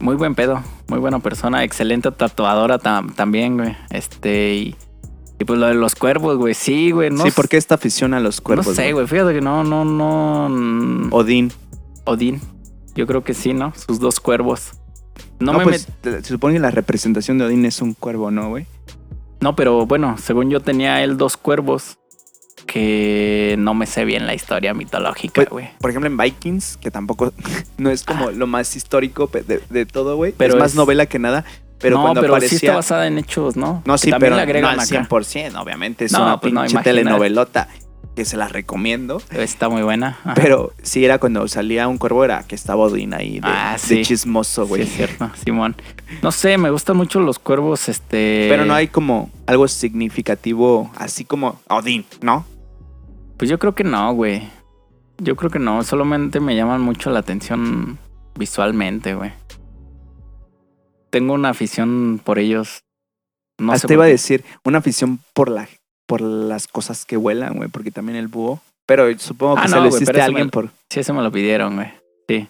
Muy 0.00 0.16
buen 0.16 0.34
pedo. 0.34 0.62
Muy 0.88 0.98
buena 0.98 1.18
persona. 1.20 1.64
Excelente 1.64 2.10
tatuadora 2.10 2.78
tam- 2.78 3.14
también, 3.14 3.56
güey. 3.56 3.76
Este, 3.90 4.54
y, 4.54 4.76
y 5.38 5.44
pues 5.44 5.58
lo 5.58 5.66
de 5.66 5.74
los 5.74 5.94
cuervos, 5.94 6.36
güey. 6.36 6.54
Sí, 6.54 6.90
güey. 6.90 7.10
No 7.10 7.24
sí, 7.24 7.30
¿por 7.30 7.48
qué 7.48 7.56
esta 7.56 7.76
afición 7.76 8.12
a 8.14 8.20
los 8.20 8.40
cuervos? 8.40 8.66
no 8.68 8.74
sé, 8.74 8.92
güey. 8.92 9.06
Fíjate 9.06 9.32
que 9.34 9.40
no, 9.40 9.64
no, 9.64 9.84
no. 9.84 10.48
mm, 10.50 11.08
Odín. 11.12 11.52
Odín. 12.04 12.40
Yo 12.94 13.06
creo 13.06 13.24
que 13.24 13.34
sí, 13.34 13.52
¿no? 13.54 13.72
Sus 13.74 13.98
dos 14.00 14.20
cuervos. 14.20 14.72
No, 15.38 15.52
No, 15.52 15.58
me 15.58 15.64
pues 15.64 15.88
met- 16.02 16.22
se 16.22 16.28
supone 16.28 16.54
que 16.54 16.60
la 16.60 16.70
representación 16.70 17.38
de 17.38 17.46
Odín 17.46 17.64
es 17.64 17.80
un 17.82 17.94
cuervo, 17.94 18.30
¿no, 18.30 18.48
güey? 18.50 18.66
No, 19.40 19.54
pero 19.56 19.86
bueno, 19.86 20.16
según 20.18 20.48
yo 20.50 20.60
tenía 20.60 21.02
él 21.04 21.16
dos 21.18 21.36
cuervos. 21.36 21.98
Que 22.66 23.54
no 23.58 23.74
me 23.74 23.86
sé 23.86 24.04
bien 24.04 24.26
la 24.26 24.34
historia 24.34 24.74
mitológica, 24.74 25.34
Pues, 25.42 25.48
güey. 25.50 25.68
Por 25.80 25.90
ejemplo, 25.90 26.08
en 26.08 26.16
Vikings, 26.16 26.76
que 26.78 26.90
tampoco 26.90 27.32
no 27.78 27.90
es 27.90 28.02
como 28.04 28.30
lo 28.30 28.46
más 28.46 28.76
histórico 28.76 29.30
de, 29.32 29.60
de 29.70 29.86
todo, 29.86 30.16
güey. 30.16 30.32
Ah. 30.32 30.34
Pero 30.38 30.54
es 30.54 30.60
más 30.60 30.70
es- 30.72 30.76
novela 30.76 31.06
que 31.06 31.18
nada. 31.18 31.44
Pero 31.78 31.96
no, 31.96 32.02
cuando 32.02 32.22
pero 32.22 32.32
sí 32.34 32.36
aparecía... 32.38 32.56
está 32.70 32.74
basada 32.74 33.06
en 33.06 33.18
hechos, 33.18 33.54
¿no? 33.56 33.82
No, 33.84 33.98
sí, 33.98 34.10
pero 34.18 34.34
no 34.34 34.40
al 34.40 34.80
acá. 34.80 35.06
100%, 35.08 35.60
obviamente. 35.60 36.06
Es 36.06 36.12
No, 36.12 36.22
una 36.22 36.40
pues 36.40 36.52
pinche 36.54 36.78
telenovelota. 36.78 37.68
que 38.14 38.24
se 38.24 38.38
las 38.38 38.50
recomiendo. 38.50 39.20
Está 39.30 39.68
muy 39.68 39.82
buena. 39.82 40.18
Ajá. 40.24 40.32
Pero 40.34 40.72
sí 40.82 41.04
era 41.04 41.18
cuando 41.18 41.46
salía 41.48 41.86
un 41.86 41.98
cuervo, 41.98 42.24
era 42.24 42.44
que 42.44 42.54
estaba 42.54 42.82
Odín 42.84 43.12
ahí 43.12 43.40
de, 43.40 43.42
Ah, 43.44 43.72
de 43.74 43.78
sí. 43.78 44.02
chismoso, 44.06 44.62
Sí, 44.64 44.68
güey. 44.70 44.82
es 44.82 44.88
cierto, 44.94 45.30
Simón. 45.44 45.76
No 46.22 46.32
sé, 46.32 46.56
me 46.56 46.70
gustan 46.70 46.96
mucho 46.96 47.20
los 47.20 47.38
cuervos, 47.38 47.90
este... 47.90 48.46
Pero 48.48 48.64
no 48.64 48.72
hay 48.74 48.88
como 48.88 49.28
algo 49.46 49.68
significativo, 49.68 50.90
así 50.96 51.26
como 51.26 51.60
Odín, 51.68 52.06
¿no? 52.22 52.46
Pues 53.36 53.50
yo 53.50 53.58
creo 53.58 53.74
que 53.74 53.84
no, 53.84 54.12
güey. 54.14 54.48
Yo 55.18 55.36
creo 55.36 55.50
que 55.50 55.58
no, 55.58 55.82
solamente 55.82 56.40
me 56.40 56.56
llaman 56.56 56.80
mucho 56.80 57.10
la 57.10 57.20
atención 57.20 57.98
visualmente, 58.38 59.14
güey. 59.14 59.32
Tengo 61.10 61.34
una 61.34 61.50
afición 61.50 62.20
por 62.22 62.38
ellos. 62.38 62.80
No 63.58 63.72
sé 63.72 63.76
Hasta 63.76 63.88
por 63.88 63.92
iba 63.94 64.04
a 64.04 64.08
decir, 64.08 64.44
una 64.64 64.78
afición 64.78 65.20
por 65.34 65.48
la 65.50 65.68
por 66.06 66.20
las 66.20 66.68
cosas 66.68 67.04
que 67.04 67.16
vuelan, 67.16 67.54
güey, 67.56 67.68
porque 67.68 67.90
también 67.90 68.16
el 68.16 68.28
búho. 68.28 68.60
Pero 68.86 69.06
supongo 69.18 69.56
que 69.56 69.62
Ah, 69.62 69.68
se 69.68 69.74
no, 69.74 69.76
lo 69.82 69.88
güey, 69.88 69.96
hiciste 69.96 70.12
pero 70.12 70.22
a 70.22 70.26
alguien 70.26 70.46
me- 70.46 70.50
por. 70.52 70.70
Sí, 70.90 71.00
eso 71.00 71.14
me 71.14 71.22
lo 71.22 71.32
pidieron, 71.32 71.74
güey. 71.74 71.88
Sí. 72.28 72.48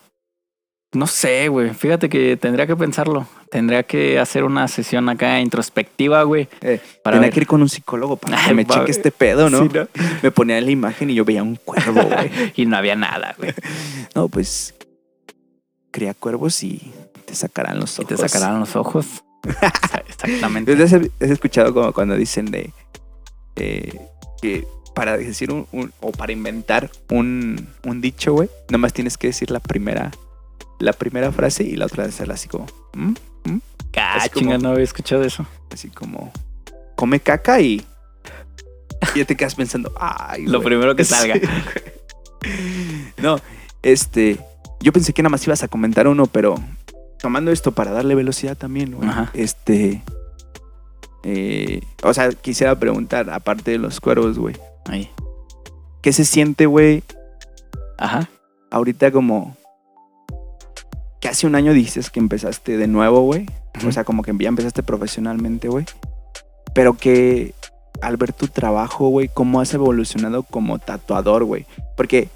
No 0.96 1.06
sé, 1.06 1.48
güey. 1.48 1.74
Fíjate 1.74 2.08
que 2.08 2.36
tendría 2.36 2.66
que 2.66 2.74
pensarlo. 2.76 3.26
Tendría 3.50 3.82
que 3.82 4.18
hacer 4.18 4.44
una 4.44 4.66
sesión 4.68 5.08
acá 5.08 5.40
introspectiva, 5.40 6.22
güey. 6.24 6.48
Eh, 6.62 6.80
Para 7.04 7.18
ver. 7.20 7.30
que 7.32 7.40
ir 7.40 7.46
con 7.46 7.60
un 7.62 7.68
psicólogo 7.68 8.16
para 8.16 8.42
que 8.44 8.54
me 8.54 8.64
Va, 8.64 8.74
cheque 8.76 8.90
este 8.90 9.10
pedo, 9.10 9.50
¿no? 9.50 9.60
Sí, 9.62 9.68
¿no? 9.74 9.88
Me 10.22 10.30
ponía 10.30 10.60
la 10.60 10.70
imagen 10.70 11.10
y 11.10 11.14
yo 11.14 11.24
veía 11.24 11.42
un 11.42 11.56
cuervo, 11.56 12.02
güey. 12.08 12.30
Y 12.56 12.66
no 12.66 12.76
había 12.76 12.96
nada, 12.96 13.34
güey. 13.38 13.52
No, 14.14 14.28
pues 14.28 14.74
cría 15.90 16.14
cuervos 16.14 16.62
y 16.62 16.92
te 17.26 17.34
sacarán 17.34 17.78
los 17.80 17.98
Y 17.98 18.02
ojos. 18.02 18.08
te 18.20 18.28
sacarán 18.28 18.60
los 18.60 18.74
ojos. 18.76 19.06
Exa- 19.42 20.02
Exactamente. 20.08 20.72
Has 20.82 20.92
escuchado 21.30 21.72
como 21.74 21.92
cuando 21.92 22.16
dicen 22.16 22.46
de 22.46 22.72
que 23.54 24.66
para 24.94 25.16
decir 25.18 25.52
un, 25.52 25.66
un- 25.72 25.92
o 26.00 26.10
para 26.12 26.32
inventar 26.32 26.90
un, 27.10 27.68
un 27.84 28.00
dicho, 28.00 28.32
güey, 28.32 28.48
nomás 28.70 28.92
tienes 28.94 29.18
que 29.18 29.26
decir 29.28 29.50
la 29.50 29.60
primera 29.60 30.10
la 30.78 30.92
primera 30.92 31.32
frase 31.32 31.64
y 31.64 31.76
la 31.76 31.86
otra 31.86 32.04
hacerla 32.04 32.34
así 32.34 32.48
como 32.48 32.66
¿mm? 32.94 33.12
¿mm? 33.44 33.60
Como- 34.34 34.58
no 34.58 34.70
había 34.70 34.84
escuchado 34.84 35.22
eso. 35.24 35.46
así 35.72 35.88
como 35.88 36.32
come 36.96 37.20
caca 37.20 37.60
y 37.60 37.84
y 39.14 39.18
ya 39.18 39.24
te 39.24 39.36
quedas 39.36 39.54
pensando, 39.54 39.92
ay, 39.98 40.44
Lo 40.46 40.58
güey". 40.58 40.68
primero 40.70 40.96
que 40.96 41.04
salga. 41.04 41.34
Sí, 42.42 43.12
no, 43.18 43.38
este, 43.82 44.38
yo 44.80 44.92
pensé 44.92 45.12
que 45.12 45.22
nada 45.22 45.30
más 45.30 45.46
ibas 45.46 45.62
a 45.62 45.68
comentar 45.68 46.08
uno, 46.08 46.26
pero 46.26 46.56
tomando 47.20 47.50
esto 47.50 47.72
para 47.72 47.92
darle 47.92 48.14
velocidad 48.14 48.56
también, 48.56 48.92
güey. 48.94 49.08
Ajá. 49.08 49.30
Este, 49.34 50.02
eh, 51.24 51.80
o 52.02 52.12
sea, 52.14 52.30
quisiera 52.30 52.78
preguntar, 52.78 53.28
aparte 53.30 53.72
de 53.72 53.78
los 53.78 54.00
cuervos, 54.00 54.38
güey, 54.38 54.56
Ahí. 54.86 55.10
¿qué 56.02 56.12
se 56.12 56.24
siente, 56.24 56.66
güey, 56.66 57.02
Ajá. 57.98 58.28
ahorita 58.70 59.10
como 59.10 59.56
hace 61.28 61.46
un 61.46 61.54
año 61.54 61.72
dices 61.72 62.10
que 62.10 62.20
empezaste 62.20 62.76
de 62.76 62.86
nuevo, 62.86 63.22
güey? 63.22 63.46
O 63.86 63.92
sea, 63.92 64.04
como 64.04 64.22
que 64.22 64.34
ya 64.38 64.48
empezaste 64.48 64.82
profesionalmente, 64.82 65.68
güey. 65.68 65.84
Pero 66.74 66.96
que 66.96 67.54
al 68.00 68.16
ver 68.16 68.32
tu 68.32 68.48
trabajo, 68.48 69.08
güey, 69.08 69.28
cómo 69.28 69.60
has 69.60 69.72
evolucionado 69.74 70.42
como 70.42 70.78
tatuador, 70.78 71.44
güey. 71.44 71.66
Porque 71.96 72.28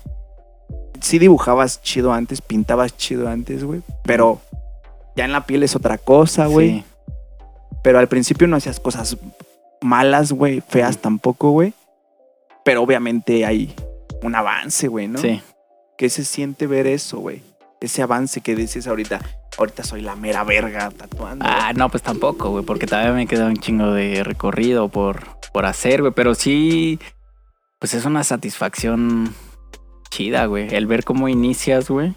sí 1.01 1.19
dibujabas 1.19 1.83
chido 1.83 2.13
antes, 2.13 2.41
pintabas 2.41 2.97
chido 2.97 3.29
antes, 3.29 3.65
güey. 3.65 3.83
Pero 4.05 4.41
ya 5.17 5.25
en 5.25 5.33
la 5.33 5.47
piel 5.47 5.63
es 5.63 5.77
otra 5.77 5.99
cosa, 5.99 6.47
güey. 6.47 6.71
Sí. 6.71 6.85
Pero 7.83 7.99
al 7.99 8.09
principio 8.09 8.47
no 8.47 8.57
hacías 8.57 8.81
cosas 8.81 9.17
malas, 9.81 10.33
güey, 10.33 10.61
feas 10.61 10.99
tampoco, 10.99 11.51
güey. 11.51 11.73
Pero 12.65 12.83
obviamente 12.83 13.45
hay 13.45 13.75
un 14.23 14.35
avance, 14.35 14.89
güey, 14.89 15.09
¿no? 15.09 15.19
Sí. 15.19 15.41
¿Qué 15.97 16.09
se 16.09 16.25
siente 16.25 16.67
ver 16.67 16.87
eso, 16.87 17.19
güey? 17.19 17.43
Ese 17.81 18.03
avance 18.03 18.41
que 18.43 18.55
dices 18.55 18.87
ahorita. 18.87 19.21
Ahorita 19.59 19.83
soy 19.85 20.01
la 20.03 20.15
mera 20.17 20.45
verga 20.45 20.91
tatuando. 20.91 21.45
Ah, 21.49 21.73
no, 21.75 21.89
pues 21.89 22.03
tampoco, 22.03 22.51
güey, 22.51 22.65
porque 22.65 22.87
todavía 22.87 23.13
me 23.13 23.27
queda 23.27 23.47
un 23.47 23.57
chingo 23.57 23.93
de 23.93 24.23
recorrido 24.23 24.89
por, 24.89 25.23
por 25.53 25.67
hacer, 25.67 26.01
güey. 26.03 26.13
Pero 26.15 26.35
sí, 26.35 26.99
pues 27.79 27.95
es 27.95 28.05
una 28.05 28.23
satisfacción 28.25 29.35
chida, 30.11 30.47
güey. 30.47 30.75
El 30.75 30.87
ver 30.87 31.05
cómo 31.05 31.29
inicias, 31.29 31.89
güey. 31.91 32.11
O 32.11 32.15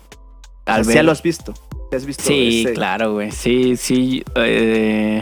sea, 0.65 0.75
Al 0.75 0.83
ver... 0.83 0.95
ya 0.95 1.03
lo 1.03 1.11
has 1.11 1.21
visto. 1.23 1.53
¿Te 1.91 1.97
has 1.97 2.05
visto 2.05 2.23
Sí, 2.23 2.63
ese- 2.65 2.73
claro, 2.73 3.13
güey. 3.13 3.31
Sí, 3.31 3.77
sí. 3.77 4.23
eh, 4.35 5.21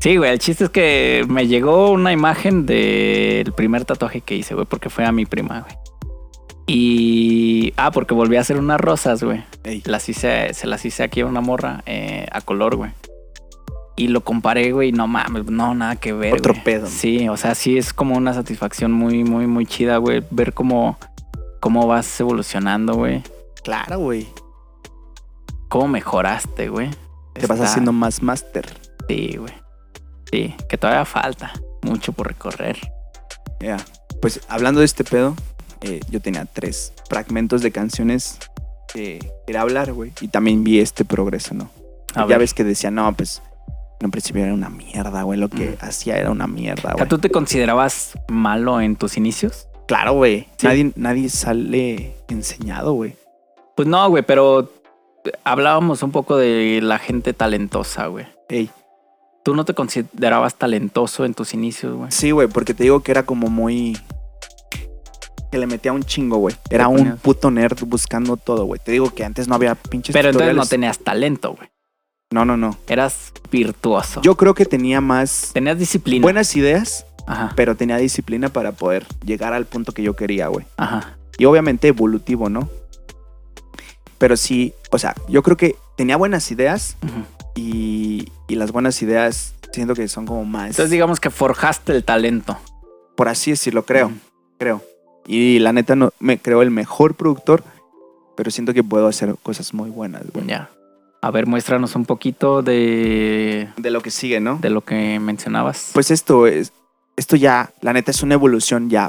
Sí, 0.00 0.16
güey. 0.16 0.32
El 0.32 0.38
chiste 0.40 0.64
es 0.64 0.70
que 0.70 1.24
me 1.28 1.46
llegó 1.46 1.90
una 1.92 2.12
imagen 2.12 2.66
del 2.66 3.52
primer 3.52 3.84
tatuaje 3.84 4.20
que 4.20 4.34
hice, 4.34 4.54
güey, 4.54 4.66
porque 4.66 4.90
fue 4.90 5.04
a 5.04 5.12
mi 5.12 5.26
prima, 5.26 5.60
güey. 5.60 5.76
Y. 6.66 7.72
Ah, 7.76 7.90
porque 7.90 8.14
volví 8.14 8.36
a 8.36 8.40
hacer 8.40 8.58
unas 8.58 8.80
rosas, 8.80 9.22
güey. 9.22 9.44
Ey, 9.64 9.82
Las 9.84 10.08
hice, 10.08 10.54
se 10.54 10.66
las 10.66 10.84
hice 10.84 11.02
aquí 11.02 11.20
a 11.20 11.26
una 11.26 11.40
morra 11.40 11.82
eh, 11.86 12.26
a 12.30 12.40
color, 12.40 12.76
güey. 12.76 12.92
Y 13.96 14.08
lo 14.08 14.22
comparé, 14.22 14.72
güey, 14.72 14.90
no 14.90 15.06
mames, 15.06 15.46
no, 15.46 15.74
nada 15.74 15.96
que 15.96 16.12
ver. 16.12 16.34
Otro 16.34 16.54
güey. 16.54 16.64
pedo. 16.64 16.86
Sí, 16.86 17.28
o 17.28 17.36
sea, 17.36 17.54
sí 17.54 17.76
es 17.76 17.92
como 17.92 18.16
una 18.16 18.32
satisfacción 18.32 18.90
muy, 18.92 19.22
muy, 19.22 19.46
muy 19.46 19.66
chida, 19.66 19.98
güey. 19.98 20.24
Ver 20.30 20.54
cómo, 20.54 20.98
cómo 21.60 21.86
vas 21.86 22.20
evolucionando, 22.20 22.94
güey. 22.94 23.22
Claro, 23.62 23.98
güey. 23.98 24.26
Cómo 25.68 25.88
mejoraste, 25.88 26.68
güey. 26.68 26.90
Te 27.34 27.46
vas 27.46 27.60
haciendo 27.60 27.92
más 27.92 28.22
máster. 28.22 28.66
Sí, 29.08 29.36
güey. 29.36 29.52
Sí, 30.30 30.54
que 30.68 30.78
todavía 30.78 31.04
falta 31.04 31.52
mucho 31.82 32.12
por 32.12 32.28
recorrer. 32.28 32.78
Ya. 33.60 33.76
Pues 34.20 34.40
hablando 34.48 34.80
de 34.80 34.86
este 34.86 35.04
pedo, 35.04 35.36
eh, 35.82 36.00
yo 36.10 36.20
tenía 36.20 36.44
tres 36.44 36.92
fragmentos 37.08 37.62
de 37.62 37.70
canciones 37.72 38.38
que 38.92 39.18
quería 39.46 39.62
hablar, 39.62 39.92
güey. 39.92 40.12
Y 40.20 40.28
también 40.28 40.64
vi 40.64 40.80
este 40.80 41.04
progreso, 41.04 41.54
¿no? 41.54 41.70
A 42.14 42.20
ya 42.20 42.26
ver. 42.26 42.38
ves 42.40 42.54
que 42.54 42.64
decía, 42.64 42.90
no, 42.90 43.12
pues 43.14 43.42
en 44.00 44.06
un 44.06 44.10
principio 44.10 44.42
era 44.44 44.52
una 44.54 44.68
mierda, 44.70 45.22
güey. 45.22 45.38
Lo 45.38 45.48
que 45.48 45.70
Ujú. 45.70 45.76
hacía 45.80 46.16
era 46.18 46.30
una 46.30 46.46
mierda, 46.46 46.92
güey. 46.92 47.08
¿Tú 47.08 47.18
te 47.18 47.30
considerabas 47.30 48.12
malo 48.28 48.80
en 48.80 48.96
tus 48.96 49.16
inicios? 49.16 49.68
Claro, 49.86 50.14
güey. 50.14 50.48
Sí. 50.58 50.66
Nadie, 50.66 50.92
nadie 50.96 51.28
sale 51.28 52.14
enseñado, 52.28 52.92
güey. 52.94 53.16
Pues 53.76 53.88
no, 53.88 54.08
güey, 54.10 54.22
pero 54.22 54.70
hablábamos 55.44 56.02
un 56.02 56.10
poco 56.12 56.36
de 56.36 56.80
la 56.82 56.98
gente 56.98 57.32
talentosa, 57.32 58.06
güey. 58.06 58.26
Ey. 58.48 58.70
¿Tú 59.44 59.54
no 59.56 59.64
te 59.64 59.74
considerabas 59.74 60.54
talentoso 60.54 61.24
en 61.24 61.34
tus 61.34 61.52
inicios, 61.54 61.96
güey? 61.96 62.12
Sí, 62.12 62.30
güey, 62.30 62.46
porque 62.48 62.74
te 62.74 62.84
digo 62.84 63.00
que 63.00 63.10
era 63.10 63.24
como 63.24 63.48
muy. 63.48 63.98
Que 65.52 65.58
le 65.58 65.66
metía 65.68 65.92
un 65.92 66.02
chingo, 66.02 66.38
güey. 66.38 66.56
Era 66.70 66.88
un 66.88 67.18
puto 67.18 67.50
nerd 67.50 67.78
buscando 67.86 68.36
todo, 68.36 68.64
güey. 68.64 68.80
Te 68.84 68.90
digo 68.90 69.10
que 69.14 69.24
antes 69.24 69.46
no 69.46 69.54
había 69.54 69.74
pinches 69.76 70.12
Pero 70.14 70.30
entonces 70.30 70.56
no 70.56 70.66
tenías 70.66 70.98
talento, 70.98 71.54
güey. 71.54 71.68
No, 72.32 72.44
no, 72.44 72.56
no. 72.56 72.76
Eras 72.88 73.32
virtuoso. 73.50 74.22
Yo 74.22 74.36
creo 74.36 74.54
que 74.54 74.64
tenía 74.64 75.00
más 75.02 75.50
Tenías 75.52 75.78
disciplina. 75.78 76.22
buenas 76.22 76.56
ideas, 76.56 77.04
Ajá, 77.26 77.52
pero 77.54 77.76
tenía 77.76 77.98
disciplina 77.98 78.48
para 78.48 78.72
poder 78.72 79.06
llegar 79.24 79.52
al 79.52 79.66
punto 79.66 79.92
que 79.92 80.02
yo 80.02 80.16
quería, 80.16 80.48
güey. 80.48 80.66
ajá. 80.78 81.16
Y 81.38 81.44
obviamente 81.44 81.88
evolutivo, 81.88 82.48
¿no? 82.50 82.68
Pero 84.18 84.36
sí, 84.36 84.74
o 84.90 84.98
sea, 84.98 85.14
yo 85.28 85.42
creo 85.42 85.56
que 85.56 85.76
tenía 85.96 86.16
buenas 86.16 86.50
ideas 86.50 86.96
y, 87.54 88.28
y 88.48 88.54
las 88.54 88.70
buenas 88.72 89.00
ideas 89.02 89.54
siento 89.72 89.94
que 89.94 90.06
son 90.08 90.26
como 90.26 90.44
más. 90.44 90.68
Entonces 90.70 90.90
digamos 90.90 91.20
que 91.20 91.30
forjaste 91.30 91.92
el 91.92 92.04
talento. 92.04 92.58
por 93.16 93.28
así 93.28 93.50
decirlo, 93.50 93.84
creo, 93.84 94.12
creo. 94.58 94.82
Y 95.26 95.58
la 95.60 95.72
neta 95.72 95.96
no 95.96 96.12
me 96.18 96.38
creo 96.38 96.62
el 96.62 96.70
mejor 96.70 97.14
productor, 97.14 97.62
pero 98.36 98.50
siento 98.50 98.74
que 98.74 98.82
puedo 98.82 99.06
hacer 99.06 99.34
cosas 99.42 99.72
muy 99.74 99.90
buenas, 99.90 100.22
güey. 100.32 100.46
Ya. 100.46 100.70
A 101.20 101.30
ver, 101.30 101.46
muéstranos 101.46 101.94
un 101.94 102.04
poquito 102.04 102.62
de, 102.62 103.68
De 103.76 103.90
lo 103.90 104.00
que 104.00 104.10
sigue, 104.10 104.40
¿no? 104.40 104.58
de 104.58 104.70
lo 104.70 104.80
que 104.80 105.20
mencionabas. 105.20 105.90
Pues 105.94 106.10
esto 106.10 106.48
es, 106.48 106.72
esto 107.16 107.36
ya, 107.36 107.72
la 107.80 107.92
neta 107.92 108.10
es 108.10 108.22
una 108.24 108.34
evolución 108.34 108.90
ya, 108.90 109.08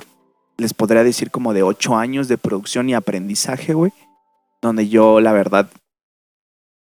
les 0.57 0.73
podría 0.73 1.03
decir 1.03 1.31
como 1.31 1.53
de 1.53 1.63
ocho 1.63 1.95
años 1.95 2.27
de 2.27 2.37
producción 2.37 2.89
y 2.89 2.93
aprendizaje, 2.93 3.73
güey. 3.73 3.91
Donde 4.61 4.87
yo, 4.87 5.19
la 5.19 5.33
verdad, 5.33 5.69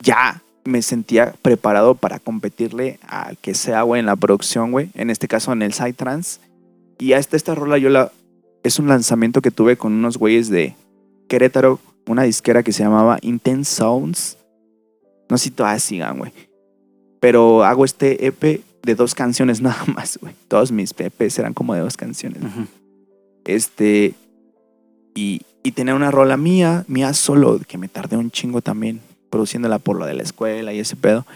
ya 0.02 0.42
me 0.64 0.82
sentía 0.82 1.34
preparado 1.42 1.94
para 1.94 2.18
competirle 2.18 2.98
al 3.06 3.38
que 3.38 3.54
sea, 3.54 3.82
güey, 3.82 4.00
en 4.00 4.06
la 4.06 4.16
producción, 4.16 4.72
güey. 4.72 4.90
En 4.94 5.10
este 5.10 5.28
caso, 5.28 5.52
en 5.52 5.62
el 5.62 5.72
Psytrance. 5.72 6.40
Y 6.98 7.12
hasta 7.14 7.36
esta 7.36 7.54
rola 7.54 7.78
yo 7.78 7.88
la... 7.88 8.12
Es 8.62 8.78
un 8.78 8.88
lanzamiento 8.88 9.42
que 9.42 9.50
tuve 9.50 9.76
con 9.76 9.92
unos 9.92 10.18
güeyes 10.18 10.48
de 10.48 10.76
Querétaro, 11.28 11.80
una 12.06 12.22
disquera 12.22 12.62
que 12.62 12.72
se 12.72 12.82
llamaba 12.82 13.18
Intense 13.22 13.74
Sounds. 13.74 14.38
No 15.28 15.38
sé 15.38 15.44
si 15.44 15.50
todavía 15.50 15.80
sigan, 15.80 16.18
güey. 16.18 16.32
Pero 17.20 17.64
hago 17.64 17.84
este 17.84 18.26
EP 18.26 18.62
de 18.82 18.94
dos 18.94 19.14
canciones 19.14 19.60
nada 19.62 19.84
más, 19.86 20.18
güey. 20.20 20.34
Todos 20.48 20.72
mis 20.72 20.94
EPs 20.96 21.38
eran 21.38 21.54
como 21.54 21.74
de 21.74 21.80
dos 21.80 21.96
canciones. 21.96 22.42
Este. 23.44 24.14
Y, 25.14 25.42
y 25.62 25.72
tenía 25.72 25.94
una 25.94 26.10
rola 26.10 26.36
mía, 26.36 26.84
mía 26.88 27.12
solo, 27.12 27.60
que 27.66 27.78
me 27.78 27.88
tardé 27.88 28.16
un 28.16 28.30
chingo 28.30 28.62
también, 28.62 29.00
produciéndola 29.30 29.78
por 29.78 29.98
lo 29.98 30.06
de 30.06 30.14
la 30.14 30.22
escuela 30.22 30.72
y 30.72 30.78
ese 30.78 30.96
pedo. 30.96 31.26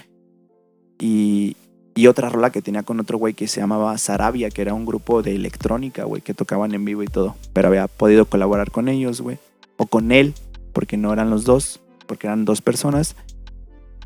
Y, 0.99 1.55
Y 1.97 2.05
otra 2.07 2.29
rola 2.29 2.51
que 2.51 2.61
tenía 2.61 2.83
con 2.83 2.99
otro 2.99 3.17
güey 3.17 3.33
que 3.33 3.47
se 3.47 3.59
llamaba 3.59 3.97
Sarabia, 3.97 4.49
que 4.51 4.61
era 4.61 4.73
un 4.73 4.85
grupo 4.85 5.23
de 5.23 5.35
electrónica, 5.35 6.03
güey, 6.03 6.21
que 6.21 6.33
tocaban 6.35 6.73
en 6.75 6.85
vivo 6.85 7.01
y 7.01 7.07
todo. 7.07 7.35
Pero 7.53 7.69
había 7.69 7.87
podido 7.87 8.25
colaborar 8.25 8.69
con 8.69 8.87
ellos, 8.87 9.19
güey. 9.21 9.39
O 9.77 9.87
con 9.87 10.11
él, 10.11 10.35
porque 10.73 10.95
no 10.95 11.11
eran 11.11 11.29
los 11.31 11.43
dos, 11.43 11.79
porque 12.05 12.27
eran 12.27 12.45
dos 12.45 12.61
personas. 12.61 13.15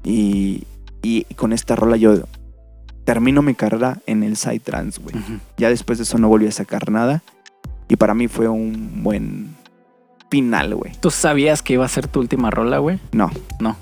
Y, 0.03 0.63
y 1.01 1.25
con 1.35 1.51
esta 1.53 1.75
rola 1.75 1.97
yo 1.97 2.15
termino 3.03 3.41
mi 3.41 3.55
carrera 3.55 3.97
en 4.05 4.23
el 4.23 4.37
Psytrance, 4.37 5.01
güey. 5.01 5.15
Ujú. 5.17 5.33
Ya 5.57 5.69
después 5.69 5.97
de 5.99 6.03
eso 6.03 6.17
no 6.17 6.29
volví 6.29 6.47
a 6.47 6.51
sacar 6.51 6.89
nada. 6.91 7.21
Y 7.89 7.97
para 7.97 8.13
mí 8.13 8.29
fue 8.29 8.47
un 8.47 9.03
buen 9.03 9.55
final, 10.29 10.75
güey. 10.75 10.93
¿Tú 11.01 11.11
sabías 11.11 11.61
que 11.61 11.73
iba 11.73 11.83
a 11.83 11.89
ser 11.89 12.07
tu 12.07 12.21
última 12.21 12.49
rola, 12.51 12.77
güey? 12.77 12.99
No, 13.11 13.29
No. 13.59 13.75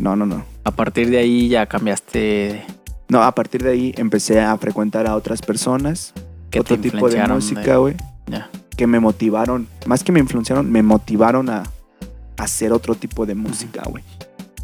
no, 0.00 0.16
no, 0.16 0.26
no. 0.26 0.44
A 0.64 0.72
partir 0.72 1.10
de 1.10 1.18
ahí 1.18 1.48
ya 1.48 1.66
cambiaste. 1.66 2.64
No, 3.12 3.22
a 3.22 3.34
partir 3.34 3.62
de 3.62 3.70
ahí 3.72 3.94
empecé 3.98 4.40
a 4.40 4.56
frecuentar 4.56 5.06
a 5.06 5.14
otras 5.16 5.42
personas, 5.42 6.14
que 6.50 6.58
otro 6.60 6.78
tipo 6.78 7.10
de 7.10 7.22
música, 7.28 7.76
güey, 7.76 7.94
Ya. 8.26 8.48
que 8.74 8.86
me 8.86 9.00
motivaron, 9.00 9.68
más 9.84 10.02
que 10.02 10.12
me 10.12 10.20
influenciaron, 10.20 10.70
me 10.72 10.82
motivaron 10.82 11.50
a, 11.50 11.58
a 11.58 12.42
hacer 12.42 12.72
otro 12.72 12.94
tipo 12.94 13.26
de 13.26 13.34
música, 13.34 13.82
güey. 13.86 14.02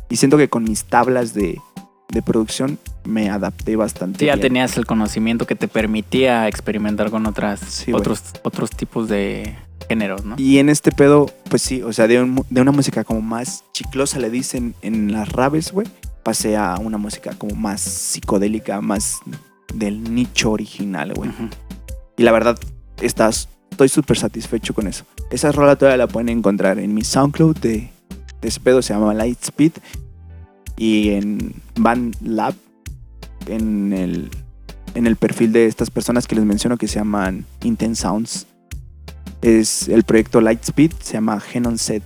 Y 0.09 0.17
siento 0.17 0.39
que 0.39 0.49
con 0.49 0.65
mis 0.65 0.85
tablas 0.85 1.35
de, 1.35 1.61
de 2.09 2.23
producción 2.23 2.79
me 3.05 3.29
adapté 3.29 3.77
bastante. 3.77 4.21
Sí, 4.21 4.25
ya 4.25 4.37
bien. 4.37 4.41
tenías 4.49 4.79
el 4.79 4.87
conocimiento 4.87 5.47
que 5.47 5.55
te 5.55 5.69
permitía 5.69 6.49
experimentar 6.49 7.11
con 7.11 7.27
otras, 7.27 7.61
Sí, 7.61 7.93
otros, 7.93 8.23
otros 8.45 8.71
tipos 8.71 9.11
de 9.11 9.57
géneros, 9.91 10.25
¿no? 10.25 10.37
Y 10.39 10.57
en 10.57 10.71
este 10.71 10.91
pedo, 10.91 11.27
pues 11.51 11.61
sí, 11.61 11.83
o 11.83 11.93
sea, 11.93 12.07
de, 12.07 12.23
un- 12.23 12.47
de 12.49 12.63
una 12.63 12.73
música 12.73 13.05
como 13.05 13.21
más 13.21 13.65
chiclosa, 13.75 14.19
le 14.19 14.31
dicen 14.31 14.75
en 14.81 15.13
las 15.13 15.29
raves, 15.31 15.71
güey, 15.71 15.87
pasé 16.29 16.59
a 16.59 16.76
una 16.79 16.99
música 16.99 17.33
como 17.39 17.55
más 17.55 17.81
psicodélica, 17.81 18.83
más 18.83 19.20
del 19.72 20.14
nicho 20.14 20.51
original, 20.51 21.14
güey. 21.14 21.31
Y 22.18 22.22
la 22.22 22.33
verdad, 22.33 22.59
estás, 23.01 23.49
estoy 23.70 23.89
súper 23.89 24.18
satisfecho 24.18 24.74
con 24.74 24.87
eso. 24.89 25.07
Esa 25.31 25.53
rola 25.53 25.76
todavía 25.76 25.97
la 25.97 26.07
pueden 26.07 26.29
encontrar 26.29 26.79
en 26.81 26.93
mi 26.93 27.03
SoundCloud 27.03 27.57
de, 27.61 27.91
de 28.43 28.49
ese 28.49 28.61
pedo, 28.61 28.83
se 28.83 28.93
llama 28.93 29.14
Lightspeed. 29.14 29.72
Y 30.76 31.12
en 31.12 31.55
Van 31.76 32.12
Lab, 32.20 32.55
en 33.47 33.95
el, 33.95 34.29
en 34.95 35.07
el 35.07 35.16
perfil 35.16 35.55
de 35.55 35.64
estas 35.64 35.89
personas 35.89 36.26
que 36.26 36.37
les 36.37 36.45
menciono 36.45 36.76
que 36.76 36.89
se 36.89 36.97
llaman 36.97 37.47
Intense 37.62 38.03
Sounds. 38.03 38.47
Es 39.41 39.89
el 39.89 40.03
proyecto 40.03 40.43
Lightspeed, 40.43 40.93
se 41.01 41.14
llama 41.14 41.41
Genon 41.41 41.79
Set. 41.79 42.03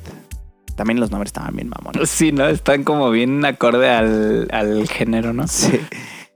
También 0.82 0.98
los 0.98 1.12
nombres 1.12 1.28
estaban 1.28 1.54
bien 1.54 1.68
mamones. 1.68 2.10
Sí, 2.10 2.32
¿no? 2.32 2.48
Están 2.48 2.82
como 2.82 3.08
bien 3.12 3.44
acorde 3.44 3.88
al, 3.88 4.48
al 4.50 4.88
género, 4.88 5.32
¿no? 5.32 5.46
Sí, 5.46 5.70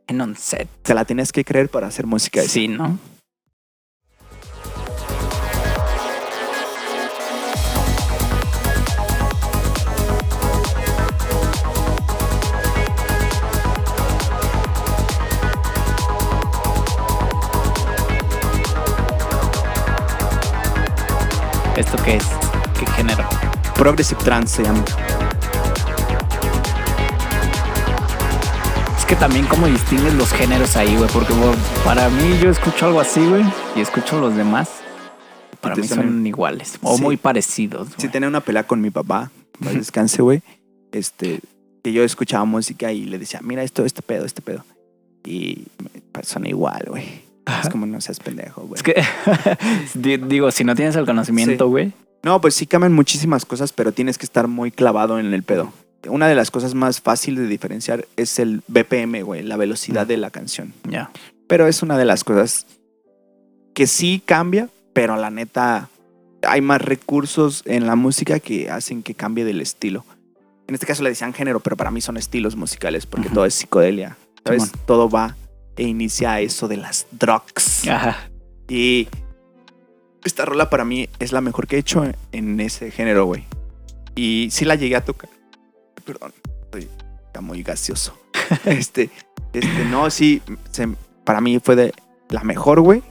En 0.07 0.21
un 0.21 0.37
set. 0.37 0.69
te 0.83 0.95
la 0.95 1.05
tenías 1.05 1.33
que 1.33 1.45
creer 1.45 1.69
para 1.69 1.89
hacer 1.89 2.07
música. 2.07 2.39
esa. 2.43 2.49
Sí, 2.51 2.69
¿no? 2.69 2.97
¿Esto 21.77 21.97
qué 22.05 22.17
es? 22.17 22.25
¿Qué 22.79 22.87
género? 22.87 23.36
Progressive 23.87 24.21
Trance 24.25 24.57
se 24.57 24.63
llama. 24.65 24.85
Es 28.99 29.05
que 29.07 29.15
también 29.15 29.47
cómo 29.47 29.69
distingues 29.69 30.13
los 30.15 30.33
géneros 30.33 30.77
ahí, 30.77 30.97
güey, 30.97 31.09
porque 31.13 31.33
güey, 31.35 31.55
para 31.85 32.09
mí 32.11 32.37
yo 32.43 32.51
escucho 32.51 32.87
algo 32.87 32.99
así, 33.01 33.25
güey, 33.25 33.45
y 33.77 33.81
escucho 33.81 34.19
los 34.21 34.35
demás. 34.35 34.69
Para 35.61 35.77
mí 35.77 35.87
son 35.87 36.27
iguales 36.27 36.81
o 36.83 36.97
Sí. 36.97 37.03
muy 37.05 37.17
parecidos. 37.17 37.87
Sí, 37.91 37.95
güey. 37.99 38.11
tenía 38.11 38.29
una 38.29 38.41
pelea 38.41 38.65
con 38.65 38.81
mi 38.81 38.91
papá, 38.91 39.31
para 39.61 39.75
descanse, 39.75 40.21
güey. 40.21 40.43
Este, 40.91 41.39
que 41.85 41.93
yo 41.93 42.03
escuchaba 42.03 42.45
música 42.45 42.91
y 42.91 43.05
le 43.05 43.21
decía, 43.21 43.39
mira 43.41 43.63
esto, 43.63 43.85
este 43.85 44.03
pedo, 44.03 44.25
este 44.27 44.43
pedo. 44.43 44.65
Y 45.25 45.63
pues, 46.11 46.27
suena 46.27 46.49
igual, 46.49 46.87
güey. 46.89 47.05
Es 47.63 47.69
como 47.69 47.87
no 47.87 48.01
seas 48.01 48.19
pendejo, 48.19 48.63
güey. 48.63 48.79
Es 48.79 48.83
que, 48.83 49.01
di- 49.95 50.17
digo, 50.17 50.51
si 50.51 50.65
no 50.65 50.75
tienes 50.75 50.97
el 50.97 51.07
conocimiento, 51.07 51.67
Sí. 51.67 51.93
No, 52.23 52.41
pues 52.41 52.55
sí 52.55 52.67
cambian 52.67 52.93
muchísimas 52.93 53.45
cosas, 53.45 53.73
pero 53.73 53.93
tienes 53.93 54.19
que 54.19 54.25
estar 54.27 54.49
muy 54.49 54.71
clavado 54.71 55.19
en 55.19 55.33
el 55.33 55.43
pedo. 55.43 55.73
Una 56.09 56.29
de 56.29 56.35
las 56.35 56.51
cosas 56.51 56.75
más 56.75 57.01
fáciles 57.01 57.41
de 57.41 57.49
diferenciar 57.49 58.07
es 58.17 58.39
el 58.39 58.63
BPM, 58.69 59.23
güey, 59.23 59.43
la 59.43 59.57
velocidad 59.57 60.07
de 60.07 60.17
la 60.17 60.31
canción. 60.31 60.73
ya. 60.89 61.11
Pero 61.49 61.69
es 61.69 61.83
una 61.83 61.97
de 61.97 62.05
las 62.05 62.25
cosas 62.25 62.67
que 63.75 63.87
sí 63.87 64.21
cambia, 64.25 64.69
pero 64.93 65.17
la 65.17 65.31
neta 65.31 65.89
hay 66.43 66.61
más 66.61 66.81
recursos 66.83 67.63
en 67.67 67.87
la 67.87 67.95
música 67.97 68.41
que 68.41 68.71
hacen 68.71 69.03
que 69.03 69.15
cambie 69.15 69.45
del 69.45 69.61
estilo. 69.61 70.05
En 70.69 70.75
este 70.75 70.87
caso 70.87 71.03
le 71.05 71.11
decían 71.11 71.33
género, 71.33 71.61
pero 71.61 71.77
para 71.77 71.91
mí 71.93 72.01
son 72.01 72.17
estilos 72.17 72.57
musicales 72.57 73.07
porque 73.07 73.29
Ujú. 73.29 73.35
todo 73.37 73.47
es 73.47 73.55
psicodelia. 73.55 74.17
¿Sabes? 74.45 74.73
Todo 74.87 75.09
va 75.09 75.37
e 75.77 75.85
inicia 75.85 76.41
eso 76.41 76.67
de 76.69 76.77
las 76.79 77.07
drugs. 77.13 77.87
Ajá. 77.89 78.29
Y 78.69 79.07
esta 80.27 80.45
rola 80.45 80.69
para 80.71 80.85
mí 80.85 81.09
es 81.19 81.33
la 81.33 81.41
mejor 81.41 81.67
que 81.67 81.77
he 81.77 81.79
hecho 81.79 82.05
en 82.33 82.61
ese 82.61 82.91
género, 82.91 83.27
güey. 83.27 83.45
Y 84.15 84.49
sí 84.51 84.65
la 84.65 84.75
llegué 84.75 84.97
a 84.97 85.05
tocar. 85.05 85.31
Perdón, 86.05 86.33
estoy 86.63 86.89
está 87.27 87.41
muy 87.41 87.63
gaseoso. 87.63 88.17
este, 88.65 89.11
este, 89.53 89.85
no, 89.87 90.09
sí, 90.11 90.43
se- 90.71 90.89
para 91.25 91.41
mí 91.41 91.59
fue 91.63 91.77
de 91.77 91.95
la 92.31 92.43
mejor, 92.45 92.81
güey. 92.81 93.03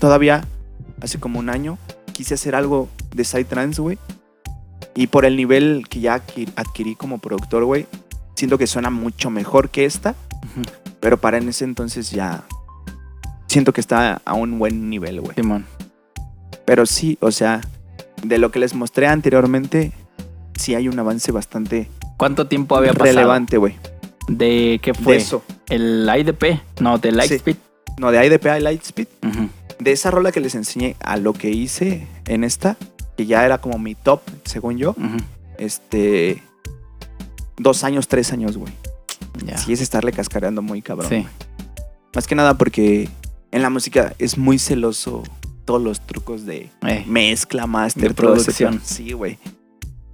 Todavía, 0.00 0.44
hace 1.02 1.18
como 1.20 1.38
un 1.38 1.50
año, 1.50 1.78
quise 2.12 2.34
hacer 2.34 2.54
algo 2.54 2.88
de 3.14 3.24
Psytrance, 3.24 3.80
güey. 3.82 3.98
Y 4.94 5.08
por 5.08 5.24
el 5.24 5.36
nivel 5.36 5.86
que 5.90 6.00
ya 6.00 6.16
adqui- 6.16 6.50
adquirí 6.56 6.94
como 6.94 7.18
productor, 7.18 7.64
güey, 7.64 7.86
siento 8.34 8.56
que 8.56 8.66
suena 8.66 8.88
mucho 8.90 9.28
mejor 9.30 9.68
que 9.70 9.84
esta. 9.84 10.14
Pero 11.00 11.18
para 11.18 11.38
en 11.38 11.48
ese 11.48 11.64
entonces 11.64 12.10
ya 12.10 12.44
siento 13.48 13.72
que 13.72 13.80
está 13.80 14.22
a 14.24 14.34
un 14.34 14.58
buen 14.58 14.88
nivel, 14.88 15.20
güey. 15.20 15.34
Simón. 15.34 15.66
Pero 16.66 16.84
sí, 16.84 17.16
o 17.20 17.30
sea, 17.30 17.60
de 18.22 18.38
lo 18.38 18.50
que 18.50 18.58
les 18.58 18.74
mostré 18.74 19.06
anteriormente, 19.06 19.92
sí 20.58 20.74
hay 20.74 20.88
un 20.88 20.98
avance 20.98 21.32
bastante 21.32 21.88
¿Cuánto 22.18 22.46
tiempo 22.48 22.76
había 22.76 22.92
pasado? 22.92 23.14
relevante, 23.16 23.56
güey. 23.56 23.76
¿De 24.28 24.80
qué 24.82 24.92
De 24.92 24.98
fue? 24.98 25.16
eso. 25.16 25.42
¿El 25.68 26.08
IDP? 26.14 26.60
No, 26.80 26.98
de 26.98 27.12
Lightspeed. 27.12 27.56
No, 27.98 28.10
de 28.10 28.26
IDP 28.26 28.46
a 28.46 28.58
Lightspeed. 28.60 29.06
De 29.78 29.92
esa 29.92 30.10
rola 30.10 30.32
que 30.32 30.40
les 30.40 30.54
enseñé 30.54 30.96
a 31.00 31.16
lo 31.18 31.32
que 31.34 31.50
hice 31.50 32.06
en 32.26 32.42
esta, 32.44 32.76
que 33.16 33.26
ya 33.26 33.44
era 33.44 33.58
como 33.58 33.78
mi 33.78 33.94
top, 33.94 34.20
según 34.44 34.78
yo, 34.78 34.94
este. 35.58 36.42
Dos 37.58 37.84
años, 37.84 38.08
tres 38.08 38.32
años, 38.32 38.56
güey. 38.56 38.72
Sí, 39.56 39.72
es 39.72 39.80
estarle 39.80 40.12
cascareando 40.12 40.62
muy 40.62 40.82
cabrón. 40.82 41.08
Sí. 41.08 41.26
Más 42.14 42.26
que 42.26 42.34
nada 42.34 42.54
porque 42.58 43.08
en 43.50 43.62
la 43.62 43.70
música 43.70 44.14
es 44.18 44.36
muy 44.38 44.58
celoso 44.58 45.22
todos 45.66 45.82
los 45.82 46.00
trucos 46.00 46.46
de 46.46 46.70
Eh, 46.86 47.04
mezcla, 47.06 47.66
master, 47.66 48.08
De 48.08 48.14
producción. 48.14 48.80
Sí, 48.82 49.12
güey. 49.12 49.38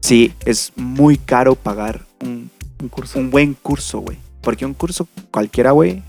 Sí, 0.00 0.32
es 0.44 0.72
muy 0.74 1.16
caro 1.16 1.54
pagar 1.54 2.04
un, 2.20 2.50
un 2.80 2.88
curso. 2.88 3.18
un 3.20 3.30
buen 3.30 3.54
curso, 3.54 4.00
güey. 4.00 4.18
Porque 4.40 4.66
un 4.66 4.74
curso 4.74 5.06
cualquiera, 5.30 5.70
güey, 5.70 6.02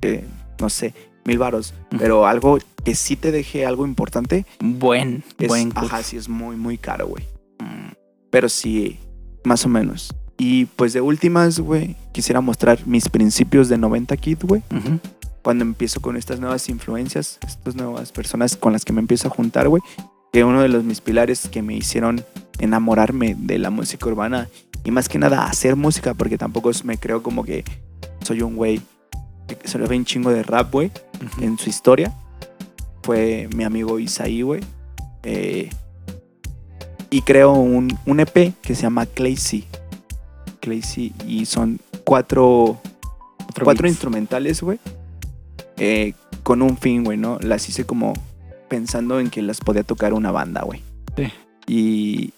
eh, 0.00 0.24
no 0.60 0.70
sé, 0.70 0.94
mil 1.26 1.36
varos. 1.38 1.74
Ujú. 1.90 1.98
Pero 1.98 2.26
algo 2.26 2.58
que 2.84 2.94
sí 2.94 3.16
te 3.16 3.30
deje 3.32 3.66
algo 3.66 3.86
importante, 3.86 4.46
Buen, 4.60 5.22
es, 5.38 5.48
buen 5.48 5.70
curso. 5.70 5.86
ajá, 5.94 6.02
sí 6.02 6.16
es 6.16 6.28
muy, 6.30 6.56
muy 6.56 6.78
caro, 6.78 7.06
güey. 7.08 7.24
Mm. 7.58 7.92
Pero 8.30 8.48
sí, 8.48 8.98
más 9.44 9.66
o 9.66 9.68
menos. 9.68 10.14
Y 10.38 10.66
pues 10.66 10.92
de 10.92 11.00
últimas, 11.00 11.58
güey, 11.60 11.96
quisiera 12.12 12.40
mostrar 12.40 12.86
mis 12.86 13.08
principios 13.08 13.68
de 13.68 13.76
90 13.76 14.16
Kid, 14.16 14.38
güey. 14.42 14.62
Ujú. 14.70 15.00
Cuando 15.48 15.64
empiezo 15.64 16.02
con 16.02 16.18
estas 16.18 16.40
nuevas 16.40 16.68
influencias, 16.68 17.38
estas 17.46 17.74
nuevas 17.74 18.12
personas 18.12 18.54
con 18.54 18.74
las 18.74 18.84
que 18.84 18.92
me 18.92 19.00
empiezo 19.00 19.28
a 19.28 19.30
juntar, 19.30 19.66
güey. 19.66 19.82
Que 20.30 20.44
uno 20.44 20.60
de 20.60 20.68
los 20.68 20.84
mis 20.84 21.00
pilares 21.00 21.48
que 21.48 21.62
me 21.62 21.74
hicieron 21.74 22.22
enamorarme 22.58 23.34
de 23.34 23.56
la 23.56 23.70
música 23.70 24.08
urbana 24.08 24.50
y 24.84 24.90
más 24.90 25.08
que 25.08 25.18
nada 25.18 25.46
hacer 25.46 25.74
música, 25.74 26.12
porque 26.12 26.36
tampoco 26.36 26.70
me 26.84 26.98
creo 26.98 27.22
como 27.22 27.44
que 27.44 27.64
soy 28.20 28.42
un 28.42 28.56
güey 28.56 28.82
que 29.46 29.66
se 29.66 29.78
ve 29.78 29.96
un 29.96 30.04
chingo 30.04 30.28
de 30.28 30.42
rap, 30.42 30.70
güey, 30.70 30.92
Ujú. 31.24 31.42
en 31.42 31.56
su 31.58 31.70
historia. 31.70 32.12
Fue 33.02 33.48
mi 33.56 33.64
amigo 33.64 33.98
Isaí, 33.98 34.42
güey. 34.42 34.60
Eh, 35.22 35.70
y 37.08 37.22
creo 37.22 37.52
un, 37.52 37.98
un 38.04 38.20
EP 38.20 38.52
que 38.60 38.74
se 38.74 38.82
llama 38.82 39.06
Claycy. 39.06 39.64
Claycy 40.60 41.14
y 41.26 41.46
son 41.46 41.80
cuatro, 42.04 42.78
cuatro 43.64 43.88
instrumentales, 43.88 44.60
güey. 44.60 44.78
Eh, 45.78 46.14
con 46.42 46.62
un 46.62 46.76
fin, 46.78 47.04
güey, 47.04 47.18
¿no? 47.18 47.38
Las 47.40 47.68
hice 47.68 47.84
como 47.84 48.12
pensando 48.68 49.20
en 49.20 49.30
que 49.30 49.42
las 49.42 49.60
podía 49.60 49.82
tocar 49.82 50.12
una 50.12 50.30
banda, 50.30 50.62
güey. 50.62 50.82
Sí. 51.16 51.32
Y, 51.66 52.32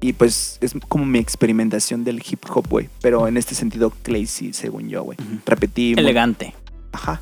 y 0.00 0.12
pues 0.12 0.58
es 0.60 0.74
como 0.88 1.04
mi 1.06 1.18
experimentación 1.18 2.04
del 2.04 2.22
hip 2.28 2.44
hop, 2.50 2.68
güey. 2.68 2.88
Pero 3.00 3.26
en 3.28 3.36
este 3.36 3.54
sentido, 3.54 3.90
Claycy, 4.02 4.52
según 4.52 4.88
yo, 4.88 5.02
güey. 5.02 5.18
Ujú. 5.20 5.38
Repetí. 5.46 5.94
muy- 5.94 6.00
Elegante. 6.02 6.54
Ajá. 6.92 7.20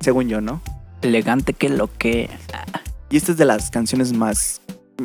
Según 0.00 0.28
yo, 0.28 0.40
¿no? 0.40 0.60
Elegante 1.02 1.52
que 1.52 1.68
lo 1.68 1.88
que. 1.98 2.28
Y 3.10 3.16
esta 3.16 3.32
es 3.32 3.38
de 3.38 3.44
las 3.44 3.70
canciones 3.70 4.12
más. 4.12 4.60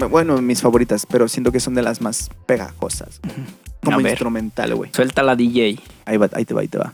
Bueno, 0.09 0.39
mis 0.41 0.61
favoritas, 0.61 1.05
pero 1.09 1.27
siento 1.27 1.51
que 1.51 1.59
son 1.59 1.73
de 1.73 1.81
las 1.81 2.01
más 2.01 2.29
pegajosas. 2.45 3.19
Como 3.83 4.01
instrumental, 4.01 4.75
güey. 4.75 4.91
Suelta 4.93 5.23
la 5.23 5.35
DJ. 5.35 5.79
Ahí, 6.05 6.17
va, 6.17 6.29
ahí 6.33 6.45
te 6.45 6.53
va, 6.53 6.61
ahí 6.61 6.67
te 6.67 6.77
va. 6.77 6.93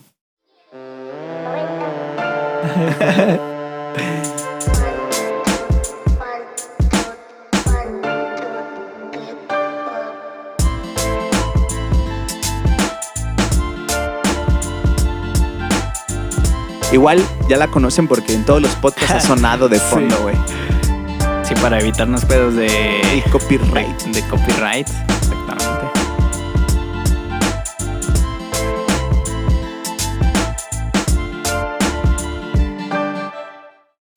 Igual 16.93 17.25
ya 17.49 17.57
la 17.57 17.67
conocen 17.67 18.07
porque 18.07 18.33
en 18.33 18.45
todos 18.45 18.61
los 18.61 18.75
podcasts 18.75 19.11
ha 19.11 19.19
sonado 19.27 19.67
de 19.67 19.79
fondo, 19.79 20.15
güey. 20.21 20.35
Sí, 21.43 21.55
para 21.55 21.79
evitarnos 21.79 22.23
pedos 22.23 22.53
de. 22.55 23.23
Copyright. 23.31 24.01
De 24.03 24.21
copyright. 24.27 24.87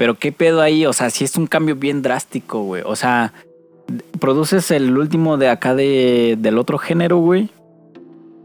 Pero 0.07 0.21
qué 0.21 0.31
pedo 0.31 0.63
ahí, 0.63 0.87
o 0.87 0.93
sea, 0.93 1.11
sí 1.11 1.25
es 1.25 1.37
un 1.37 1.49
cambio 1.49 1.75
bien 1.75 2.01
drástico, 2.01 2.63
güey. 2.63 2.81
O 2.87 2.95
sea, 2.95 3.33
produces 4.21 4.71
el 4.71 4.97
último 4.97 5.37
de 5.37 5.49
acá 5.49 5.75
de, 5.75 6.37
del 6.39 6.59
otro 6.59 6.79
género, 6.79 7.17
güey. 7.17 7.51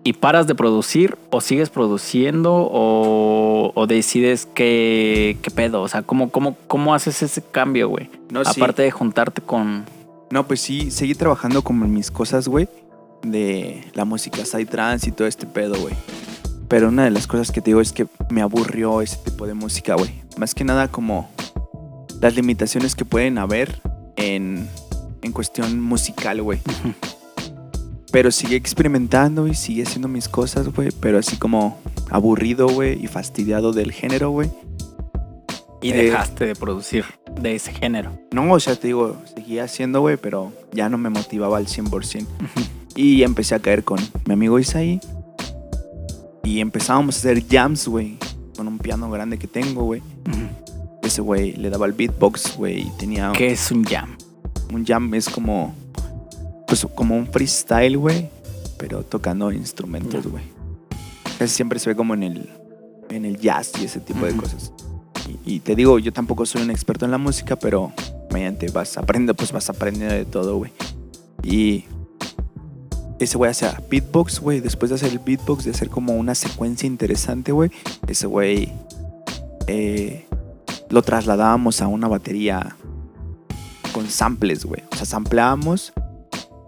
Y 0.04 0.14
paras 0.14 0.48
de 0.48 0.56
producir, 0.56 1.20
o 1.30 1.40
sigues 1.40 1.70
produciendo, 1.70 2.52
o, 2.52 3.74
o 3.76 3.86
decides 3.86 4.48
qué, 4.48 5.38
qué 5.44 5.52
pedo. 5.52 5.84
O 5.84 5.88
sea, 5.88 6.02
¿cómo, 6.02 6.32
cómo, 6.32 6.58
cómo 6.66 6.96
haces 6.96 7.22
ese 7.22 7.44
cambio, 7.44 7.90
güey? 7.90 8.10
No, 8.32 8.44
sí. 8.44 8.60
Aparte 8.60 8.82
de 8.82 8.90
juntarte 8.90 9.44
con. 9.44 9.86
No, 10.32 10.48
pues 10.48 10.62
sí, 10.62 10.90
seguí 10.90 11.14
trabajando 11.14 11.62
como 11.62 11.86
en 11.86 11.94
mis 11.94 12.10
cosas, 12.10 12.48
güey. 12.48 12.68
De 13.22 13.84
la 13.94 14.04
música 14.04 14.44
psytrance 14.44 15.10
y 15.10 15.12
todo 15.12 15.28
este 15.28 15.46
pedo, 15.46 15.80
güey. 15.80 15.94
Pero 16.68 16.88
una 16.88 17.04
de 17.04 17.12
las 17.12 17.28
cosas 17.28 17.52
que 17.52 17.62
te 17.62 17.70
digo 17.70 17.82
es 17.82 17.94
que 17.94 18.08
me 18.32 18.42
aburrió 18.42 19.04
ese 19.04 19.18
tipo 19.18 19.46
de 19.46 19.54
música, 19.54 19.94
güey. 19.94 20.24
Más 20.38 20.56
que 20.56 20.64
nada 20.64 20.88
como 20.88 21.30
las 22.22 22.36
limitaciones 22.36 22.96
que 22.96 23.04
pueden 23.06 23.38
haber 23.38 23.82
en, 24.16 24.68
en 25.22 25.32
cuestión 25.32 25.82
musical, 25.82 26.42
güey. 26.42 26.60
Pero 28.12 28.30
sigue 28.32 28.58
experimentando 28.58 29.48
y 29.48 29.56
sigue 29.56 29.84
haciendo 29.84 30.08
mis 30.08 30.28
cosas, 30.28 30.68
güey. 30.70 30.90
Pero 31.00 31.18
así 31.18 31.38
como 31.38 31.80
aburrido, 32.10 32.68
güey, 32.68 33.02
y 33.04 33.08
fastidiado 33.08 33.72
del 33.72 33.92
género, 33.92 34.32
güey. 34.32 34.50
Y 35.82 35.92
Eh, 35.92 35.96
dejaste 36.04 36.46
de 36.46 36.56
producir 36.56 37.06
de 37.42 37.56
ese 37.56 37.72
género. 37.74 38.12
No, 38.32 38.52
o 38.52 38.60
sea, 38.60 38.76
te 38.76 38.88
digo, 38.88 39.18
seguía 39.34 39.64
haciendo, 39.64 40.02
güey, 40.02 40.18
pero 40.18 40.52
ya 40.74 40.90
no 40.90 40.98
me 40.98 41.10
motivaba 41.10 41.58
al 41.58 41.68
100%. 41.68 42.28
Y 42.96 43.24
empecé 43.24 43.56
a 43.56 43.60
caer 43.60 43.84
con 43.86 43.98
mi 44.28 44.34
amigo 44.34 44.60
Isaí. 44.60 45.00
Y 46.44 46.60
empezábamos 46.60 47.16
a 47.16 47.20
hacer 47.20 47.44
jams, 47.48 47.88
güey, 47.88 48.18
con 48.58 48.68
un 48.68 48.78
piano 48.78 49.10
grande 49.10 49.40
que 49.40 49.48
tengo, 49.48 49.84
güey. 49.86 50.02
Ese 51.04 51.22
güey 51.22 51.54
le 51.54 51.70
daba 51.70 51.86
el 51.86 51.94
beatbox, 51.94 52.58
güey, 52.58 52.88
y 52.88 52.92
tenía 52.98 53.32
¿Qué 53.36 53.52
es 53.52 53.72
un 53.72 53.84
jam? 53.84 54.18
un 54.72 54.86
jam, 54.86 55.14
es 55.16 55.28
como, 55.28 55.76
pues, 56.68 56.88
como 56.96 57.18
un 57.18 57.28
freestyle, 57.28 57.98
güey, 57.98 58.30
pero 58.78 59.04
tocando 59.04 59.52
instrumentos, 59.52 60.26
güey. 60.28 60.44
Casi 61.38 61.54
siempre 61.54 61.80
se 61.80 61.90
ve 61.90 61.96
como 61.96 62.14
en 62.14 62.24
el, 62.24 62.50
en 63.10 63.26
el 63.26 63.38
jazz 63.38 63.72
y 63.82 63.86
ese 63.86 64.00
tipo 64.00 64.26
de 64.26 64.36
cosas. 64.36 64.72
Y, 65.46 65.56
y 65.56 65.60
te 65.60 65.76
digo, 65.76 66.00
yo 66.00 66.14
tampoco 66.14 66.46
soy 66.46 66.62
un 66.62 66.72
experto 66.72 67.06
en 67.06 67.12
la 67.12 67.18
música, 67.18 67.58
pero 67.58 67.92
mediante 68.32 68.70
vas 68.70 68.98
aprendiendo, 68.98 69.34
pues 69.34 69.52
vas 69.52 69.70
aprendiendo 69.70 70.16
de 70.16 70.26
todo, 70.26 70.58
güey. 70.58 70.72
Y 71.44 71.86
ese 73.20 73.38
güey 73.38 73.52
hacía 73.52 73.82
beatbox, 73.90 74.40
güey. 74.40 74.62
Después 74.62 74.90
de 74.90 74.96
hacer 74.96 75.12
el 75.12 75.20
beatbox, 75.20 75.66
de 75.66 75.72
hacer 75.72 75.90
como 75.90 76.14
una 76.14 76.36
secuencia 76.36 76.88
interesante, 76.88 77.52
güey. 77.52 77.72
Ese 78.08 78.28
güey 78.28 78.72
eh, 79.68 80.26
lo 80.92 81.02
trasladábamos 81.02 81.82
a 81.82 81.88
una 81.88 82.08
batería 82.08 82.76
con 83.94 84.10
samples, 84.10 84.66
güey. 84.66 84.84
O 84.92 84.96
sea, 84.96 85.06
sampleábamos 85.06 85.94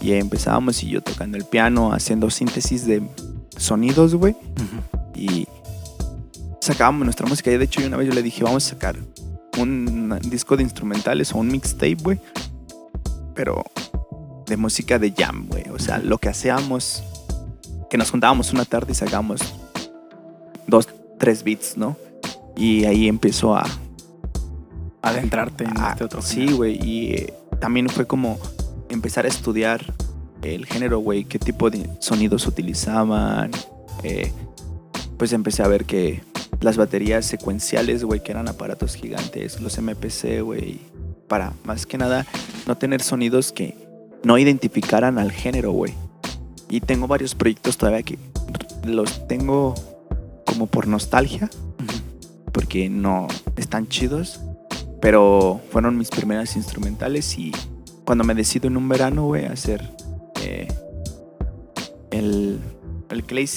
y 0.01 0.13
empezábamos 0.13 0.81
y 0.83 0.89
yo 0.89 1.01
tocando 1.01 1.37
el 1.37 1.45
piano, 1.45 1.93
haciendo 1.93 2.29
síntesis 2.29 2.85
de 2.85 3.03
sonidos, 3.57 4.15
güey. 4.15 4.35
Y 5.15 5.47
sacábamos 6.61 7.05
nuestra 7.05 7.27
música. 7.27 7.51
Y 7.51 7.57
de 7.57 7.65
hecho, 7.65 7.81
yo 7.81 7.87
una 7.87 7.97
vez 7.97 8.07
yo 8.07 8.13
le 8.13 8.23
dije, 8.23 8.43
vamos 8.43 8.65
a 8.65 8.69
sacar 8.69 8.95
un 9.57 10.17
disco 10.29 10.57
de 10.57 10.63
instrumentales 10.63 11.33
o 11.33 11.37
un 11.37 11.47
mixtape, 11.47 11.97
güey. 12.01 12.19
Pero 13.35 13.63
de 14.45 14.57
música 14.57 14.99
de 14.99 15.11
jam, 15.11 15.47
güey. 15.47 15.65
O 15.69 15.79
sea, 15.79 15.99
lo 15.99 16.17
que 16.17 16.29
hacíamos, 16.29 17.03
que 17.89 17.97
nos 17.97 18.09
juntábamos 18.11 18.53
una 18.53 18.65
tarde 18.65 18.93
y 18.93 18.95
sacábamos 18.95 19.41
dos, 20.67 20.87
tres 21.19 21.43
beats, 21.43 21.77
¿no? 21.77 21.97
Y 22.55 22.85
ahí 22.85 23.07
empezó 23.07 23.55
a, 23.55 23.65
Adentrarte 25.03 25.65
en 25.65 25.73
Ah, 25.77 25.89
este 25.91 26.03
otro 26.05 26.21
sí, 26.21 26.51
güey. 26.51 26.79
Y 26.83 27.13
eh, 27.13 27.33
también 27.59 27.89
fue 27.89 28.07
como 28.07 28.39
empezar 28.89 29.25
a 29.25 29.27
estudiar 29.27 29.93
el 30.41 30.65
género, 30.65 30.99
güey. 30.99 31.25
Qué 31.25 31.37
tipo 31.39 31.69
de 31.69 31.87
sonidos 31.99 32.47
utilizaban. 32.47 33.51
Eh, 34.01 34.31
pues 35.17 35.31
empecé 35.33 35.61
a 35.61 35.67
ver 35.67 35.85
que 35.85 36.23
las 36.61 36.77
baterías 36.77 37.25
secuenciales, 37.25 38.03
güey, 38.03 38.23
que 38.23 38.31
eran 38.31 38.47
aparatos 38.47 38.95
gigantes, 38.95 39.59
los 39.61 39.77
MPC, 39.77 40.41
güey, 40.41 40.79
para 41.27 41.53
más 41.65 41.85
que 41.85 41.97
nada 41.97 42.25
no 42.67 42.77
tener 42.77 43.01
sonidos 43.01 43.51
que 43.51 43.75
no 44.23 44.37
identificaran 44.37 45.19
al 45.19 45.31
género, 45.31 45.71
güey. 45.71 45.93
Y 46.69 46.79
tengo 46.79 47.07
varios 47.07 47.35
proyectos 47.35 47.77
todavía 47.77 48.03
que 48.03 48.17
los 48.85 49.27
tengo 49.27 49.75
como 50.45 50.67
por 50.67 50.87
nostalgia, 50.87 51.49
porque 52.51 52.89
no 52.89 53.27
están 53.57 53.87
chidos, 53.87 54.39
pero 55.03 55.59
fueron 55.69 55.97
mis 55.97 56.09
primeras 56.09 56.55
instrumentales 56.55 57.37
y 57.37 57.51
cuando 58.05 58.23
me 58.23 58.33
decido 58.33 58.69
en 58.69 58.77
un 58.77 58.87
verano, 58.87 59.25
güey, 59.25 59.45
a 59.45 59.51
hacer 59.51 59.85
eh, 60.41 60.69
el, 62.09 62.57
el 63.09 63.49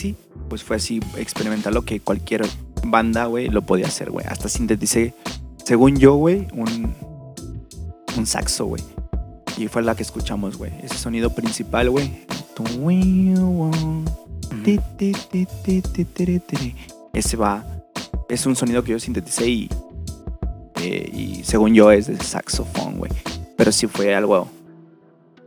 pues 0.49 0.65
fue 0.65 0.75
así 0.75 1.01
experimentar 1.17 1.73
lo 1.73 1.85
que 1.85 2.01
cualquier 2.01 2.45
banda, 2.85 3.27
güey, 3.27 3.47
lo 3.47 3.63
podía 3.63 3.87
hacer, 3.87 4.11
güey. 4.11 4.27
Hasta 4.29 4.49
sinteticé, 4.49 5.15
según 5.65 5.97
yo, 5.99 6.17
güey, 6.17 6.49
un, 6.53 6.93
un 8.19 8.27
saxo, 8.27 8.67
güey. 8.67 8.83
Y 9.57 9.69
fue 9.69 9.85
la 9.85 9.95
que 9.95 10.03
escuchamos, 10.03 10.57
güey. 10.59 10.73
Ese 10.83 10.99
sonido 10.99 11.33
principal, 11.33 11.91
güey. 11.91 12.27
Ese 17.13 17.37
va. 17.37 17.65
Es 18.29 18.47
un 18.47 18.57
sonido 18.57 18.83
que 18.83 18.91
yo 18.91 18.99
sinteticé 18.99 19.49
y. 19.49 19.71
eh, 20.87 21.11
y 21.13 21.43
según 21.43 21.75
yo 21.75 21.91
es 21.91 22.07
de 22.07 22.17
saxofón, 22.17 22.99
güey. 22.99 23.11
Pero 23.57 23.73
sí 23.73 23.89
fue 23.89 24.15
algo. 24.15 24.49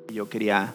que 0.07 0.13
Yo 0.13 0.27
quería. 0.27 0.73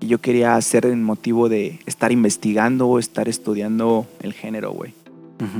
que 0.00 0.08
Yo 0.08 0.20
quería 0.20 0.56
hacer 0.56 0.84
el 0.84 0.96
motivo 0.96 1.48
de 1.48 1.78
estar 1.86 2.10
investigando 2.10 2.88
o 2.88 2.98
estar 2.98 3.28
estudiando 3.28 4.06
el 4.20 4.32
género, 4.32 4.72
güey. 4.72 4.92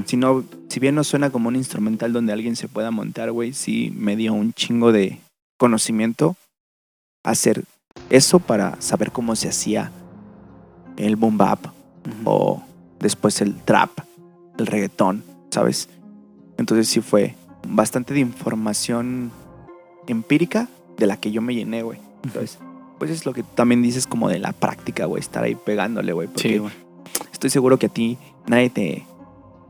Si, 0.06 0.16
no, 0.16 0.44
si 0.68 0.80
bien 0.80 0.94
no 0.94 1.04
suena 1.04 1.30
como 1.30 1.48
un 1.48 1.56
instrumental 1.56 2.12
donde 2.12 2.32
alguien 2.32 2.56
se 2.56 2.68
pueda 2.68 2.90
montar, 2.90 3.30
güey, 3.32 3.52
sí 3.52 3.92
me 3.94 4.16
dio 4.16 4.32
un 4.32 4.54
chingo 4.54 4.92
de 4.92 5.18
conocimiento 5.58 6.36
hacer 7.22 7.64
eso 8.08 8.38
para 8.38 8.80
saber 8.80 9.10
cómo 9.10 9.36
se 9.36 9.48
hacía 9.48 9.90
el 10.96 11.16
boom 11.16 11.36
bap 11.36 11.66
o 12.24 12.62
después 12.98 13.42
el 13.42 13.56
trap, 13.56 13.90
el 14.58 14.66
reggaetón, 14.66 15.22
¿sabes? 15.50 15.88
Entonces 16.56 16.88
sí 16.88 17.00
fue 17.00 17.34
bastante 17.66 18.14
de 18.14 18.20
información 18.20 19.30
empírica 20.06 20.68
de 20.98 21.06
la 21.06 21.16
que 21.16 21.30
yo 21.30 21.42
me 21.42 21.54
llené, 21.54 21.82
güey. 21.82 21.98
Entonces, 22.24 22.58
pues 22.98 23.10
es 23.10 23.26
lo 23.26 23.32
que 23.32 23.42
también 23.42 23.82
dices 23.82 24.06
como 24.06 24.28
de 24.28 24.38
la 24.38 24.52
práctica, 24.52 25.06
güey, 25.06 25.20
estar 25.20 25.44
ahí 25.44 25.54
pegándole, 25.54 26.12
güey. 26.12 26.28
Porque 26.28 26.48
Sí, 26.48 26.58
güey. 26.58 26.72
estoy 27.32 27.50
seguro 27.50 27.78
que 27.78 27.86
a 27.86 27.88
ti 27.90 28.18
nadie 28.46 28.70
te, 28.70 29.06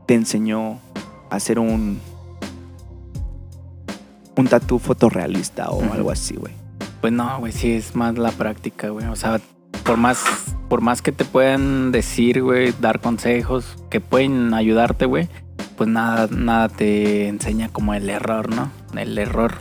te 0.05 0.13
enseñó 0.13 0.79
a 1.29 1.35
hacer 1.35 1.59
un 1.59 1.99
un 4.37 4.47
tatú 4.47 4.79
fotorrealista 4.79 5.69
o 5.69 5.81
algo 5.93 6.11
así, 6.11 6.35
güey. 6.35 6.53
Pues 7.01 7.13
no, 7.13 7.39
güey, 7.39 7.51
sí 7.53 7.71
es 7.71 7.95
más 7.95 8.17
la 8.17 8.31
práctica, 8.31 8.89
güey. 8.89 9.05
O 9.07 9.15
sea, 9.15 9.39
por 9.85 9.97
más, 9.97 10.23
por 10.67 10.81
más 10.81 11.01
que 11.01 11.11
te 11.11 11.23
puedan 11.23 11.91
decir, 11.93 12.41
güey, 12.43 12.73
dar 12.81 12.99
consejos 12.99 13.77
que 13.89 14.01
pueden 14.01 14.53
ayudarte, 14.53 15.05
güey, 15.05 15.29
pues 15.75 15.89
nada, 15.89 16.27
nada 16.31 16.69
te 16.69 17.27
enseña 17.27 17.69
como 17.69 17.93
el 17.93 18.09
error, 18.09 18.49
¿no? 18.53 18.71
El 18.97 19.17
error. 19.17 19.55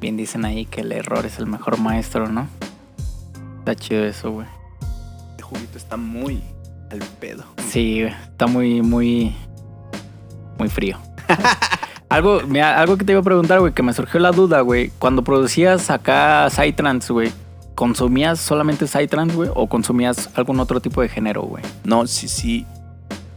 Bien 0.00 0.16
dicen 0.16 0.44
ahí 0.44 0.66
que 0.66 0.82
el 0.82 0.92
error 0.92 1.24
es 1.24 1.38
el 1.38 1.46
mejor 1.46 1.78
maestro, 1.78 2.28
¿no? 2.28 2.48
Está 3.60 3.74
chido 3.74 4.04
eso, 4.04 4.30
güey. 4.30 4.46
El 5.38 5.44
juguito 5.44 5.78
está 5.78 5.96
muy 5.96 6.42
al 6.90 6.98
pedo. 7.20 7.44
Sí, 7.68 8.02
está 8.02 8.46
muy, 8.46 8.82
muy, 8.82 9.34
muy 10.58 10.68
frío. 10.68 10.98
algo, 12.08 12.40
mira, 12.46 12.80
algo 12.80 12.96
que 12.96 13.04
te 13.04 13.12
iba 13.12 13.20
a 13.20 13.24
preguntar, 13.24 13.60
güey, 13.60 13.72
que 13.72 13.82
me 13.82 13.92
surgió 13.92 14.20
la 14.20 14.32
duda, 14.32 14.60
güey. 14.60 14.90
Cuando 14.98 15.22
producías 15.22 15.90
acá 15.90 16.48
Psytrance, 16.50 17.12
güey, 17.12 17.32
¿consumías 17.74 18.40
solamente 18.40 18.86
Psytrance, 18.86 19.34
güey? 19.34 19.50
¿O 19.54 19.68
consumías 19.68 20.30
algún 20.34 20.60
otro 20.60 20.80
tipo 20.80 21.02
de 21.02 21.08
género, 21.08 21.42
güey? 21.42 21.64
No, 21.84 22.06
sí, 22.06 22.28
sí. 22.28 22.66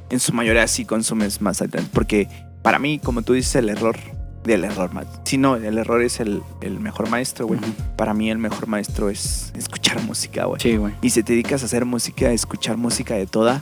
En 0.10 0.20
su 0.20 0.34
mayoría 0.34 0.68
sí 0.68 0.86
consumes 0.86 1.42
más 1.42 1.58
Psytrance. 1.58 1.90
Porque 1.94 2.28
para 2.62 2.80
mí, 2.80 3.00
como 3.00 3.22
tú 3.22 3.34
dices, 3.34 3.56
el 3.56 3.70
error 3.70 3.98
del 4.44 4.64
error 4.64 4.94
más. 4.94 5.06
Si 5.26 5.38
no, 5.38 5.56
el 5.58 5.78
error 5.78 6.02
es 6.02 6.20
el, 6.20 6.42
el 6.62 6.80
mejor 6.80 7.10
maestro, 7.10 7.46
güey. 7.48 7.60
Para 7.98 8.14
mí 8.14 8.32
el 8.32 8.38
mejor 8.38 8.68
maestro 8.68 9.10
es 9.10 9.52
escuchar 9.56 10.02
música, 10.04 10.46
güey. 10.46 10.60
Sí, 10.62 10.78
güey. 10.78 10.94
Y 11.02 11.10
si 11.12 11.22
te 11.24 11.34
dedicas 11.34 11.62
a 11.62 11.66
hacer 11.66 11.86
música, 11.86 12.28
a 12.28 12.32
escuchar 12.32 12.78
música 12.78 13.16
de 13.16 13.28
toda, 13.28 13.62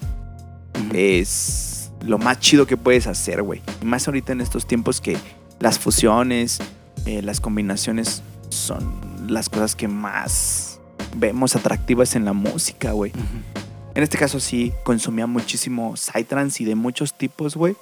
Ujú. 0.80 0.90
es 0.94 1.92
lo 2.06 2.18
más 2.20 2.40
chido 2.40 2.68
que 2.68 2.78
puedes 2.78 3.08
hacer, 3.08 3.42
güey. 3.42 3.62
Y 3.82 3.86
más 3.86 4.08
ahorita 4.08 4.32
en 4.34 4.42
estos 4.42 4.68
tiempos 4.68 5.02
que 5.02 5.18
las 5.60 5.80
fusiones, 5.80 6.60
eh, 7.06 7.22
las 7.24 7.42
combinaciones 7.42 8.22
son 8.50 8.94
las 9.28 9.50
cosas 9.50 9.76
que 9.76 9.88
más 9.88 10.80
vemos 11.16 11.56
atractivas 11.56 12.16
en 12.16 12.24
la 12.24 12.34
música, 12.34 12.92
güey. 12.92 13.12
Ujú. 13.12 13.67
En 13.98 14.04
este 14.04 14.20
caso 14.20 14.40
sí 14.40 14.74
consumía 14.84 15.26
muchísimo 15.26 15.98
psytrance 15.98 16.62
y 16.62 16.68
de 16.68 16.76
muchos 16.76 17.18
tipos, 17.18 17.56
güey, 17.56 17.76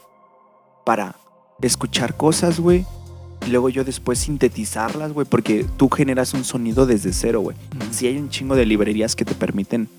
para 0.85 1.17
escuchar 1.61 2.15
cosas, 2.15 2.61
güey. 2.61 2.85
Y 3.45 3.49
luego 3.49 3.67
yo 3.67 3.83
después 3.83 4.19
sintetizarlas, 4.19 5.11
güey, 5.11 5.27
porque 5.29 5.65
tú 5.75 5.89
generas 5.89 6.33
un 6.33 6.45
sonido 6.45 6.85
desde 6.85 7.11
cero, 7.11 7.41
güey. 7.41 7.57
Ujú. 7.57 7.91
Sí 7.91 8.07
hay 8.07 8.17
un 8.17 8.29
chingo 8.29 8.55
de 8.55 8.65
librerías 8.65 9.13
que 9.17 9.25
te 9.25 9.35
permiten 9.35 9.89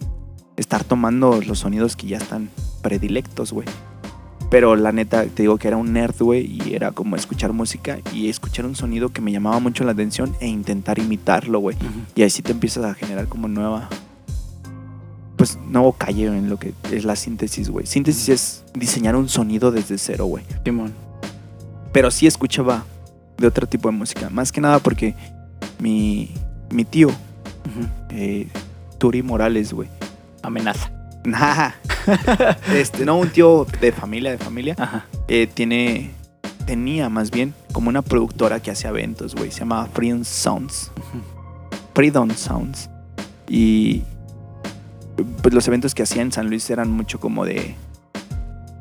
estar 0.57 0.85
tomando 0.85 1.43
los 1.43 1.59
sonidos 1.59 1.97
que 1.97 2.07
ya 2.07 2.17
están 2.17 2.49
predilectos, 2.81 3.53
güey. 3.53 3.69
Pero 4.51 4.75
la 4.75 4.93
neta, 4.93 5.27
te 5.27 5.43
digo 5.43 5.59
que 5.59 5.69
era 5.69 5.77
un 5.77 5.93
nerd, 5.93 6.17
güey, 6.19 6.47
y 6.47 6.75
era 6.75 6.93
como 6.93 7.17
escuchar 7.17 7.53
música 7.53 7.99
y 8.15 8.31
escuchar 8.31 8.65
un 8.65 8.75
sonido 8.75 9.11
que 9.11 9.21
me 9.21 9.33
llamaba 9.33 9.61
mucho 9.61 9.85
la 9.85 9.93
atención 9.93 10.35
e 10.41 10.47
intentar 10.47 10.99
imitarlo, 10.99 11.59
güey. 11.59 11.77
Y 12.15 12.23
así 12.23 12.41
te 12.41 12.53
empiezas 12.53 12.87
a 12.87 12.95
generar 12.95 13.29
como 13.29 13.49
nueva. 13.49 13.91
Pues 15.37 15.59
nuevo 15.67 15.93
calle 15.93 16.27
en 16.27 16.49
lo 16.49 16.59
que 16.59 16.73
es 16.91 17.05
la 17.05 17.15
síntesis, 17.15 17.69
güey. 17.69 17.87
Síntesis 17.87 18.29
es 18.29 18.65
diseñar 18.75 19.17
un 19.17 19.29
sonido 19.29 19.71
desde 19.71 19.99
cero, 19.99 20.27
güey. 20.27 20.45
Simón. 20.65 20.95
Pero 21.93 22.11
sí 22.11 22.27
escuchaba 22.27 22.85
de 23.39 23.47
otro 23.47 23.67
tipo 23.67 23.89
de 23.91 23.97
música. 23.97 24.31
Más 24.31 24.51
que 24.53 24.61
nada 24.61 24.79
porque 24.79 25.15
mi, 25.79 26.31
mi 26.71 26.85
tío, 26.85 27.09
eh, 28.11 28.49
Turi 28.99 29.23
Morales, 29.23 29.73
güey. 29.73 29.89
Amenaza. 30.43 30.91
Nah. 31.25 31.73
este, 32.73 33.05
no, 33.05 33.19
un 33.19 33.29
tío 33.31 33.67
de 33.81 33.93
familia, 33.93 34.31
de 34.31 34.39
familia. 34.39 34.77
Ajá. 34.79 35.07
eh, 35.29 35.49
tiene, 35.53 36.13
tenía 36.67 37.09
más 37.09 37.31
bien 37.31 37.53
como 37.73 37.89
una 37.89 38.03
productora 38.03 38.61
que 38.61 38.71
hacía 38.71 38.91
eventos, 38.91 39.35
güey. 39.35 39.51
Se 39.51 39.61
llamaba 39.61 39.87
Freedom 39.93 40.25
Sounds. 40.25 40.91
Freedom 41.95 42.31
Sounds. 42.31 42.89
Y 43.49 44.03
pues 45.43 45.55
los 45.55 45.67
eventos 45.69 45.95
que 45.95 46.03
hacía 46.03 46.23
en 46.23 46.33
San 46.33 46.49
Luis 46.49 46.69
eran 46.71 46.91
mucho 46.91 47.19
como 47.21 47.45
de 47.45 47.75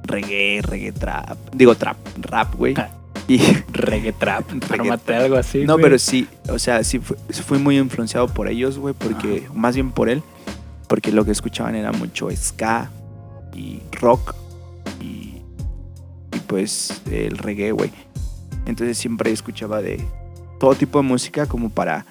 reggae, 0.03 0.61
reggae 0.61 0.91
trap. 0.91 1.37
Digo 1.53 1.75
trap, 1.75 1.97
rap, 2.21 2.55
güey. 2.55 2.73
Ah. 2.77 2.89
Y 3.27 3.39
Reggae 3.71 4.13
trap. 4.13 4.45
Reggae 4.69 5.15
algo 5.15 5.35
así. 5.37 5.65
no, 5.65 5.73
güey. 5.73 5.83
pero 5.83 5.97
sí, 5.97 6.27
o 6.47 6.59
sea, 6.59 6.83
sí 6.83 6.99
fu- 6.99 7.15
fui 7.43 7.57
muy 7.57 7.79
influenciado 7.79 8.27
por 8.27 8.47
ellos, 8.47 8.77
güey, 8.77 8.93
porque, 8.93 9.47
más 9.51 9.73
bien 9.73 9.89
por 9.91 10.09
él, 10.09 10.21
porque 10.87 11.11
lo 11.11 11.25
que 11.25 11.31
escuchaban 11.31 11.73
era 11.73 11.91
mucho 11.91 12.29
ska 12.35 12.91
y 13.55 13.79
rock 13.93 14.35
y, 15.01 15.41
y 16.35 16.39
pues 16.45 17.01
el 17.09 17.39
reggae, 17.39 17.71
güey. 17.71 17.89
Entonces 18.67 18.95
siempre 18.95 19.31
escuchaba 19.31 19.81
de 19.81 20.05
todo 20.59 20.75
tipo 20.75 20.99
de 20.99 21.07
música 21.07 21.47
como 21.47 21.71
para 21.71 22.05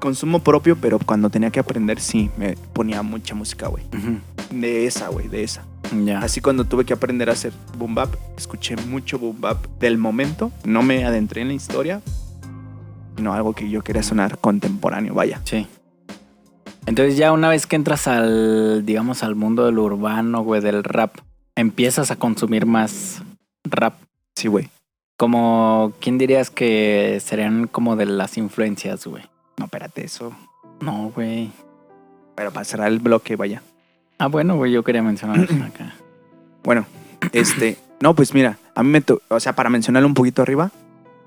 consumo 0.00 0.40
propio, 0.40 0.76
pero 0.76 0.98
cuando 0.98 1.30
tenía 1.30 1.50
que 1.50 1.60
aprender 1.60 2.00
sí 2.00 2.30
me 2.36 2.56
ponía 2.72 3.02
mucha 3.02 3.34
música, 3.34 3.68
güey. 3.68 3.84
De 4.50 4.86
esa, 4.86 5.08
güey, 5.08 5.28
de 5.28 5.44
esa. 5.44 5.64
Ya. 6.04 6.18
Así 6.18 6.40
cuando 6.40 6.64
tuve 6.64 6.84
que 6.84 6.92
aprender 6.92 7.30
a 7.30 7.34
hacer 7.34 7.52
boom 7.78 7.94
bap, 7.94 8.14
escuché 8.36 8.76
mucho 8.76 9.18
boom 9.18 9.40
bap 9.40 9.64
del 9.78 9.98
momento. 9.98 10.50
No 10.64 10.82
me 10.82 11.04
adentré 11.04 11.42
en 11.42 11.48
la 11.48 11.54
historia, 11.54 12.00
sino 13.16 13.32
algo 13.32 13.52
que 13.52 13.70
yo 13.70 13.82
quería 13.82 14.02
sonar 14.02 14.38
contemporáneo, 14.38 15.14
vaya. 15.14 15.40
Sí. 15.44 15.66
Entonces 16.86 17.16
ya 17.16 17.32
una 17.32 17.48
vez 17.48 17.66
que 17.66 17.76
entras 17.76 18.08
al, 18.08 18.84
digamos, 18.84 19.22
al 19.22 19.34
mundo 19.34 19.66
del 19.66 19.78
urbano, 19.78 20.42
güey, 20.42 20.60
del 20.60 20.82
rap, 20.82 21.18
empiezas 21.54 22.10
a 22.10 22.16
consumir 22.16 22.66
más 22.66 23.22
rap. 23.64 23.94
Sí, 24.34 24.48
güey. 24.48 24.70
Como, 25.16 25.92
¿quién 26.00 26.16
dirías 26.16 26.50
que 26.50 27.20
serían 27.22 27.66
como 27.66 27.96
de 27.96 28.06
las 28.06 28.38
influencias, 28.38 29.06
güey? 29.06 29.22
No, 29.60 29.66
espérate, 29.66 30.04
eso. 30.04 30.32
No, 30.80 31.12
güey. 31.14 31.50
Pero 32.34 32.50
para 32.50 32.64
cerrar 32.64 32.88
el 32.88 32.98
bloque, 32.98 33.36
vaya. 33.36 33.62
Ah, 34.18 34.26
bueno, 34.28 34.56
güey, 34.56 34.72
yo 34.72 34.82
quería 34.82 35.02
mencionar 35.02 35.38
acá. 35.40 35.94
Bueno, 36.62 36.84
este. 37.32 37.76
No, 38.02 38.14
pues 38.14 38.34
mira, 38.34 38.58
a 38.74 38.82
mí 38.82 38.88
me. 38.90 39.00
to- 39.00 39.20
o 39.28 39.40
sea, 39.40 39.54
para 39.54 39.70
mencionarlo 39.70 40.06
un 40.08 40.14
poquito 40.14 40.42
arriba, 40.42 40.70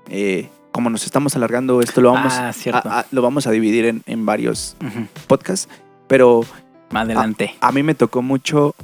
eh, 0.08 0.48
como 0.72 0.90
nos 0.90 1.04
estamos 1.04 1.34
alargando, 1.36 1.80
esto 1.80 2.00
lo 2.00 2.12
vamos, 2.12 2.32
ah, 2.34 2.52
a, 2.72 3.00
a- 3.00 3.06
lo 3.10 3.20
vamos 3.22 3.46
a 3.46 3.50
dividir 3.50 3.84
en, 3.86 4.02
en 4.06 4.26
varios 4.26 4.76
podcasts. 5.26 5.68
Pero 6.06 6.42
Más 6.90 7.04
adelante. 7.04 7.54
a 7.60 7.72
mí 7.72 7.82
me 7.82 7.94
tocó 7.94 8.22
mucho. 8.22 8.74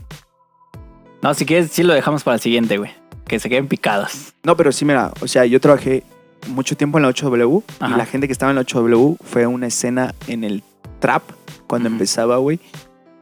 No, 1.22 1.34
si 1.34 1.44
quieres, 1.46 1.70
sí 1.70 1.82
lo 1.82 1.92
dejamos 1.94 2.22
para 2.24 2.36
el 2.36 2.40
siguiente, 2.40 2.78
güey. 2.78 2.90
Que 3.28 3.38
se 3.38 3.48
queden 3.48 3.68
picados. 3.68 4.32
No, 4.42 4.56
pero 4.56 4.72
sí, 4.72 4.84
mira, 4.84 5.12
o 5.20 5.28
sea, 5.28 5.44
yo 5.46 5.60
trabajé 5.60 6.02
mucho 6.48 6.76
tiempo 6.76 6.98
en 6.98 7.02
la 7.02 7.10
8W 7.10 7.62
Ajá. 7.80 7.94
y 7.94 7.98
la 7.98 8.06
gente 8.06 8.26
que 8.26 8.32
estaba 8.32 8.50
en 8.50 8.56
la 8.56 8.62
8W 8.64 9.16
fue 9.22 9.46
una 9.46 9.66
escena 9.66 10.14
en 10.26 10.44
el 10.44 10.62
trap 10.98 11.22
cuando 11.66 11.88
empezaba, 11.88 12.36
güey. 12.38 12.58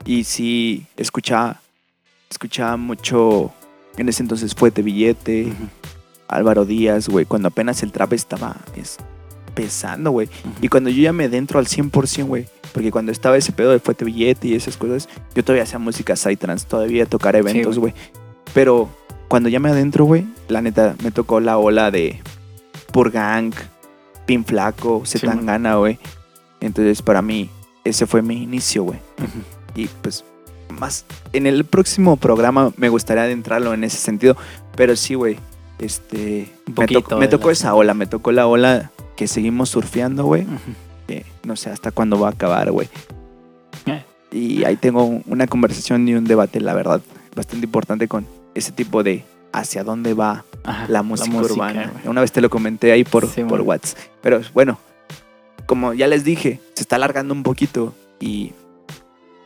Y 0.04 0.24
sí, 0.24 0.86
escuchaba, 0.96 1.60
escuchaba 2.30 2.76
mucho. 2.76 3.52
En 3.96 4.08
ese 4.08 4.22
entonces 4.22 4.54
Fuete 4.54 4.80
Billete, 4.82 5.46
Ujú. 5.46 5.68
Álvaro 6.28 6.64
Díaz, 6.64 7.08
güey, 7.08 7.24
cuando 7.26 7.48
apenas 7.48 7.82
el 7.82 7.90
trap 7.90 8.12
estaba 8.12 8.56
es, 8.76 8.96
pesando, 9.54 10.12
güey. 10.12 10.28
Y 10.62 10.68
cuando 10.68 10.88
yo 10.90 11.02
ya 11.02 11.12
me 11.12 11.28
dentro 11.28 11.58
al 11.58 11.66
100%, 11.66 12.24
güey, 12.26 12.46
porque 12.72 12.90
cuando 12.92 13.10
estaba 13.10 13.36
ese 13.36 13.50
pedo 13.52 13.70
de 13.72 13.80
Fuete 13.80 14.04
Billete 14.04 14.46
y 14.48 14.54
esas 14.54 14.76
cosas, 14.76 15.08
yo 15.34 15.42
todavía 15.42 15.64
hacía 15.64 15.78
música 15.80 16.14
psytrance, 16.14 16.66
todavía 16.66 17.06
tocar 17.06 17.34
eventos, 17.34 17.78
güey. 17.78 17.92
güey. 17.92 18.04
Pero 18.54 18.88
cuando 19.26 19.48
ya 19.48 19.58
me 19.58 19.68
adentro, 19.70 20.04
güey, 20.04 20.26
la 20.48 20.62
neta, 20.62 20.94
me 21.02 21.10
tocó 21.10 21.40
la 21.40 21.58
ola 21.58 21.90
de 21.90 22.20
Purgang, 22.92 23.52
Pin 24.26 24.44
Flaco, 24.44 25.02
Sí, 25.04 25.18
Zetangana, 25.18 25.76
güey. 25.76 25.98
Entonces, 26.60 27.02
para 27.02 27.22
mí, 27.22 27.50
ese 27.84 28.06
fue 28.06 28.22
mi 28.22 28.42
inicio, 28.42 28.82
güey. 28.84 28.98
Ujú. 29.18 29.80
Y 29.80 29.86
pues, 30.02 30.24
más, 30.78 31.04
en 31.32 31.46
el 31.46 31.64
próximo 31.64 32.16
programa 32.16 32.72
me 32.76 32.88
gustaría 32.88 33.22
adentrarlo 33.24 33.72
en 33.74 33.84
ese 33.84 33.98
sentido. 33.98 34.36
Pero 34.76 34.96
sí, 34.96 35.14
güey, 35.14 35.38
este, 35.78 36.52
Un 36.66 36.72
me, 36.72 36.74
poquito 36.74 37.00
tocó- 37.02 37.18
me 37.18 37.28
tocó 37.28 37.50
esa 37.50 37.74
ola, 37.74 37.94
me 37.94 38.06
tocó 38.06 38.32
la 38.32 38.46
ola 38.46 38.90
que 39.16 39.28
seguimos 39.28 39.70
surfeando, 39.70 40.24
güey. 40.24 40.42
Ujú. 40.42 40.58
que 41.06 41.24
no 41.42 41.56
sé 41.56 41.70
hasta 41.70 41.90
cuándo 41.90 42.20
va 42.20 42.28
a 42.28 42.32
acabar, 42.32 42.70
güey. 42.70 42.88
Eh. 43.86 44.02
Y 44.30 44.64
ahí 44.64 44.76
tengo 44.76 45.04
una 45.26 45.46
conversación 45.46 46.06
y 46.06 46.14
un 46.14 46.24
debate, 46.24 46.60
la 46.60 46.74
verdad, 46.74 47.00
bastante 47.34 47.64
importante 47.64 48.08
con 48.08 48.26
ese 48.54 48.72
tipo 48.72 49.02
de 49.02 49.24
hacia 49.52 49.84
dónde 49.84 50.14
va 50.14 50.44
Ajá, 50.64 50.86
la 50.88 51.02
música, 51.02 51.36
urbana. 51.36 51.92
Una 52.04 52.20
vez 52.20 52.32
te 52.32 52.40
lo 52.40 52.50
comenté 52.50 52.92
ahí 52.92 53.04
por, 53.04 53.28
Sí, 53.28 53.44
por. 53.44 53.60
WhatsApp. 53.62 53.98
Pero 54.20 54.40
bueno, 54.54 54.78
como 55.66 55.94
ya 55.94 56.06
les 56.06 56.24
dije, 56.24 56.60
se 56.74 56.82
está 56.82 56.96
alargando 56.96 57.34
un 57.34 57.42
poquito 57.42 57.94
y 58.20 58.52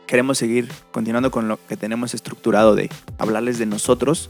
queremos 0.07 0.37
seguir 0.37 0.71
continuando 0.91 1.31
con 1.31 1.47
lo 1.47 1.59
que 1.67 1.77
tenemos 1.77 2.13
estructurado 2.13 2.75
de 2.75 2.89
hablarles 3.17 3.57
de 3.59 3.65
nosotros. 3.65 4.29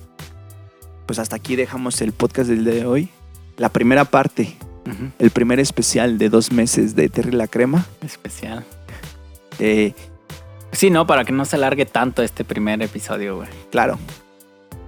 Pues 1.06 1.20
hasta 1.20 1.36
aquí 1.36 1.56
dejamos 1.56 2.02
el 2.02 2.14
podcast 2.14 2.50
del 2.50 2.64
día 2.64 2.74
de 2.74 2.86
hoy. 2.86 3.10
La 3.58 3.70
primera 3.70 4.06
parte, 4.06 4.56
el 5.20 5.30
primer 5.32 5.60
especial 5.60 6.18
de 6.18 6.30
dos 6.30 6.52
meses 6.52 6.96
de 6.96 7.10
Terry 7.10 7.32
la 7.32 7.48
Crema. 7.48 7.86
Especial. 8.02 8.64
Eh, 9.60 9.94
Sí, 10.74 10.90
no, 10.90 11.06
para 11.06 11.24
que 11.24 11.32
no 11.32 11.46
se 11.46 11.56
alargue 11.56 11.86
tanto 11.86 12.24
este 12.24 12.44
primer 12.44 12.82
episodio, 12.82 13.38
güey. 13.38 13.50
Claro. 13.72 14.00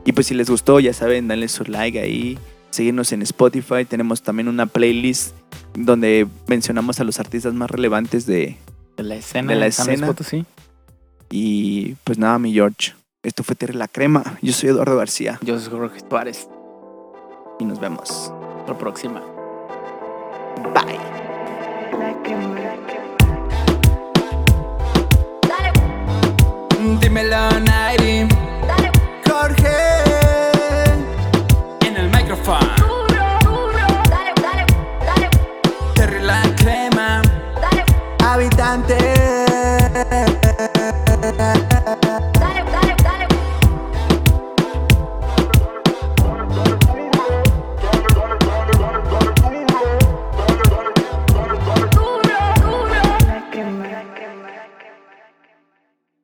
Y 0.06 0.12
pues 0.12 0.28
si 0.28 0.36
les 0.36 0.50
gustó, 0.50 0.80
ya 0.80 0.94
saben, 0.94 1.28
denle 1.28 1.48
su 1.48 1.64
like 1.64 2.00
ahí, 2.00 2.38
seguirnos 2.70 3.12
en 3.12 3.22
Spotify. 3.24 3.86
Tenemos 3.86 4.22
también 4.22 4.48
una 4.48 4.68
playlist 4.68 5.36
donde 5.74 6.28
mencionamos 6.48 7.00
a 7.00 7.04
los 7.04 7.20
artistas 7.20 7.54
más 7.54 7.70
relevantes 7.72 8.26
de... 8.26 8.58
De 8.98 9.04
la 9.04 9.16
escena. 9.16 9.52
De 9.52 9.60
la 9.60 9.66
escena. 9.68 10.08
Potosí. 10.08 10.46
Y 11.32 11.96
pues 12.04 12.18
nada, 12.20 12.38
mi 12.40 12.54
George. 12.54 12.94
Esto 13.24 13.44
fue 13.44 13.56
Terry 13.56 13.74
la 13.74 13.88
Crema. 13.88 14.38
Yo 14.44 14.54
soy 14.54 14.70
Eduardo 14.70 14.96
García 14.96 15.40
Yo 15.42 15.60
soy 15.60 15.72
Jorge 15.72 16.00
Suárez. 16.08 16.48
y 17.60 17.66
nos 17.66 17.80
vemos. 17.80 18.32
Hasta 18.60 18.74
la 18.74 18.78
próxima. 18.78 19.22
Bye. 20.74 21.00
Dímelo, 27.02 27.50
Nairi. 27.62 28.28